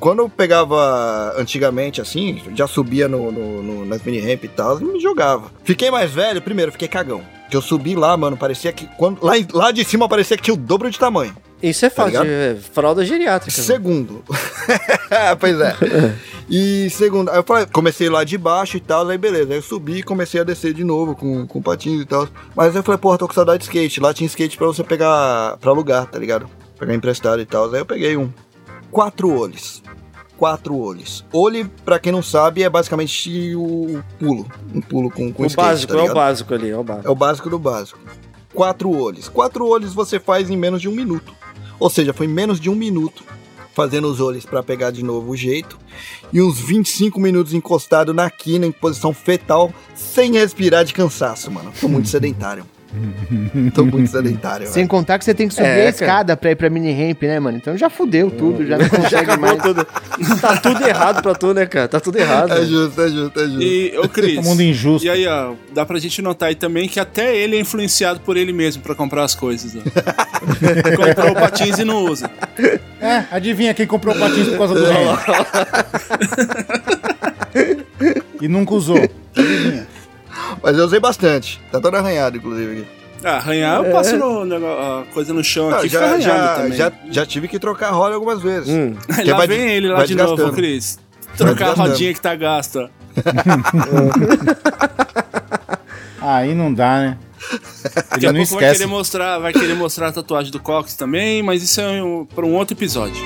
[0.00, 4.78] quando eu pegava antigamente, assim, já subia no, no- no- nas mini ramp e tal,
[4.80, 5.50] me jogava.
[5.64, 7.22] Fiquei mais velho, primeiro, fiquei cagão.
[7.50, 8.86] Que eu subi lá, mano, parecia que.
[8.96, 11.34] Quando, lá, lá de cima parecia que tinha o dobro de tamanho.
[11.62, 12.26] Isso é fácil, ligado?
[12.28, 13.56] é fralda geriátrica.
[13.56, 13.66] mano.
[13.72, 14.24] Segundo.
[15.40, 15.74] pois é.
[16.50, 19.52] E segundo, aí eu falei, comecei lá de baixo e tal, aí beleza.
[19.52, 22.28] Aí eu subi e comecei a descer de novo com, com patins e tal.
[22.54, 24.00] Mas aí eu falei, porra, tô com saudade de skate.
[24.00, 26.48] Lá tinha skate pra você pegar, pra alugar, tá ligado?
[26.78, 27.72] Pegar emprestado e tal.
[27.72, 28.30] Aí eu peguei um.
[28.90, 29.82] Quatro olhos.
[30.36, 31.24] Quatro olhos.
[31.32, 34.46] Olho, pra quem não sabe, é basicamente o pulo.
[34.74, 37.08] Um pulo com, com o skate, básico, tá é o básico ali, é o básico.
[37.08, 37.98] É o básico do básico.
[38.52, 39.28] Quatro olhos.
[39.28, 41.32] Quatro olhos você faz em menos de um minuto.
[41.78, 43.24] Ou seja, foi menos de um minuto
[43.72, 45.78] fazendo os olhos pra pegar de novo o jeito.
[46.32, 51.72] E uns 25 minutos encostado na quina em posição fetal, sem respirar de cansaço, mano.
[51.78, 52.64] Tô muito sedentário.
[53.74, 54.88] Tô muito sedentário, Sem velho.
[54.88, 55.88] contar que você tem que subir É, a cara.
[55.90, 57.58] escada pra ir pra mini ramp, né, mano?
[57.58, 59.62] Então já fudeu tudo, já não Já consegue acabou mais.
[59.62, 59.86] tudo.
[60.40, 61.88] Tá tudo errado pra tu, né, cara?
[61.88, 62.52] Tá tudo errado.
[62.52, 63.62] É justo, é justo, é justo.
[63.62, 64.36] E, ô Cris.
[64.38, 65.06] É um mundo injusto.
[65.06, 68.36] E aí, ó, dá pra gente notar aí também que até ele é influenciado por
[68.36, 69.74] ele mesmo pra comprar as coisas.
[69.76, 69.80] Ó.
[70.96, 72.30] Comprou o patins e não usa.
[73.00, 75.06] É, adivinha quem comprou patins por causa do Reni?
[78.40, 78.98] e nunca usou.
[80.66, 81.60] Mas eu usei bastante.
[81.70, 82.72] Tá todo arranhado, inclusive.
[82.80, 82.86] aqui.
[83.24, 86.22] Ah, arranhar, eu passo no, nego- a coisa no chão Não, aqui, fica já, arranhado
[86.22, 86.72] já, também.
[86.76, 88.68] já, já tive que trocar a roda algumas vezes.
[88.68, 88.96] Hum.
[89.24, 90.52] Lá vai vem ele lá de novo.
[90.52, 90.98] Cris.
[91.36, 92.90] Trocar a rodinha que tá gasta.
[96.20, 97.18] Aí não dá, né?
[97.94, 98.78] Daqui Ele a não pouco vai esquece.
[98.80, 102.44] querer, mostrar, vai querer mostrar a tatuagem do Cox também, mas isso é um, pra
[102.44, 103.22] um outro episódio.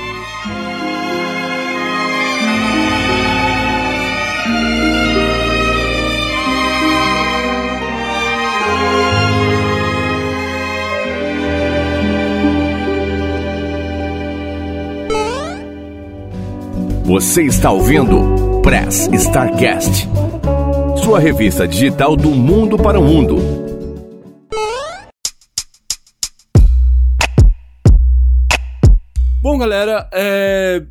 [17.11, 20.07] Você está ouvindo Press Starcast,
[21.03, 23.35] sua revista digital do mundo para o mundo.
[29.43, 30.85] Bom, galera, é,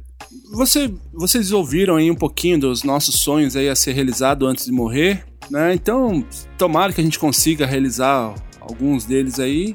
[0.52, 4.74] você, vocês ouviram aí um pouquinho dos nossos sonhos aí a ser realizado antes de
[4.74, 5.74] morrer, né?
[5.74, 6.26] Então,
[6.58, 9.74] tomara que a gente consiga realizar alguns deles aí.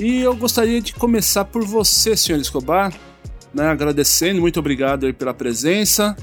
[0.00, 2.92] E eu gostaria de começar por você, senhor Escobar,
[3.56, 3.68] né?
[3.68, 6.14] Agradecendo, muito obrigado aí pela presença.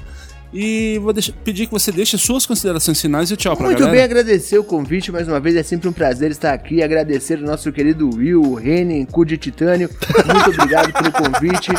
[0.56, 3.96] E vou deixar- pedir que você deixe suas considerações finais e tchau pra Muito galera.
[3.96, 5.56] bem, agradecer o convite mais uma vez.
[5.56, 6.80] É sempre um prazer estar aqui.
[6.80, 9.90] Agradecer o nosso querido Will, o Renan, cu de titânio.
[10.32, 11.72] Muito obrigado pelo convite.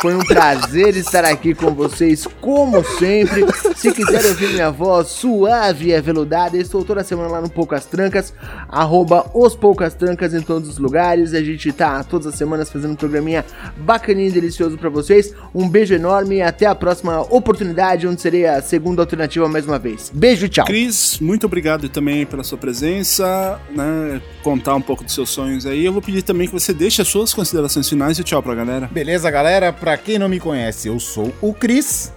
[0.00, 3.44] Foi um prazer estar aqui com vocês, como sempre.
[3.74, 8.32] Se quiser ouvir minha voz suave e aveludada, estou toda semana lá no Poucas Trancas,
[8.68, 11.34] arroba os Poucas Trancas em todos os lugares.
[11.34, 13.44] A gente tá todas as semanas fazendo um programinha
[13.78, 15.34] bacaninho e delicioso pra vocês.
[15.52, 19.78] Um beijo enorme e até a próxima oportunidade, onde serei a segunda alternativa mais uma
[19.78, 20.10] vez.
[20.14, 20.64] Beijo e tchau.
[20.64, 24.20] Cris, muito obrigado também pela sua presença, né?
[24.42, 25.84] Contar um pouco dos seus sonhos aí.
[25.84, 28.88] Eu vou pedir também que você deixe as suas considerações finais e tchau pra galera.
[28.92, 29.72] Beleza, galera?
[29.72, 32.12] Pra quem não me conhece, eu sou o Cris.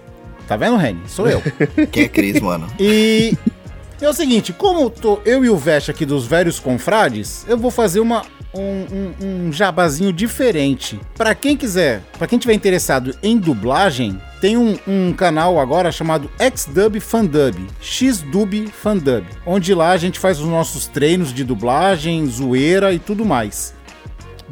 [0.46, 1.02] Tá vendo, Reni?
[1.06, 1.42] Sou eu.
[1.92, 2.66] Quem é Cris, mano?
[2.80, 3.36] E
[4.00, 7.70] é o seguinte, como tô eu e o Vest aqui dos velhos confrades, eu vou
[7.70, 8.24] fazer uma,
[8.54, 11.00] um, um, jabazinho diferente.
[11.16, 16.30] Pra quem quiser, pra quem tiver interessado em dublagem, tem um, um canal agora chamado
[16.38, 22.92] XDub Fandub, XDub Fandub, onde lá a gente faz os nossos treinos de dublagem, zoeira
[22.92, 23.74] e tudo mais.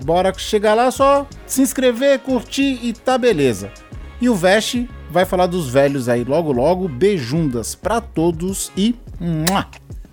[0.05, 3.71] Bora chegar lá, só se inscrever, curtir e tá beleza.
[4.21, 6.89] E o Vest vai falar dos velhos aí logo logo.
[6.89, 8.95] Beijundas pra todos e.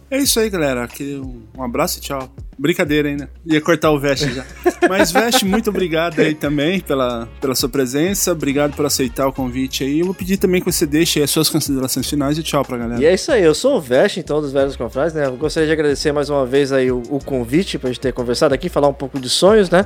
[0.09, 0.83] É isso aí, galera.
[0.83, 1.21] Aqui,
[1.57, 2.29] um abraço e tchau.
[2.57, 3.29] Brincadeira ainda.
[3.45, 4.45] Ia cortar o Veste já.
[4.87, 8.31] Mas, Veste, muito obrigado aí também pela, pela sua presença.
[8.31, 9.99] Obrigado por aceitar o convite aí.
[9.99, 13.01] Eu vou pedir também que você deixe as suas considerações finais e tchau pra galera.
[13.01, 15.25] E é isso aí, eu sou o Vest, então, dos Velhos Confrades, né?
[15.25, 18.53] Eu gostaria de agradecer mais uma vez aí o, o convite pra gente ter conversado
[18.53, 19.85] aqui, falar um pouco de sonhos, né?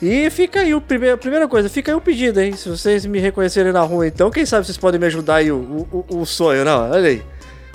[0.00, 2.52] E fica aí, o primeiro, a primeira coisa, fica aí o pedido, hein?
[2.52, 5.86] Se vocês me reconhecerem na rua, então, quem sabe vocês podem me ajudar aí, o,
[5.90, 6.88] o, o sonho, não?
[6.90, 7.22] Olha aí.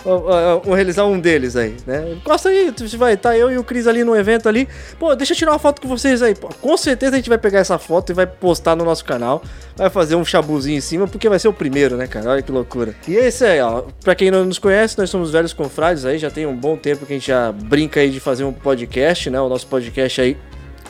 [0.04, 2.12] Vou- realizar um deles aí, né?
[2.14, 4.68] Encosta aí, vai, tá eu e o Cris ali no evento ali.
[5.00, 6.36] Pô, deixa eu tirar uma foto com vocês aí.
[6.36, 9.42] Pô, com certeza a gente vai pegar essa foto e vai postar no nosso canal.
[9.78, 12.32] Vai fazer um chabuzinho em cima, porque vai ser o primeiro, né, cara?
[12.32, 12.94] Olha que loucura.
[13.08, 13.84] E é isso aí, ó.
[14.04, 16.18] Pra quem não nos conhece, nós somos velhos confrades aí.
[16.18, 19.30] Já tem um bom tempo que a gente já brinca aí de fazer um podcast,
[19.30, 19.40] né?
[19.40, 20.38] O nosso podcast aí,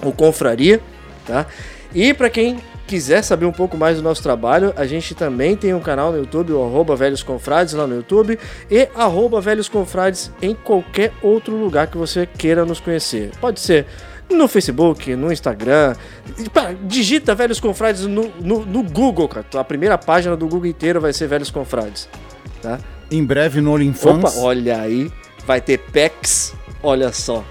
[0.03, 0.81] o Confraria,
[1.25, 1.45] tá?
[1.93, 2.57] E pra quem
[2.87, 6.17] quiser saber um pouco mais do nosso trabalho, a gente também tem um canal no
[6.17, 8.37] YouTube, o arroba Velhos Confrades lá no YouTube,
[8.69, 13.31] e arroba Velhos Confrades em qualquer outro lugar que você queira nos conhecer.
[13.39, 13.85] Pode ser
[14.29, 15.95] no Facebook, no Instagram.
[16.83, 19.45] Digita Velhos Confrades no, no, no Google, cara.
[19.55, 22.09] A primeira página do Google inteiro vai ser Velhos Confrades.
[22.61, 22.79] Tá?
[23.11, 24.37] Em breve no Opa, OnlyFans.
[24.37, 25.11] olha aí.
[25.45, 26.55] Vai ter PEX.
[26.81, 27.43] Olha só.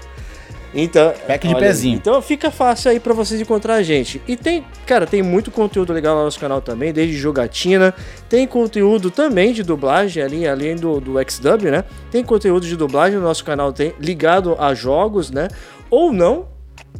[0.73, 1.95] Então, Pack de olha pezinho.
[1.95, 4.21] Então fica fácil aí pra vocês encontrar a gente.
[4.27, 7.93] E tem, cara, tem muito conteúdo legal lá no nosso canal também, desde jogatina,
[8.27, 11.83] tem conteúdo também de dublagem ali, além do, do XDub, né?
[12.09, 15.47] Tem conteúdo de dublagem no nosso canal tem ligado a jogos, né?
[15.89, 16.47] Ou não,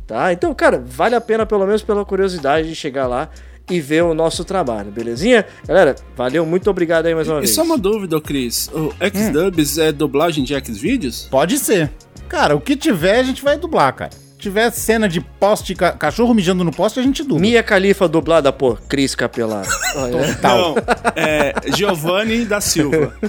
[0.06, 0.32] tá?
[0.32, 3.30] Então, cara, vale a pena pelo menos pela curiosidade de chegar lá
[3.70, 5.46] e ver o nosso trabalho, belezinha?
[5.66, 7.56] Galera, valeu, muito obrigado aí mais uma E vez.
[7.56, 8.70] só uma dúvida, Cris.
[8.74, 11.28] O X-Dubs é dublagem de X-Vídeos?
[11.32, 11.90] Pode ser.
[12.34, 14.10] Cara, o que tiver a gente vai dublar, cara.
[14.12, 17.40] Se tiver cena de poste, ca- cachorro mijando no poste, a gente dubla.
[17.40, 19.64] Mia Califa dublada por Cris Capelar.
[19.96, 20.36] Olha.
[20.42, 20.76] Não,
[21.16, 23.14] é Giovanni da Silva.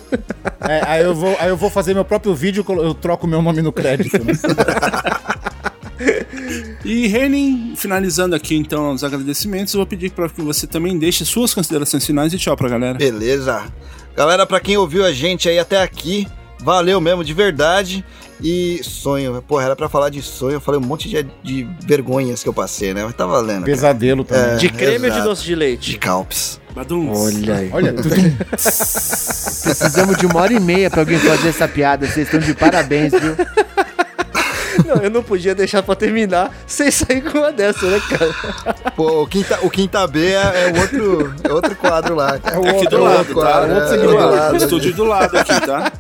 [0.67, 3.61] É, aí, eu vou, aí eu vou fazer meu próprio vídeo, eu troco meu nome
[3.61, 4.19] no crédito.
[4.25, 4.33] Né?
[6.83, 11.25] E Renin, finalizando aqui então os agradecimentos, eu vou pedir para que você também deixe
[11.25, 12.97] suas considerações finais e tchau pra galera.
[12.99, 13.63] Beleza.
[14.17, 16.27] Galera, pra quem ouviu a gente aí até aqui,
[16.61, 18.05] valeu mesmo, de verdade.
[18.43, 22.43] E sonho, porra, era pra falar de sonho, eu falei um monte de, de vergonhas
[22.43, 23.05] que eu passei, né?
[23.05, 23.61] Mas tá valendo.
[23.61, 23.65] cara.
[23.65, 24.55] Pesadelo também.
[24.55, 24.57] É.
[24.57, 25.25] De creme ou de exato.
[25.25, 25.91] doce de leite?
[25.93, 26.61] De calpes.
[26.75, 27.17] Baduns.
[27.19, 27.71] Olha aí.
[27.73, 28.09] Olha, tudo
[28.51, 32.07] Precisamos de uma hora e meia pra alguém fazer essa piada.
[32.07, 33.37] Vocês estão de parabéns, viu?
[34.85, 38.75] Não, eu não podia deixar pra terminar sem sair com uma dessa, né, cara?
[38.97, 40.35] Pô, o Quinta, o quinta B é,
[40.75, 42.41] é outro, é outro quadro lá.
[42.45, 43.35] É É aqui do outro lado, tá?
[43.35, 44.35] quadro, É é outro do lado.
[44.37, 44.57] lado.
[44.57, 45.93] Estúdio do lado aqui, tá?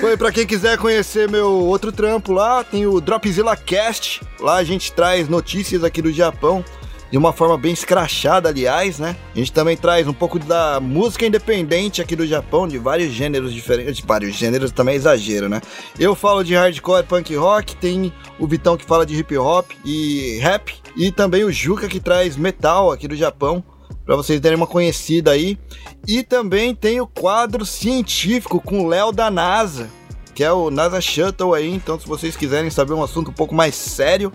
[0.00, 4.22] Foi pra quem quiser conhecer meu outro trampo lá, tem o Dropzilla Cast.
[4.40, 6.64] Lá a gente traz notícias aqui do Japão
[7.10, 9.14] de uma forma bem escrachada, aliás, né?
[9.34, 13.52] A gente também traz um pouco da música independente aqui do Japão, de vários gêneros
[13.52, 13.96] diferentes.
[13.96, 15.60] De vários gêneros também é exagero, né?
[15.98, 20.38] Eu falo de hardcore punk rock, tem o Vitão que fala de hip hop e
[20.40, 23.62] rap, e também o Juca que traz metal aqui do Japão.
[24.10, 25.56] Pra vocês terem uma conhecida aí.
[26.04, 29.88] E também tem o quadro científico com o Léo da NASA,
[30.34, 31.72] que é o NASA Shuttle aí.
[31.72, 34.32] Então, se vocês quiserem saber um assunto um pouco mais sério,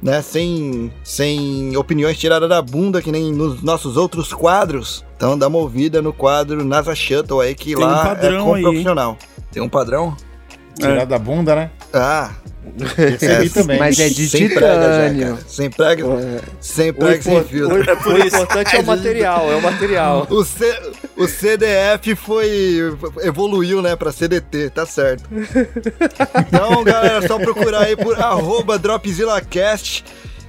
[0.00, 5.48] né, sem, sem opiniões tiradas da bunda, que nem nos nossos outros quadros, então dá
[5.48, 8.62] uma ouvida no quadro NASA Shuttle aí, que Tem um lá padrão é com aí,
[8.62, 9.18] profissional.
[9.50, 10.16] Tem um padrão?
[10.78, 11.72] tirar da bunda, né?
[11.92, 12.30] Ah,
[12.96, 13.78] Percebi também.
[13.78, 15.26] Mas é de sem prega já, titânio.
[15.34, 15.38] cara.
[15.48, 16.04] Sem prega,
[16.60, 17.76] sem O, prega, sem filtro.
[17.76, 20.26] o- o importante é o material, é o material.
[20.30, 20.80] O, C-
[21.16, 22.78] o CDF foi.
[23.22, 25.24] evoluiu, né, pra CDT, tá certo.
[26.48, 30.04] Então, galera, é só procurar aí por arroba DropzillaCast.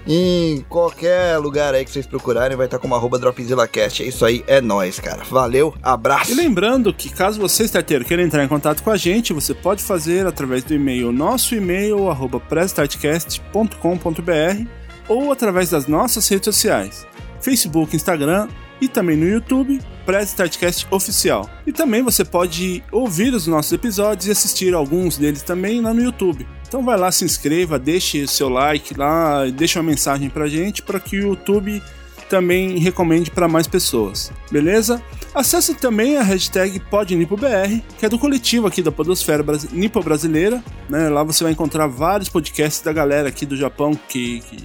[0.08, 4.04] Em qualquer lugar aí que vocês procurarem, vai estar como arroba DropzillaCast.
[4.04, 5.24] É isso aí, é nóis, cara.
[5.24, 6.32] Valeu, abraço.
[6.32, 9.84] E lembrando que caso você, starteiro, queira entrar em contato com a gente, você pode
[9.84, 14.66] fazer através do e-mail nosso e-mail, arroba prestartcast.com.br
[15.08, 17.06] ou através das nossas redes sociais,
[17.42, 18.48] Facebook, Instagram
[18.82, 21.50] e também no YouTube, Press Startcast Oficial.
[21.68, 26.02] E também você pode ouvir os nossos episódios e assistir alguns deles também lá no
[26.02, 26.48] YouTube.
[26.70, 31.00] Então vai lá, se inscreva, deixe seu like lá, deixe uma mensagem pra gente para
[31.00, 31.82] que o YouTube
[32.30, 35.02] também recomende para mais pessoas, beleza?
[35.34, 40.64] Acesse também a hashtag PodNipoBR, que é do coletivo aqui da Podosfera Nipo Brasileira.
[40.88, 41.10] Né?
[41.10, 44.64] Lá você vai encontrar vários podcasts da galera aqui do Japão que, que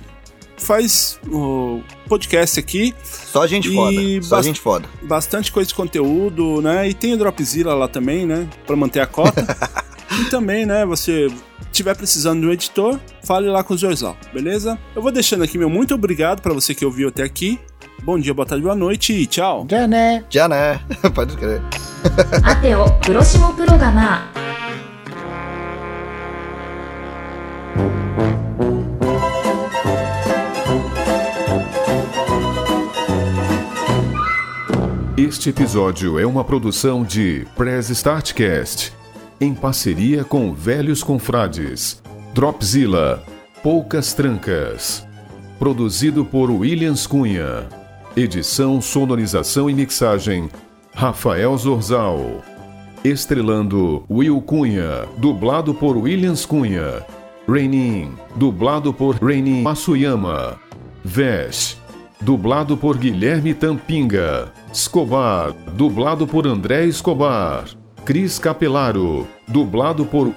[0.59, 2.95] faz o podcast aqui.
[3.03, 4.23] Só gente E foda.
[4.23, 4.89] Só gente foda.
[5.03, 6.87] Bastante coisa de conteúdo, né?
[6.87, 8.47] E tem o Dropzilla lá também, né?
[8.67, 9.45] Para manter a cota.
[10.21, 11.27] E também, né, você
[11.73, 14.79] tiver precisando de um editor, fale lá com o Zorzal, beleza?
[14.95, 17.59] Eu vou deixando aqui meu muito obrigado para você que ouviu até aqui.
[18.03, 19.67] Bom dia, boa tarde, boa noite e tchau.
[19.69, 20.25] Já né.
[20.31, 20.81] Já né.
[21.15, 21.61] Pode crer.
[22.45, 24.29] Até o próximo programa.
[35.17, 38.93] Este episódio é uma produção de Prez Startcast
[39.41, 42.03] em parceria com Velhos Confrades,
[42.33, 43.23] Dropzilla,
[43.63, 45.07] Poucas Trancas.
[45.59, 47.69] Produzido por Williams Cunha.
[48.17, 50.49] Edição, sonorização e mixagem,
[50.95, 52.43] Rafael Zorzal.
[53.05, 57.05] Estrelando Will Cunha, dublado por Williams Cunha.
[57.47, 60.59] Reinin, dublado por Reinin Masuyama.
[61.05, 61.77] Vesh,
[62.21, 64.53] dublado por Guilherme Tampinga.
[64.73, 67.65] Escobar, dublado por André Escobar.
[68.05, 70.35] Cris Capelaro, dublado por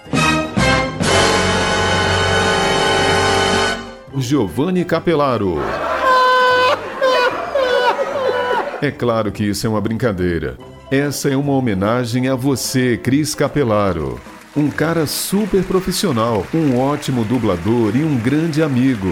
[4.16, 5.58] Giovanni Capelaro.
[8.82, 10.58] É claro que isso é uma brincadeira.
[10.90, 14.18] Essa é uma homenagem a você, Cris Capelaro.
[14.56, 19.12] Um cara super profissional, um ótimo dublador e um grande amigo.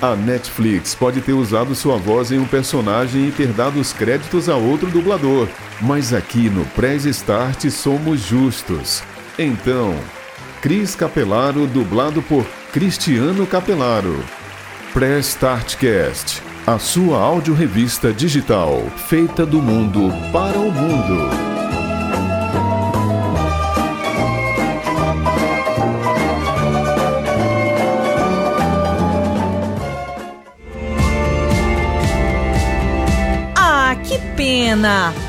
[0.00, 4.48] A Netflix pode ter usado sua voz em um personagem e ter dado os créditos
[4.48, 5.48] a outro dublador,
[5.80, 9.02] mas aqui no Press Start somos justos.
[9.38, 9.94] Então,
[10.60, 14.22] Cris Capelaro dublado por Cristiano Capelaro.
[14.92, 21.45] Press Startcast, a sua audiorevista digital feita do mundo para o mundo.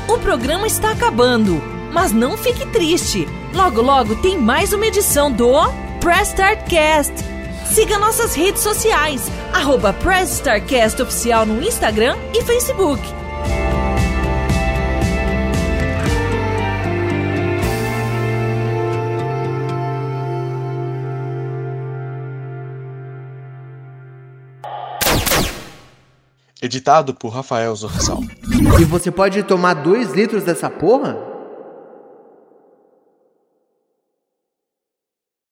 [0.06, 1.60] O programa está acabando.
[1.92, 3.26] Mas não fique triste.
[3.52, 5.52] Logo, logo tem mais uma edição do
[6.00, 7.12] Press Start Cast.
[7.66, 13.02] Siga nossas redes sociais, arroba Press Start Cast Oficial no Instagram e Facebook.
[26.60, 28.20] Editado por Rafael Zorzal.
[28.80, 31.27] E você pode tomar dois litros dessa porra?